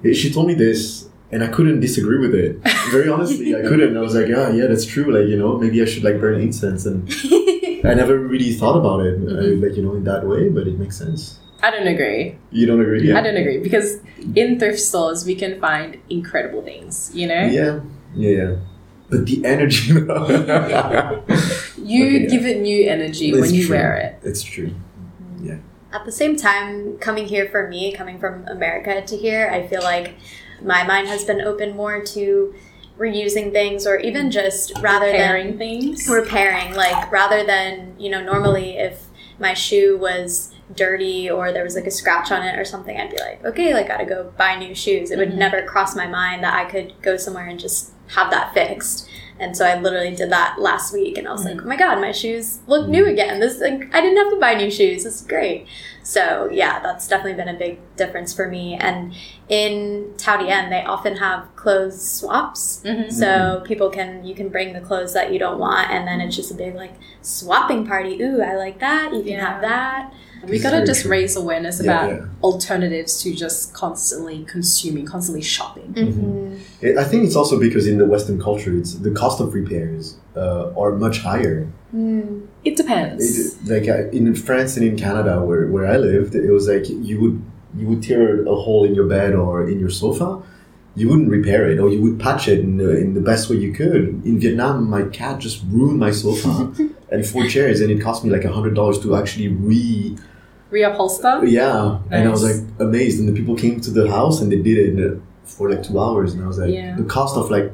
Yeah, 0.04 0.14
she 0.14 0.32
told 0.34 0.48
me 0.48 0.54
this, 0.54 1.08
and 1.32 1.44
I 1.44 1.48
couldn't 1.48 1.80
disagree 1.80 2.20
with 2.20 2.36
it. 2.36 2.60
Very 2.92 3.08
honestly, 3.10 3.56
I 3.56 3.62
couldn't. 3.62 3.96
I 3.96 4.02
was 4.02 4.16
like, 4.16 4.28
"Yeah, 4.28 4.52
yeah, 4.52 4.68
that's 4.68 4.86
true. 4.86 5.08
Like, 5.18 5.28
you 5.32 5.38
know, 5.38 5.58
maybe 5.58 5.82
I 5.82 5.86
should 5.86 6.04
like 6.04 6.20
burn 6.20 6.42
incense." 6.42 6.86
And 6.86 7.08
I 7.90 7.94
never 7.94 8.20
really 8.20 8.52
thought 8.52 8.78
about 8.78 9.00
it, 9.08 9.16
uh, 9.16 9.32
Mhm. 9.48 9.64
like 9.64 9.76
you 9.78 9.84
know, 9.84 9.96
in 9.96 10.04
that 10.12 10.28
way. 10.28 10.50
But 10.50 10.68
it 10.68 10.78
makes 10.78 10.98
sense. 10.98 11.40
I 11.64 11.72
don't 11.72 11.88
agree. 11.88 12.36
You 12.52 12.66
don't 12.68 12.82
agree? 12.82 13.08
Yeah. 13.08 13.18
I 13.18 13.22
don't 13.24 13.38
agree 13.38 13.60
because 13.60 14.00
in 14.36 14.60
thrift 14.60 14.80
stores 14.80 15.24
we 15.26 15.36
can 15.36 15.54
find 15.62 15.96
incredible 16.10 16.62
things, 16.62 17.10
you 17.16 17.26
know? 17.32 17.44
Yeah, 17.60 17.80
yeah, 18.16 18.30
yeah. 18.42 18.52
But 19.10 19.26
the 19.26 19.46
energy. 19.46 19.92
You 21.86 22.06
Okay, 22.06 22.24
yeah. 22.24 22.30
give 22.30 22.46
it 22.46 22.62
new 22.62 22.88
energy 22.90 23.30
It's 23.32 23.42
when 23.42 23.54
you 23.54 23.68
true. 23.68 23.76
wear 23.76 23.96
it. 23.98 24.20
It's 24.28 24.42
true. 24.42 24.74
Yeah. 25.42 25.58
At 25.92 26.06
the 26.06 26.12
same 26.12 26.36
time, 26.38 26.98
coming 27.00 27.28
here 27.28 27.50
for 27.50 27.68
me, 27.68 27.92
coming 27.92 28.20
from 28.20 28.48
America 28.48 29.02
to 29.06 29.18
here, 29.18 29.50
I 29.52 29.68
feel 29.68 29.82
like 29.84 30.16
my 30.62 30.84
mind 30.86 31.08
has 31.10 31.26
been 31.26 31.42
open 31.42 31.76
more 31.76 32.02
to 32.02 32.56
reusing 32.98 33.52
things 33.52 33.86
or 33.86 33.98
even 33.98 34.32
just 34.32 34.72
rather 34.82 35.08
than 35.08 35.16
Pairing 35.18 35.58
things. 35.58 36.08
repairing 36.08 36.74
like 36.76 37.12
rather 37.12 37.44
than 37.44 37.96
you 38.00 38.10
know 38.10 38.24
normally 38.24 38.78
if 38.78 39.06
my 39.40 39.54
shoe 39.56 39.98
was 39.98 40.53
dirty 40.76 41.30
or 41.30 41.52
there 41.52 41.64
was 41.64 41.76
like 41.76 41.86
a 41.86 41.92
scratch 41.92 42.32
on 42.32 42.42
it 42.42 42.58
or 42.58 42.64
something 42.66 42.98
i'd 43.00 43.12
be 43.12 43.18
like 43.20 43.44
okay 43.46 43.74
like 43.74 43.88
gotta 43.88 44.06
go 44.06 44.32
buy 44.38 44.56
new 44.58 44.74
shoes 44.74 45.12
it 45.12 45.18
would 45.18 45.32
Mhm. 45.32 45.36
never 45.38 45.62
cross 45.64 45.96
my 45.96 46.08
mind 46.08 46.44
that 46.44 46.54
i 46.56 46.70
could 46.70 46.94
go 47.02 47.18
somewhere 47.18 47.46
and 47.48 47.60
just 47.60 47.92
have 48.16 48.32
that 48.32 48.54
fixed 48.54 49.08
and 49.40 49.58
so 49.58 49.66
i 49.66 49.78
literally 49.80 50.16
did 50.16 50.30
that 50.32 50.56
last 50.60 50.94
week 50.94 51.18
and 51.18 51.28
i 51.28 51.32
was 51.32 51.44
like 51.44 51.62
oh 51.62 51.66
my 51.66 51.76
god 51.76 52.00
my 52.00 52.12
shoes 52.12 52.60
look 52.68 52.88
new 52.88 53.06
again 53.06 53.40
this 53.40 53.60
like, 53.60 53.94
i 53.94 54.00
didn't 54.02 54.18
have 54.18 54.32
to 54.32 54.40
buy 54.40 54.54
new 54.54 54.72
shoes 54.72 55.04
this 55.04 55.22
is 55.22 55.28
great 55.28 55.68
so 56.02 56.50
yeah 56.52 56.80
that's 56.82 57.08
definitely 57.08 57.34
been 57.34 57.54
a 57.54 57.58
big 57.58 57.78
difference 57.98 58.34
for 58.34 58.48
me 58.48 58.76
and 58.76 59.14
in 59.50 60.14
Thao 60.18 60.40
Dien, 60.40 60.70
they 60.70 60.84
often 60.84 61.18
have 61.18 61.54
clothes 61.58 62.02
swaps 62.10 62.82
Mhm. 62.86 63.12
so 63.12 63.62
people 63.66 63.90
can 63.90 64.24
you 64.26 64.34
can 64.34 64.48
bring 64.48 64.72
the 64.74 64.80
clothes 64.80 65.14
that 65.14 65.34
you 65.34 65.38
don't 65.38 65.60
want, 65.60 65.92
and 65.92 66.08
then 66.08 66.22
it's 66.22 66.36
just 66.36 66.50
a 66.50 66.54
big 66.54 66.76
like 66.76 66.94
swapping 67.22 67.86
party. 67.86 68.22
Ooh, 68.24 68.42
I 68.42 68.56
like 68.56 68.80
that. 68.80 69.14
You 69.14 69.20
can 69.22 69.34
Yeah. 69.34 69.46
have 69.52 69.62
that. 69.62 70.14
We 70.48 70.56
It's 70.56 70.64
gotta 70.64 70.86
just 70.86 71.04
true. 71.04 71.12
raise 71.12 71.36
awareness 71.36 71.82
Yeah, 71.82 72.06
about 72.06 72.10
yeah. 72.12 72.26
alternatives 72.44 73.22
to 73.24 73.34
just 73.34 73.74
constantly 73.74 74.44
consuming, 74.46 75.06
constantly 75.06 75.42
shopping. 75.42 75.94
Mm-hmm. 75.94 77.00
I 77.00 77.04
think 77.04 77.24
it's 77.26 77.36
also 77.36 77.60
because 77.60 77.88
in 77.88 77.98
the 77.98 78.06
Western 78.06 78.42
culture, 78.42 78.76
it's 78.76 78.96
the 78.96 79.12
cost 79.12 79.40
of 79.40 79.54
repairs 79.54 80.18
uh, 80.36 80.72
are 80.78 80.92
much 80.94 81.20
higher. 81.20 81.68
Mm. 81.96 82.48
It 82.66 82.76
depends. 82.76 83.24
It, 83.24 83.70
like 83.72 83.88
uh, 83.90 84.10
in 84.10 84.36
France 84.36 84.76
and 84.78 84.86
in 84.86 84.98
Canada, 84.98 85.42
where, 85.44 85.68
where 85.68 85.86
I 85.86 85.98
lived, 85.98 86.36
it 86.36 86.52
was 86.52 86.68
like 86.68 86.86
you 86.90 87.20
would 87.22 87.42
you 87.76 87.88
would 87.88 88.04
tear 88.04 88.44
a 88.46 88.56
hole 88.56 88.84
in 88.86 88.94
your 88.94 89.08
bed 89.08 89.34
or 89.34 89.68
in 89.68 89.80
your 89.80 89.90
sofa, 89.90 90.44
you 90.96 91.10
wouldn't 91.10 91.30
repair 91.30 91.68
it, 91.72 91.80
or 91.80 91.90
you 91.90 92.00
would 92.02 92.20
patch 92.20 92.48
it 92.48 92.60
in 92.60 92.78
the, 92.78 92.96
in 92.98 93.16
the 93.16 93.22
best 93.22 93.50
way 93.50 93.56
you 93.56 93.74
could. 93.74 94.24
In 94.26 94.40
Vietnam, 94.40 94.88
my 94.88 95.02
cat 95.06 95.40
just 95.40 95.64
ruined 95.70 95.98
my 96.00 96.12
sofa 96.12 96.72
and 97.12 97.26
four 97.26 97.48
chairs, 97.48 97.82
and 97.82 97.90
it 97.90 98.00
cost 98.00 98.24
me 98.24 98.30
like 98.30 98.44
a 98.44 98.52
hundred 98.52 98.76
dollars 98.76 99.00
to 99.00 99.16
actually 99.16 99.48
re 99.48 100.16
Reupholster. 100.74 101.50
yeah. 101.50 102.00
And 102.12 102.28
I 102.28 102.32
was 102.32 102.44
like 102.44 102.62
amazed, 102.80 103.20
and 103.20 103.28
the 103.30 103.34
people 103.40 103.56
came 103.56 103.80
to 103.82 103.92
the 103.92 104.10
house 104.10 104.42
and 104.42 104.52
they 104.52 104.62
did 104.70 105.00
it 105.00 105.22
for 105.44 105.70
like 105.70 105.84
two 105.84 106.00
hours, 106.00 106.34
and 106.34 106.44
I 106.44 106.48
was 106.48 106.58
like, 106.58 106.72
Yeah. 106.74 106.96
the 106.96 107.04
cost 107.04 107.36
of 107.38 107.52
like 107.52 107.72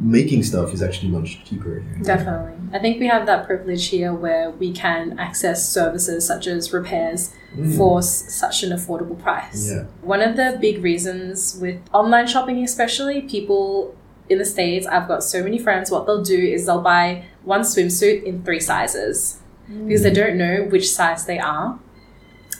making 0.00 0.42
stuff 0.42 0.74
is 0.74 0.82
actually 0.82 1.10
much 1.18 1.44
cheaper. 1.44 1.78
Here. 1.80 1.98
Definitely. 2.02 2.52
I 2.72 2.78
think 2.80 2.98
we 2.98 3.06
have 3.06 3.26
that 3.26 3.46
privilege 3.46 3.86
here 3.88 4.12
where 4.12 4.50
we 4.50 4.72
can 4.72 5.18
access 5.20 5.68
services 5.68 6.26
such 6.26 6.46
as 6.48 6.72
repairs 6.72 7.30
Mm. 7.56 7.76
for 7.76 7.98
s- 7.98 8.24
such 8.34 8.64
an 8.64 8.70
affordable 8.76 9.16
price. 9.16 9.70
Yeah. 9.70 9.84
One 10.02 10.20
of 10.20 10.34
the 10.36 10.58
big 10.60 10.82
reasons 10.82 11.56
with 11.60 11.76
online 11.92 12.26
shopping, 12.26 12.64
especially, 12.64 13.20
people 13.22 13.94
in 14.28 14.38
the 14.38 14.44
States, 14.44 14.84
I've 14.88 15.06
got 15.06 15.22
so 15.22 15.40
many 15.44 15.58
friends, 15.60 15.88
what 15.92 16.06
they'll 16.06 16.24
do 16.24 16.36
is 16.54 16.66
they'll 16.66 16.80
buy 16.80 17.22
one 17.44 17.60
swimsuit 17.60 18.24
in 18.24 18.42
three 18.42 18.58
sizes 18.58 19.38
because 19.86 20.02
they 20.02 20.12
don't 20.12 20.36
know 20.36 20.66
which 20.68 20.90
size 20.90 21.26
they 21.26 21.38
are. 21.38 21.78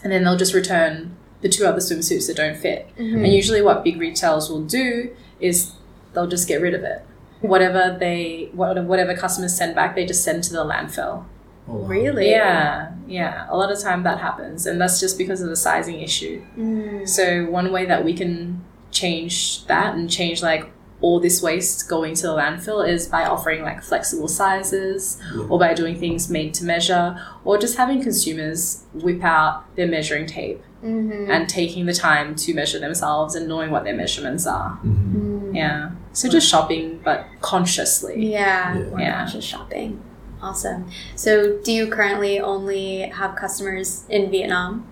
And 0.04 0.12
then 0.12 0.22
they'll 0.22 0.36
just 0.36 0.54
return 0.54 1.16
the 1.40 1.48
two 1.48 1.66
other 1.66 1.80
swimsuits 1.80 2.28
that 2.28 2.36
don't 2.36 2.56
fit. 2.56 2.88
Mm-hmm. 2.96 3.24
And 3.24 3.32
usually, 3.32 3.62
what 3.62 3.82
big 3.82 3.98
retailers 3.98 4.48
will 4.48 4.64
do 4.64 5.14
is 5.40 5.72
they'll 6.12 6.28
just 6.28 6.46
get 6.46 6.60
rid 6.60 6.74
of 6.74 6.84
it. 6.84 7.04
Whatever 7.40 7.96
they, 7.98 8.50
whatever 8.52 9.16
customers 9.16 9.56
send 9.56 9.74
back, 9.74 9.96
they 9.96 10.06
just 10.06 10.22
send 10.22 10.44
to 10.44 10.52
the 10.52 10.64
landfill. 10.64 11.24
Oh, 11.66 11.76
wow. 11.76 11.86
Really? 11.86 12.30
Yeah, 12.30 12.92
yeah. 13.06 13.46
A 13.48 13.56
lot 13.56 13.72
of 13.72 13.80
time 13.80 14.02
that 14.04 14.20
happens, 14.20 14.66
and 14.66 14.80
that's 14.80 15.00
just 15.00 15.18
because 15.18 15.40
of 15.40 15.48
the 15.48 15.56
sizing 15.56 16.00
issue. 16.00 16.44
Mm. 16.56 17.08
So 17.08 17.46
one 17.46 17.72
way 17.72 17.86
that 17.86 18.04
we 18.04 18.14
can 18.14 18.64
change 18.90 19.66
that 19.66 19.94
and 19.94 20.10
change 20.10 20.42
like 20.42 20.70
all 21.04 21.20
this 21.20 21.42
waste 21.42 21.86
going 21.88 22.14
to 22.14 22.22
the 22.28 22.34
landfill 22.34 22.80
is 22.94 23.06
by 23.06 23.22
offering 23.34 23.60
like 23.62 23.82
flexible 23.82 24.26
sizes 24.40 25.18
Yeah. 25.36 25.42
or 25.50 25.58
by 25.58 25.74
doing 25.74 25.96
things 26.04 26.30
made 26.30 26.54
to 26.54 26.64
measure 26.64 27.06
or 27.44 27.58
just 27.58 27.76
having 27.76 28.02
consumers 28.02 28.84
whip 28.94 29.22
out 29.22 29.64
their 29.76 29.86
measuring 29.86 30.26
tape 30.26 30.62
Mhm. 30.82 31.28
and 31.28 31.46
taking 31.46 31.84
the 31.84 31.92
time 31.92 32.34
to 32.36 32.54
measure 32.54 32.78
themselves 32.78 33.34
and 33.34 33.46
knowing 33.46 33.70
what 33.70 33.84
their 33.84 33.94
measurements 34.02 34.46
are. 34.46 34.78
Mhm. 34.82 35.14
Mm. 35.14 35.54
Yeah. 35.54 35.90
So 36.14 36.28
just 36.28 36.48
shopping 36.48 37.00
but 37.04 37.26
consciously. 37.42 38.16
Yeah. 38.32 38.74
Yeah. 38.74 38.84
More 38.90 39.00
Yeah. 39.00 39.18
conscious 39.18 39.44
shopping. 39.44 40.00
Awesome. 40.42 40.86
So, 41.16 41.58
do 41.64 41.72
you 41.72 41.86
currently 41.88 42.38
only 42.38 42.86
have 43.20 43.34
customers 43.34 44.04
in 44.10 44.30
Vietnam? 44.30 44.84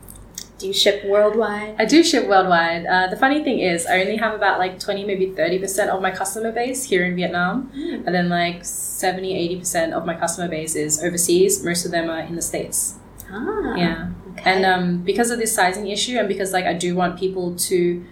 Do 0.62 0.68
you 0.68 0.72
ship 0.72 1.04
worldwide? 1.04 1.74
I 1.76 1.84
do 1.86 2.04
ship 2.04 2.28
worldwide. 2.28 2.86
Uh, 2.86 3.08
the 3.08 3.16
funny 3.16 3.42
thing 3.42 3.58
is, 3.58 3.84
I 3.84 4.00
only 4.00 4.16
have 4.16 4.32
about 4.32 4.60
like 4.60 4.78
20, 4.78 5.04
maybe 5.04 5.26
30% 5.26 5.88
of 5.88 6.00
my 6.00 6.12
customer 6.12 6.52
base 6.52 6.84
here 6.84 7.04
in 7.04 7.16
Vietnam. 7.16 7.72
Mm. 7.74 8.06
And 8.06 8.14
then 8.14 8.28
like 8.28 8.64
70, 8.64 9.58
80% 9.58 9.92
of 9.92 10.06
my 10.06 10.14
customer 10.14 10.46
base 10.46 10.76
is 10.76 11.02
overseas. 11.02 11.64
Most 11.64 11.84
of 11.84 11.90
them 11.90 12.08
are 12.08 12.20
in 12.20 12.36
the 12.36 12.42
States. 12.42 12.94
Ah. 13.28 13.74
Yeah. 13.74 14.10
Okay. 14.30 14.42
And 14.52 14.64
um, 14.64 15.02
because 15.02 15.32
of 15.32 15.40
this 15.40 15.52
sizing 15.52 15.88
issue, 15.88 16.16
and 16.16 16.28
because 16.28 16.52
like 16.52 16.66
I 16.66 16.74
do 16.74 16.94
want 16.94 17.18
people 17.18 17.56
to 17.56 18.04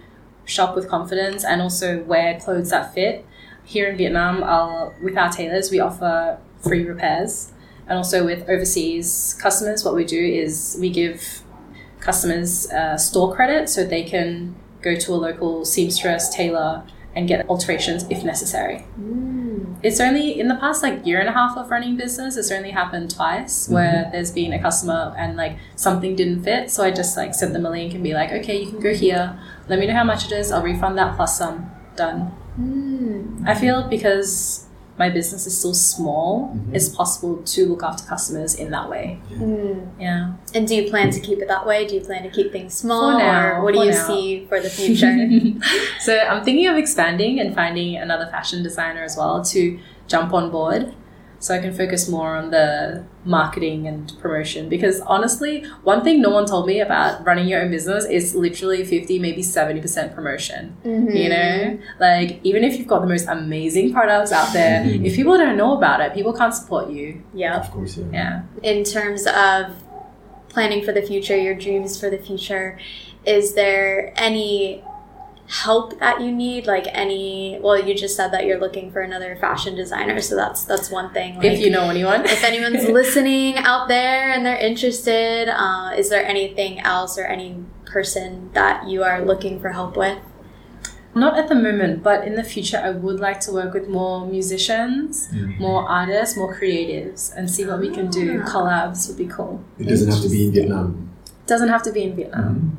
shop 0.43 0.75
with 0.75 0.89
confidence 0.89 1.45
and 1.45 1.61
also 1.61 2.03
wear 2.03 2.37
clothes 2.37 2.71
that 2.71 2.93
fit, 2.93 3.25
here 3.63 3.87
in 3.87 3.95
Vietnam, 3.95 4.43
I'll, 4.43 4.93
with 5.01 5.17
our 5.17 5.31
tailors, 5.31 5.71
we 5.71 5.79
offer 5.79 6.37
free 6.61 6.83
repairs. 6.83 7.53
And 7.87 7.97
also 7.97 8.25
with 8.25 8.49
overseas 8.49 9.37
customers, 9.41 9.85
what 9.85 9.95
we 9.95 10.03
do 10.03 10.21
is 10.21 10.77
we 10.81 10.89
give 10.89 11.43
customers 12.01 12.69
uh, 12.71 12.97
store 12.97 13.33
credit 13.33 13.69
so 13.69 13.85
they 13.85 14.03
can 14.03 14.55
go 14.81 14.95
to 14.95 15.13
a 15.13 15.15
local 15.15 15.63
seamstress, 15.63 16.33
tailor, 16.33 16.83
and 17.15 17.27
get 17.27 17.47
alterations 17.49 18.05
if 18.09 18.23
necessary. 18.23 18.85
Mm. 18.99 19.77
It's 19.83 19.99
only 19.99 20.39
in 20.39 20.47
the 20.47 20.55
past 20.55 20.83
like 20.83 21.05
year 21.05 21.19
and 21.19 21.27
a 21.27 21.31
half 21.31 21.57
of 21.57 21.69
running 21.69 21.97
business. 21.97 22.37
It's 22.37 22.51
only 22.51 22.71
happened 22.71 23.15
twice 23.15 23.67
where 23.67 24.09
there's 24.11 24.31
been 24.31 24.53
a 24.53 24.61
customer 24.61 25.13
and 25.17 25.35
like 25.37 25.57
something 25.75 26.15
didn't 26.15 26.43
fit. 26.43 26.69
So 26.69 26.83
I 26.83 26.91
just 26.91 27.17
like 27.17 27.33
sent 27.33 27.53
them 27.53 27.65
a 27.65 27.69
link 27.69 27.93
and 27.93 28.03
be 28.03 28.13
like, 28.13 28.31
okay, 28.31 28.61
you 28.61 28.69
can 28.69 28.79
go 28.79 28.93
here. 28.93 29.39
Let 29.67 29.79
me 29.79 29.87
know 29.87 29.93
how 29.93 30.03
much 30.03 30.25
it 30.25 30.31
is. 30.31 30.51
I'll 30.51 30.63
refund 30.63 30.97
that 30.97 31.15
plus 31.15 31.37
some. 31.37 31.71
Done. 31.95 32.31
Mm. 32.59 33.47
I 33.47 33.53
feel 33.55 33.87
because 33.87 34.67
my 35.03 35.09
business 35.17 35.43
is 35.51 35.55
so 35.65 35.71
small, 35.73 36.27
Mhm. 36.53 36.75
it's 36.77 36.89
possible 37.01 37.33
to 37.53 37.59
look 37.71 37.83
after 37.89 38.03
customers 38.13 38.51
in 38.63 38.67
that 38.75 38.87
way. 38.93 39.05
Mm. 39.33 39.77
Yeah. 40.07 40.23
And 40.55 40.63
do 40.69 40.73
you 40.79 40.83
plan 40.93 41.07
to 41.17 41.19
keep 41.27 41.39
it 41.43 41.47
that 41.55 41.65
way? 41.69 41.79
Do 41.87 41.93
you 41.97 42.03
plan 42.09 42.21
to 42.27 42.31
keep 42.37 42.49
things 42.57 42.71
small, 42.83 43.07
For 43.13 43.17
now, 43.17 43.53
or 43.53 43.63
what 43.63 43.73
do 43.77 43.79
you 43.87 43.91
now. 43.99 44.07
see 44.09 44.23
for 44.49 44.59
the 44.65 44.69
future? 44.79 45.13
so 46.05 46.11
I'm 46.29 46.41
thinking 46.47 46.67
of 46.71 46.75
expanding 46.83 47.33
and 47.41 47.49
finding 47.61 47.89
another 48.05 48.27
fashion 48.35 48.59
designer 48.69 49.03
as 49.09 49.15
well 49.19 49.35
to 49.53 49.61
jump 50.13 50.29
on 50.39 50.45
board. 50.57 50.83
so 51.45 51.49
I 51.57 51.59
can 51.65 51.73
focus 51.81 52.01
more 52.15 52.31
on 52.41 52.45
the 52.57 52.67
marketing 53.25 53.87
and 53.87 54.11
promotion. 54.19 54.67
Because 54.69 54.99
honestly, 55.01 55.63
one 55.83 56.03
thing 56.03 56.21
no 56.21 56.29
one 56.29 56.45
told 56.45 56.65
me 56.67 56.79
about 56.79 57.25
running 57.25 57.47
your 57.47 57.61
own 57.61 57.71
business 57.71 58.05
is 58.05 58.35
literally 58.35 58.83
50, 58.83 59.19
maybe 59.19 59.41
70% 59.41 60.15
promotion. 60.15 60.75
Mm-hmm. 60.85 61.15
You 61.15 61.29
know, 61.29 61.79
like 61.99 62.39
even 62.43 62.63
if 62.63 62.77
you've 62.77 62.87
got 62.87 63.01
the 63.01 63.07
most 63.07 63.27
amazing 63.27 63.93
products 63.93 64.31
out 64.31 64.53
there, 64.53 64.83
Mhm. 64.83 65.05
if 65.05 65.15
people 65.15 65.37
don't 65.37 65.57
know 65.57 65.77
about 65.77 66.01
it, 66.01 66.13
people 66.13 66.33
can't 66.33 66.53
support 66.53 66.89
you. 66.89 67.21
Yeah. 67.33 67.59
Of 67.59 67.71
course, 67.71 67.97
yeah. 67.97 68.05
Yeah. 68.11 68.41
In 68.63 68.83
terms 68.83 69.27
of 69.27 69.73
planning 70.49 70.83
for 70.83 70.91
the 70.91 71.01
future, 71.01 71.37
your 71.37 71.55
dreams 71.55 71.99
for 71.99 72.09
the 72.09 72.17
future, 72.17 72.77
is 73.25 73.53
there 73.53 74.13
any 74.17 74.83
help 75.51 75.99
that 75.99 76.21
you 76.21 76.31
need? 76.31 76.65
Like 76.65 76.87
any? 76.93 77.59
Well, 77.61 77.77
you 77.85 77.93
just 77.93 78.15
said 78.15 78.29
that 78.31 78.45
you're 78.45 78.59
looking 78.59 78.91
for 78.91 79.01
another 79.01 79.35
fashion 79.35 79.75
designer, 79.75 80.19
so 80.21 80.35
that's 80.35 80.63
that's 80.63 80.89
one 80.89 81.11
thing. 81.13 81.35
Like, 81.35 81.45
if 81.45 81.59
you 81.59 81.69
know 81.69 81.89
anyone. 81.89 82.25
if 82.25 82.43
anyone's 82.43 82.87
listening 82.99 83.57
out 83.57 83.87
there 83.87 84.29
and 84.31 84.45
they're 84.45 84.55
interested, 84.57 85.49
uh, 85.49 85.91
is 85.97 86.09
there 86.09 86.25
anything 86.25 86.79
else 86.79 87.17
or 87.17 87.25
any 87.25 87.63
person 87.85 88.49
that 88.53 88.87
you 88.87 89.03
are 89.03 89.21
looking 89.25 89.59
for 89.59 89.69
help 89.69 89.97
with? 89.97 90.17
Not 91.13 91.37
at 91.37 91.49
the 91.49 91.55
moment, 91.55 92.03
but 92.03 92.25
in 92.25 92.35
the 92.35 92.43
future, 92.43 92.77
I 92.77 92.91
would 92.91 93.19
like 93.19 93.41
to 93.41 93.51
work 93.51 93.73
with 93.73 93.89
more 93.89 94.25
musicians, 94.25 95.27
Mhm. 95.33 95.59
more 95.59 95.83
artists, 95.83 96.37
more 96.37 96.55
creatives, 96.57 97.35
and 97.35 97.49
see 97.51 97.65
what 97.65 97.81
we 97.81 97.89
can 97.89 98.07
do. 98.09 98.41
Ah. 98.41 98.47
Collabs 98.49 99.09
would 99.09 99.17
be 99.17 99.27
cool. 99.27 99.59
It 99.77 99.89
doesn't 99.89 100.09
have 100.09 100.21
to 100.21 100.29
be 100.29 100.45
in 100.47 100.53
Vietnam. 100.53 101.09
Doesn't 101.47 101.67
have 101.67 101.83
to 101.83 101.91
be 101.91 102.03
in 102.03 102.15
Vietnam. 102.15 102.77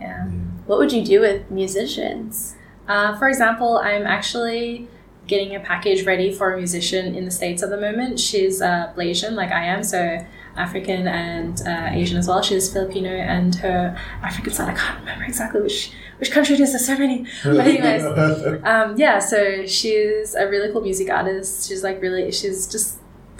Yeah. 0.00 0.26
What 0.68 0.78
would 0.78 0.92
you 0.92 1.02
do 1.02 1.20
with 1.20 1.50
musicians? 1.50 2.54
Uh, 2.86 3.16
for 3.18 3.26
example, 3.26 3.78
I'm 3.78 4.06
actually 4.06 4.86
getting 5.26 5.54
a 5.54 5.60
package 5.60 6.04
ready 6.04 6.30
for 6.30 6.52
a 6.52 6.58
musician 6.58 7.14
in 7.14 7.24
the 7.24 7.30
States 7.30 7.62
at 7.62 7.70
the 7.70 7.80
moment. 7.80 8.20
She's 8.20 8.60
uh, 8.60 8.92
Blasian, 8.94 9.32
like 9.32 9.50
I 9.50 9.64
am, 9.64 9.82
so 9.82 10.22
African 10.56 11.08
and 11.08 11.62
uh, 11.66 11.88
Asian 11.92 12.18
as 12.18 12.28
well. 12.28 12.42
She's 12.42 12.70
Filipino, 12.70 13.08
and 13.08 13.54
her 13.56 13.98
African 14.22 14.52
side, 14.52 14.68
I 14.68 14.74
can't 14.74 15.00
remember 15.00 15.24
exactly 15.24 15.62
which, 15.62 15.90
which 16.18 16.30
country 16.30 16.54
it 16.54 16.60
is. 16.60 16.72
There's 16.72 16.86
so 16.86 16.98
many. 16.98 17.26
But 17.42 17.60
anyways, 17.66 18.04
um, 18.62 18.94
yeah, 18.98 19.20
so 19.20 19.64
she's 19.64 20.34
a 20.34 20.46
really 20.48 20.70
cool 20.70 20.82
music 20.82 21.08
artist. 21.08 21.66
She's 21.66 21.82
like 21.82 22.02
really, 22.02 22.30
she's 22.30 22.66
just 22.66 22.98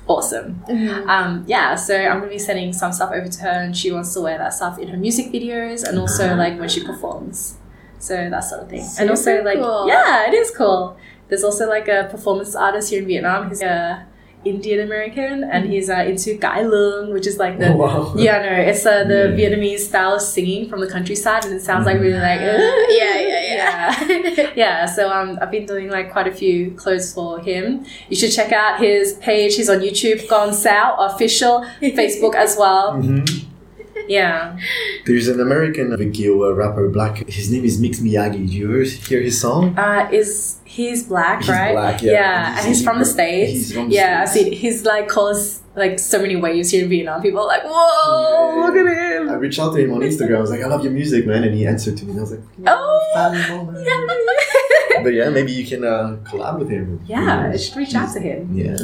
awesome. 0.09 0.65
Um, 1.09 1.45
yeah, 1.47 1.75
so 1.75 1.95
I'm 1.97 2.19
gonna 2.21 2.31
be 2.31 2.39
sending 2.39 2.73
some 2.73 2.93
stuff 2.93 3.11
over 3.13 3.29
to 3.29 3.41
her, 3.43 3.49
and 3.65 3.77
she 3.77 3.93
wants 3.93 4.13
to 4.15 4.21
wear 4.21 4.39
that 4.39 4.55
stuff 4.55 4.79
in 4.79 4.89
her 4.89 4.97
music 4.97 5.27
videos 5.33 5.87
and 5.89 5.99
also 5.99 6.35
like 6.35 6.59
when 6.59 6.69
she 6.69 6.85
performs. 6.85 7.57
So 8.01 8.15
that 8.31 8.41
sort 8.45 8.63
of 8.63 8.69
thing. 8.71 8.87
and 8.99 9.11
also 9.11 9.43
like 9.43 9.59
cool. 9.59 9.87
yeah, 9.89 10.29
it 10.29 10.35
is 10.35 10.51
cool. 10.57 10.97
There's 11.29 11.45
also 11.45 11.69
like 11.69 11.89
a 11.89 12.09
performance 12.11 12.55
artist 12.55 12.91
here 12.91 13.01
in 13.03 13.07
Vietnam. 13.09 13.49
He's 13.49 13.61
a 13.63 14.07
Indian 14.45 14.81
American, 14.87 15.43
and 15.45 15.69
he's 15.69 15.91
uh, 15.91 15.97
into 16.07 16.39
Cai 16.39 16.63
Luong, 16.63 17.13
which 17.13 17.27
is 17.27 17.39
like 17.39 17.59
the 17.59 17.69
Oh, 17.73 17.77
wow. 17.77 18.15
yeah, 18.17 18.39
no, 18.41 18.53
it's 18.71 18.87
uh, 18.87 19.03
the 19.05 19.35
Yeah. 19.37 19.49
Vietnamese 19.51 19.81
style 19.81 20.15
of 20.15 20.23
singing 20.23 20.69
from 20.71 20.79
the 20.81 20.87
countryside, 20.89 21.45
and 21.45 21.55
it 21.55 21.61
sounds 21.61 21.87
like 21.87 21.99
really 22.01 22.21
like 22.21 22.41
yeah, 22.41 23.19
yeah, 23.19 23.43
yeah. 23.48 23.48
Yeah, 23.59 24.53
yeah. 24.63 24.87
so 24.87 25.11
um, 25.11 25.39
I've 25.43 25.51
been 25.51 25.67
doing 25.67 25.89
like 25.91 26.13
quite 26.13 26.27
a 26.29 26.33
few 26.33 26.71
clothes 26.73 27.13
for 27.13 27.39
him. 27.41 27.85
You 28.09 28.17
should 28.17 28.33
check 28.33 28.53
out 28.53 28.81
his 28.81 29.15
page. 29.15 29.57
He's 29.57 29.69
on 29.69 29.79
YouTube, 29.81 30.29
Gone 30.29 30.53
Sao 30.55 30.97
official, 30.99 31.65
Facebook 31.81 32.35
as 32.35 32.57
well. 32.59 32.93
Mhm. 32.95 33.45
Yeah, 34.09 34.57
There's 35.07 35.29
an 35.29 35.41
American 35.41 35.93
uh, 35.93 36.53
rapper, 36.55 36.89
black. 36.89 37.29
His 37.29 37.51
name 37.53 37.65
is 37.65 37.81
Mix 37.81 38.01
Miyagi. 38.01 38.33
Did 38.47 38.51
you 38.51 38.65
ever 38.73 38.83
hear 38.85 39.21
his 39.21 39.41
song? 39.41 39.79
uh, 39.79 40.09
is 40.13 40.59
he's 40.65 41.05
black, 41.05 41.41
He's 41.41 41.49
right? 41.51 41.73
black, 41.73 42.03
yeah. 42.03 42.57
and 42.59 42.67
he's, 42.67 42.83
from 42.83 42.99
the 42.99 43.05
states. 43.05 43.53
He's 43.53 43.73
from 43.75 43.89
the 43.89 43.95
yeah, 43.95 44.25
States. 44.25 44.49
seen 44.49 44.53
he's 44.55 44.85
like 44.85 45.09
calls 45.09 45.63
like 45.77 45.99
so 45.99 46.21
many 46.21 46.37
waves 46.37 46.71
here 46.71 46.83
in 46.85 46.91
Vietnam. 46.91 47.23
People 47.23 47.41
are 47.41 47.47
like, 47.47 47.63
whoa, 47.65 48.57
Yeah. 48.57 48.67
look 48.67 48.77
at 48.77 48.87
him. 49.23 49.29
I 49.31 49.35
reached 49.35 49.61
out 49.61 49.75
to 49.75 49.79
him 49.81 49.93
on 49.93 50.01
Instagram. 50.01 50.39
I 50.39 50.41
was 50.41 50.51
like, 50.51 50.63
I 50.63 50.67
love 50.67 50.83
your 50.83 50.93
music, 50.93 51.25
man. 51.27 51.45
And 51.45 51.55
he 51.55 51.67
answered 51.67 51.97
to 51.99 52.05
me. 52.05 52.11
And 52.13 52.19
I 52.21 52.23
was 52.23 52.31
like, 52.33 52.41
Oh. 52.67 53.45
moment. 53.49 53.87
But 55.05 55.11
yeah, 55.15 55.29
maybe 55.29 55.53
you 55.53 55.65
can 55.65 55.85
uh, 55.85 56.17
collab 56.25 56.59
with 56.59 56.71
him. 56.71 57.01
yeah, 57.07 57.51
I 57.53 57.57
should 57.57 57.77
reach 57.77 57.95
out 57.95 58.13
to 58.15 58.21
him. 58.21 58.51
Yeah. 58.57 58.77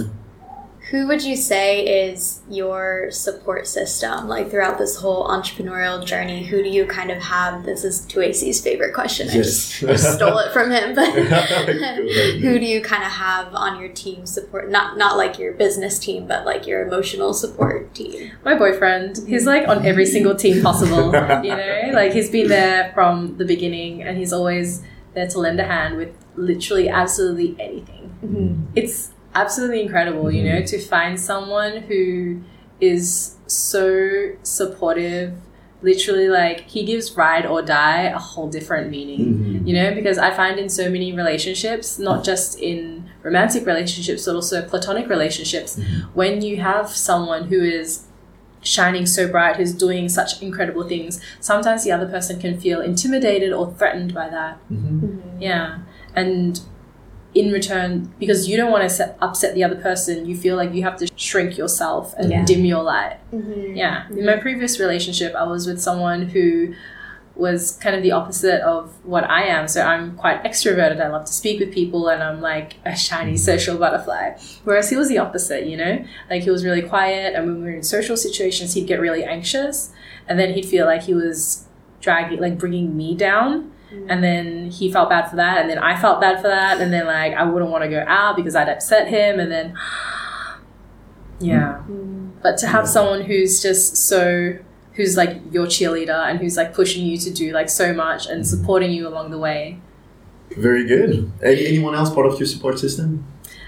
Who 0.91 1.07
would 1.07 1.22
you 1.22 1.37
say 1.37 2.09
is 2.09 2.43
your 2.49 3.11
support 3.11 3.66
system, 3.66 4.28
like 4.28 4.51
throughout 4.51 4.78
this 4.78 4.97
whole 4.97 5.26
entrepreneurial 5.26 6.05
journey? 6.05 6.45
Who 6.45 6.62
do 6.62 6.68
you 6.68 6.85
kind 6.87 7.11
of 7.11 7.22
have? 7.22 7.64
This 7.64 7.85
is 7.85 8.03
Tuasi's 8.07 8.61
favorite 8.61 8.93
question. 8.93 9.28
I 9.30 9.32
just, 9.32 9.80
just 9.80 10.14
stole 10.14 10.39
it 10.39 10.53
from 10.53 10.70
him, 10.70 10.95
but 10.95 11.11
who 12.41 12.59
do 12.59 12.66
you 12.66 12.82
kind 12.82 13.03
of 13.03 13.11
have 13.11 13.55
on 13.55 13.80
your 13.80 13.89
team 13.89 14.26
support? 14.26 14.70
Not 14.70 14.99
not 14.99 15.16
like 15.16 15.39
your 15.39 15.53
business 15.55 15.99
team, 15.99 16.26
but 16.26 16.45
like 16.45 16.66
your 16.66 16.87
emotional 16.87 17.32
support 17.32 17.95
team. 17.95 18.32
my 18.45 18.55
boyfriend 18.55 19.18
he's 19.26 19.47
like 19.47 19.66
on 19.68 19.85
every 19.87 20.07
single 20.07 20.35
team 20.35 20.62
possible 20.62 21.07
you 21.45 21.55
know 21.55 21.91
like 21.93 22.12
he's 22.12 22.30
been 22.30 22.49
there 22.49 22.93
from 22.95 23.37
the 23.39 23.45
beginning 23.45 24.03
and 24.03 24.18
he's 24.18 24.32
always 24.32 24.82
there 25.14 25.28
to 25.28 25.39
lend 25.39 25.61
a 25.61 25.64
hand 25.64 25.97
with 25.97 26.14
literally 26.37 26.89
absolutely 26.89 27.57
anything 27.59 28.14
mm-hmm. 28.22 28.64
it's 28.74 29.11
absolutely 29.35 29.82
incredible 29.82 30.30
you 30.30 30.43
know 30.45 30.62
to 30.62 30.78
find 30.78 31.18
someone 31.18 31.78
who 31.89 32.41
is 32.80 33.37
so 33.47 34.32
supportive 34.43 35.32
literally 35.82 36.28
like 36.28 36.61
he 36.62 36.82
gives 36.85 37.14
ride 37.16 37.45
or 37.45 37.61
die 37.61 38.03
a 38.03 38.18
whole 38.18 38.49
different 38.49 38.91
meaning 38.91 39.20
Mhm. 39.20 39.66
you 39.68 39.74
know 39.74 39.95
because 39.95 40.16
i 40.18 40.30
find 40.30 40.59
in 40.59 40.68
so 40.68 40.89
many 40.91 41.12
relationships 41.12 41.99
not 41.99 42.24
just 42.24 42.59
in 42.59 43.05
romantic 43.22 43.66
relationships 43.66 44.24
but 44.26 44.35
also 44.35 44.62
platonic 44.62 45.09
relationships 45.09 45.78
when 46.14 46.41
you 46.43 46.57
have 46.59 46.89
someone 46.89 47.45
who 47.49 47.61
is 47.62 48.05
shining 48.62 49.05
so 49.05 49.28
bright 49.28 49.57
who's 49.57 49.74
doing 49.74 50.09
such 50.09 50.41
incredible 50.41 50.85
things 50.89 51.20
sometimes 51.41 51.85
the 51.85 51.93
other 51.93 52.07
person 52.07 52.41
can 52.41 52.59
feel 52.59 52.80
intimidated 52.80 53.53
or 53.53 53.70
threatened 53.78 54.14
by 54.14 54.28
that 54.30 54.57
Mhm. 54.72 55.18
yeah 55.39 55.78
and 56.16 56.61
in 57.35 57.51
return 57.51 58.12
because 58.20 58.49
you 58.49 58.57
don't 58.57 58.70
want 58.70 58.85
to 58.85 58.89
set, 58.91 59.16
upset 59.20 59.55
the 59.55 59.64
other 59.64 59.74
person 59.76 60.24
you 60.24 60.37
feel 60.37 60.55
like 60.57 60.72
you 60.72 60.82
have 60.85 60.97
to 60.97 61.09
shrink 61.16 61.59
yourself 61.59 62.14
and 62.16 62.30
Yeah. 62.30 62.45
dim 62.45 62.64
your 62.64 62.82
light 62.82 63.16
Mm-hmm. 63.32 63.74
yeah. 63.76 64.07
In 64.11 64.24
my 64.24 64.37
previous 64.37 64.78
relationship, 64.78 65.35
I 65.35 65.43
was 65.45 65.66
with 65.66 65.80
someone 65.80 66.28
who 66.28 66.74
was 67.37 67.72
kind 67.82 67.97
of 67.97 68.03
the 68.05 68.12
opposite 68.12 68.61
of 68.61 68.93
what 69.05 69.24
I 69.28 69.43
am. 69.47 69.66
So 69.66 69.82
I'm 69.82 70.14
quite 70.16 70.45
extroverted. 70.45 71.01
I 71.05 71.09
love 71.09 71.24
to 71.24 71.32
speak 71.32 71.59
with 71.59 71.72
people 71.74 72.09
and 72.09 72.22
I'm 72.22 72.41
like 72.41 72.74
a 72.85 72.95
shiny 72.95 73.37
social 73.37 73.76
butterfly. 73.76 74.37
Whereas 74.62 74.89
he 74.89 74.95
was 74.95 75.09
the 75.09 75.18
opposite, 75.18 75.66
you 75.66 75.76
know? 75.76 76.05
Like 76.30 76.43
he 76.45 76.51
was 76.51 76.64
really 76.64 76.82
quiet 76.82 77.35
and 77.35 77.47
when 77.47 77.57
we 77.57 77.62
were 77.70 77.76
in 77.76 77.82
social 77.82 78.16
situations, 78.16 78.74
he'd 78.74 78.87
get 78.87 79.01
really 79.01 79.24
anxious 79.24 79.91
and 80.28 80.39
then 80.39 80.55
he'd 80.55 80.64
feel 80.66 80.87
like 80.87 81.03
he 81.03 81.14
was 81.14 81.64
dragging, 82.01 82.39
like 82.41 82.57
bringing 82.57 82.97
me 82.97 83.16
down. 83.16 83.72
And 84.09 84.23
then 84.23 84.71
he 84.71 84.93
felt 84.93 85.09
bad 85.09 85.31
for 85.31 85.37
that, 85.37 85.59
and 85.61 85.71
then 85.71 85.79
I 85.79 85.99
felt 86.01 86.21
bad 86.21 86.37
for 86.43 86.49
that, 86.49 86.81
and 86.81 86.93
then 86.93 87.07
like 87.07 87.33
I 87.35 87.45
wouldn't 87.45 87.71
want 87.71 87.85
to 87.85 87.89
go 87.91 88.05
out 88.07 88.37
because 88.37 88.55
I'd 88.55 88.69
upset 88.69 89.09
him, 89.09 89.41
and 89.41 89.51
then 89.51 89.75
yeah. 91.41 91.81
But 92.43 92.59
to 92.59 92.67
have 92.67 92.85
Yeah. 92.85 92.91
someone 92.91 93.23
who's 93.23 93.63
just 93.63 93.97
so 93.97 94.57
who's 94.93 95.17
like 95.17 95.41
your 95.51 95.67
cheerleader 95.67 96.29
and 96.31 96.39
who's 96.39 96.57
like 96.57 96.73
pushing 96.75 97.05
you 97.05 97.17
to 97.19 97.31
do 97.33 97.53
like 97.53 97.69
so 97.69 97.93
much 97.93 98.27
and 98.27 98.47
supporting 98.47 98.93
you 98.93 99.09
along 99.09 99.31
the 99.31 99.39
way. 99.39 99.81
Very 100.57 100.87
good. 100.87 101.33
Anyone 101.43 101.95
else 101.95 102.11
part 102.15 102.27
of 102.27 102.39
your 102.39 102.47
support 102.47 102.79
system? 102.79 103.25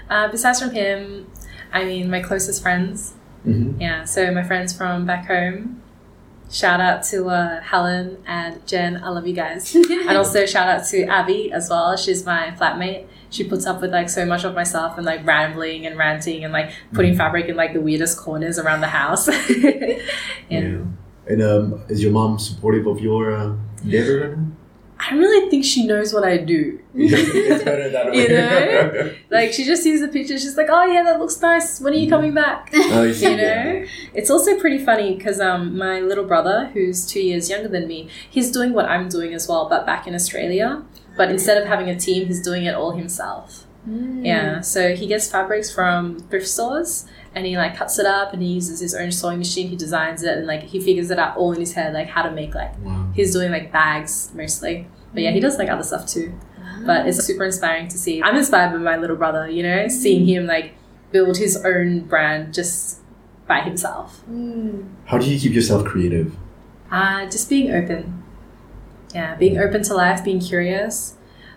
Uh, 0.09 0.29
besides 0.29 0.61
from 0.61 0.71
him, 0.71 1.29
I 1.73 1.83
mean 1.83 2.09
my 2.09 2.21
closest 2.21 2.61
friends. 2.61 3.13
Mm-hmm. 3.45 3.81
Yeah, 3.81 4.05
so 4.05 4.31
my 4.31 4.43
friends 4.43 4.71
from 4.75 5.05
back 5.05 5.25
home. 5.27 5.81
Shout 6.49 6.79
out 6.79 7.03
to 7.05 7.27
uh, 7.27 7.61
Helen 7.61 8.23
and 8.25 8.65
Jen. 8.65 9.03
I 9.03 9.09
love 9.09 9.27
you 9.27 9.33
guys. 9.33 9.75
and 9.75 10.17
also 10.17 10.45
shout 10.45 10.67
out 10.67 10.85
to 10.87 11.03
Abby 11.03 11.51
as 11.51 11.69
well. 11.69 11.95
She's 11.97 12.25
my 12.25 12.53
flatmate. 12.57 13.07
She 13.29 13.43
puts 13.43 13.65
up 13.65 13.81
with 13.81 13.91
like 13.91 14.09
so 14.09 14.25
much 14.25 14.45
of 14.45 14.55
myself 14.55 14.97
and 14.97 15.05
like 15.05 15.25
rambling 15.25 15.85
and 15.85 15.97
ranting 15.97 16.45
and 16.45 16.53
like 16.53 16.71
putting 16.93 17.15
fabric 17.17 17.47
in 17.47 17.57
like 17.57 17.73
the 17.73 17.81
weirdest 17.81 18.17
corners 18.17 18.57
around 18.57 18.79
the 18.79 18.87
house. 18.87 19.27
yeah. 20.49 20.83
And 21.29 21.41
um, 21.41 21.83
is 21.89 22.01
your 22.01 22.13
mom 22.13 22.39
supportive 22.39 22.87
of 22.87 23.01
your 23.01 23.35
uh, 23.35 23.55
endeavor? 23.83 24.39
I 24.99 25.11
don't 25.11 25.19
really 25.19 25.49
think 25.49 25.63
she 25.63 25.85
knows 25.85 26.13
what 26.13 26.23
I 26.23 26.37
do. 26.37 26.79
it's 26.95 27.63
better 27.63 27.89
that 27.89 28.05
way. 28.11 28.17
You 28.17 28.29
know? 28.29 29.13
Like 29.29 29.53
she 29.53 29.65
just 29.65 29.83
sees 29.83 30.01
the 30.01 30.07
picture, 30.07 30.37
she's 30.37 30.57
like, 30.57 30.67
"Oh 30.69 30.85
yeah, 30.85 31.03
that 31.03 31.19
looks 31.19 31.39
nice. 31.41 31.79
When 31.79 31.93
are 31.93 31.97
you 31.97 32.07
mm. 32.07 32.09
coming 32.09 32.33
back?" 32.33 32.69
Oh, 32.73 33.11
see. 33.11 33.29
you 33.29 33.37
know 33.37 33.85
it's 34.13 34.29
also 34.29 34.59
pretty 34.59 34.83
funny 34.83 35.15
because 35.15 35.39
um, 35.39 35.77
my 35.77 35.99
little 35.99 36.25
brother 36.25 36.69
who's 36.73 37.05
two 37.05 37.21
years 37.21 37.49
younger 37.49 37.67
than 37.67 37.87
me 37.87 38.09
he's 38.29 38.51
doing 38.51 38.73
what 38.73 38.85
i'm 38.85 39.07
doing 39.09 39.33
as 39.33 39.47
well 39.47 39.67
but 39.69 39.85
back 39.85 40.07
in 40.07 40.15
australia 40.15 40.83
but 41.15 41.29
mm. 41.29 41.33
instead 41.33 41.61
of 41.61 41.67
having 41.67 41.89
a 41.89 41.97
team 41.97 42.27
he's 42.27 42.41
doing 42.41 42.65
it 42.65 42.75
all 42.75 42.91
himself 42.91 43.65
mm. 43.87 44.25
yeah 44.25 44.61
so 44.61 44.95
he 44.95 45.07
gets 45.07 45.29
fabrics 45.29 45.73
from 45.73 46.19
thrift 46.29 46.47
stores 46.47 47.07
and 47.37 47.45
he 47.45 47.55
like 47.57 47.75
cuts 47.77 47.97
it 47.99 48.05
up 48.05 48.33
and 48.33 48.41
he 48.41 48.49
uses 48.49 48.79
his 48.79 48.93
own 48.95 49.11
sewing 49.11 49.37
machine 49.37 49.67
he 49.69 49.75
designs 49.75 50.23
it 50.23 50.37
and 50.37 50.47
like 50.47 50.63
he 50.63 50.79
figures 50.79 51.09
it 51.11 51.19
out 51.19 51.37
all 51.37 51.51
in 51.53 51.59
his 51.59 51.73
head 51.73 51.93
like 51.93 52.07
how 52.07 52.21
to 52.23 52.31
make 52.31 52.53
like 52.55 52.73
Wow. 52.83 53.11
he's 53.15 53.31
doing 53.33 53.51
like 53.51 53.71
bags 53.71 54.31
mostly 54.33 54.87
but 55.13 55.21
yeah 55.23 55.31
he 55.31 55.39
does 55.39 55.57
like 55.57 55.69
other 55.69 55.83
stuff 55.83 56.05
too 56.07 56.33
but 56.85 57.07
it's 57.07 57.23
super 57.23 57.43
inspiring 57.45 57.87
to 57.87 57.97
see 57.97 58.21
i'm 58.23 58.35
inspired 58.35 58.71
by 58.71 58.77
my 58.77 58.97
little 58.97 59.15
brother 59.15 59.49
you 59.49 59.63
know 59.63 59.87
seeing 59.87 60.25
him 60.27 60.45
like 60.47 60.73
build 61.11 61.37
his 61.37 61.55
own 61.63 62.01
brand 62.01 62.53
just 62.53 62.99
by 63.47 63.61
himself. 63.61 64.21
Mm. 64.29 64.89
How 65.05 65.17
do 65.17 65.25
you 65.31 65.39
keep 65.39 65.53
yourself 65.53 65.85
creative? 65.85 66.35
Uh, 66.91 67.25
just 67.27 67.49
being 67.49 67.71
open. 67.71 68.21
Yeah, 69.15 69.35
being 69.35 69.57
open 69.57 69.83
to 69.83 69.93
life, 69.93 70.21
being 70.25 70.41
curious. 70.41 71.15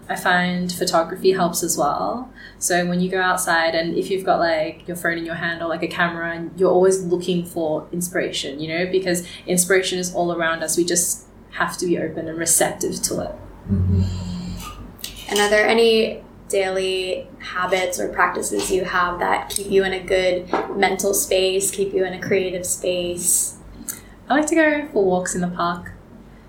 I 0.08 0.14
find 0.14 0.70
photography 0.72 1.32
helps 1.32 1.64
as 1.64 1.76
well. 1.76 2.32
So 2.60 2.86
when 2.86 3.00
you 3.00 3.10
go 3.10 3.22
outside 3.22 3.74
and 3.74 3.96
if 3.96 4.10
you've 4.10 4.24
got 4.24 4.38
like 4.38 4.86
your 4.86 4.96
phone 4.96 5.16
in 5.16 5.24
your 5.24 5.34
hand 5.34 5.62
or 5.62 5.68
like 5.68 5.82
a 5.82 5.88
camera 5.88 6.30
and 6.36 6.52
you're 6.60 6.70
always 6.70 7.02
looking 7.02 7.42
for 7.42 7.88
inspiration, 7.90 8.60
you 8.60 8.68
know, 8.68 8.86
because 8.92 9.26
inspiration 9.46 9.98
is 9.98 10.14
all 10.14 10.30
around 10.30 10.62
us. 10.62 10.76
We 10.76 10.84
just 10.84 11.26
have 11.52 11.78
to 11.78 11.86
be 11.86 11.98
open 11.98 12.28
and 12.28 12.38
receptive 12.38 13.00
to 13.02 13.20
it. 13.22 13.34
And 15.30 15.38
are 15.38 15.48
there 15.48 15.66
any 15.66 16.22
daily 16.50 17.26
habits 17.38 17.98
or 17.98 18.08
practices 18.08 18.70
you 18.70 18.84
have 18.84 19.20
that 19.20 19.48
keep 19.48 19.70
you 19.70 19.82
in 19.84 19.94
a 19.94 20.00
good 20.00 20.52
mental 20.76 21.14
space, 21.14 21.70
keep 21.70 21.94
you 21.94 22.04
in 22.04 22.12
a 22.12 22.20
creative 22.20 22.66
space? 22.66 23.56
I 24.28 24.34
like 24.34 24.46
to 24.48 24.54
go 24.54 24.86
for 24.92 25.02
walks 25.02 25.34
in 25.34 25.40
the 25.40 25.48
park. 25.48 25.92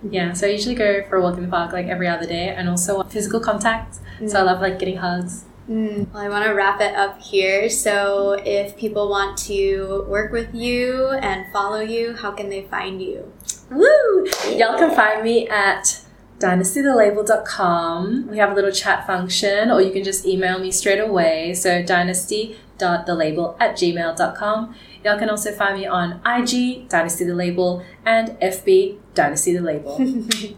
Yeah, 0.10 0.34
so 0.34 0.48
I 0.48 0.50
usually 0.50 0.76
go 0.76 1.04
for 1.08 1.16
a 1.16 1.22
walk 1.22 1.38
in 1.38 1.44
the 1.44 1.50
park 1.50 1.72
like 1.72 1.86
every 1.86 2.10
other 2.10 2.26
day 2.28 2.50
and 2.50 2.68
also 2.68 3.02
physical 3.04 3.40
contact. 3.40 3.96
So 4.28 4.40
I 4.40 4.42
mm. 4.42 4.46
love 4.46 4.60
like 4.60 4.78
getting 4.78 4.98
hugs. 4.98 5.46
Mm. 5.70 6.12
Well, 6.12 6.24
I 6.24 6.30
want 6.30 6.46
to 6.46 6.52
wrap 6.52 6.82
it 6.82 6.96
up 6.96 7.22
here. 7.22 7.70
So, 7.70 8.34
if 8.44 8.76
people 8.78 9.10
want 9.10 9.38
to 9.40 10.06
work 10.08 10.32
with 10.32 10.54
you 10.54 11.10
and 11.10 11.52
follow 11.54 11.80
you, 11.80 12.14
how 12.16 12.32
can 12.32 12.50
they 12.50 12.64
find 12.64 13.02
you? 13.02 13.32
Woo! 13.70 14.28
Y'all 14.50 14.78
can 14.78 14.94
find 14.94 15.24
me 15.24 15.48
at 15.48 16.02
dynastythelabel.com. 16.40 18.28
We 18.30 18.38
have 18.38 18.52
a 18.52 18.56
little 18.56 18.72
chat 18.72 19.06
function, 19.08 19.72
or 19.72 19.82
you 19.82 19.92
can 19.92 20.04
just 20.04 20.26
email 20.26 20.60
me 20.60 20.72
straight 20.72 21.00
away. 21.00 21.54
So 21.54 21.84
dynasty.thelabel 21.84 23.56
at 23.60 23.76
gmail.com. 23.76 24.76
Y'all 25.04 25.18
can 25.18 25.30
also 25.30 25.52
find 25.52 25.80
me 25.80 25.86
on 25.88 26.22
IG, 26.26 26.88
Dynasty 26.90 27.24
the 27.24 27.34
Label, 27.34 27.84
and 28.06 28.30
FB, 28.40 28.98
Dynasty 29.14 29.54
the 29.54 29.62
Label. 29.62 29.98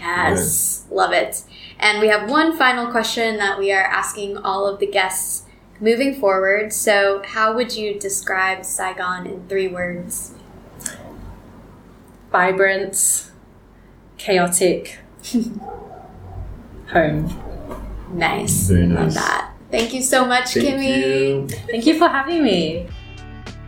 Yes, 0.00 0.84
love 0.90 1.12
it. 1.12 1.42
And 1.82 2.00
we 2.00 2.06
have 2.08 2.30
one 2.30 2.56
final 2.56 2.86
question 2.92 3.38
that 3.38 3.58
we 3.58 3.72
are 3.72 3.82
asking 3.82 4.36
all 4.38 4.66
of 4.68 4.78
the 4.78 4.86
guests 4.86 5.46
moving 5.80 6.14
forward. 6.14 6.72
So, 6.72 7.22
how 7.26 7.54
would 7.56 7.74
you 7.74 7.98
describe 7.98 8.64
Saigon 8.64 9.26
in 9.26 9.48
three 9.48 9.66
words? 9.66 10.32
Vibrant, 12.30 13.30
chaotic, 14.16 15.00
home. 16.92 17.28
Nice. 18.14 18.68
Very 18.68 18.86
Love 18.86 19.04
nice. 19.06 19.14
that. 19.14 19.52
Thank 19.72 19.92
you 19.92 20.02
so 20.02 20.24
much, 20.24 20.54
Thank 20.54 20.66
Kimmy. 20.66 20.96
you. 20.96 21.48
Thank 21.48 21.86
you 21.86 21.98
for 21.98 22.06
having 22.06 22.44
me. 22.44 22.86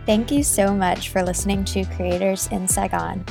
Thank 0.05 0.31
you 0.31 0.41
so 0.43 0.73
much 0.73 1.09
for 1.09 1.21
listening 1.21 1.65
to 1.65 1.83
Creators 1.95 2.47
in 2.47 2.67
Saigon. 2.67 3.25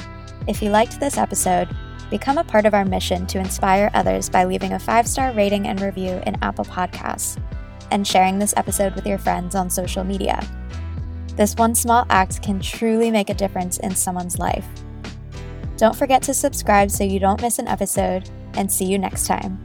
If 0.47 0.61
you 0.61 0.70
liked 0.70 1.01
this 1.01 1.16
episode, 1.16 1.68
become 2.11 2.38
a 2.38 2.44
part 2.44 2.66
of 2.66 2.74
our 2.74 2.84
mission 2.84 3.26
to 3.26 3.38
inspire 3.38 3.90
others 3.94 4.28
by 4.28 4.44
leaving 4.44 4.72
a 4.72 4.78
five 4.78 5.07
star 5.07 5.32
rating 5.32 5.66
and 5.66 5.80
review 5.80 6.20
in 6.26 6.36
Apple 6.42 6.64
Podcasts 6.64 7.40
and 7.90 8.07
sharing 8.07 8.38
this 8.38 8.55
episode 8.57 8.94
with 8.94 9.07
your 9.07 9.18
friends 9.18 9.55
on 9.55 9.70
social 9.70 10.05
media. 10.05 10.44
This 11.36 11.55
one 11.57 11.74
small 11.74 12.07
act 12.11 12.42
can 12.42 12.61
truly 12.61 13.11
make 13.11 13.30
a 13.30 13.34
difference 13.34 13.78
in 13.78 13.94
someone's 13.94 14.38
life. 14.38 14.66
Don't 15.76 15.96
forget 15.96 16.22
to 16.22 16.34
subscribe 16.34 16.90
so 16.90 17.05
you 17.05 17.18
don't 17.18 17.42
miss 17.42 17.59
an 17.59 17.68
episode, 17.68 18.30
and 18.57 18.70
see 18.70 18.84
you 18.84 18.98
next 18.98 19.26
time. 19.26 19.64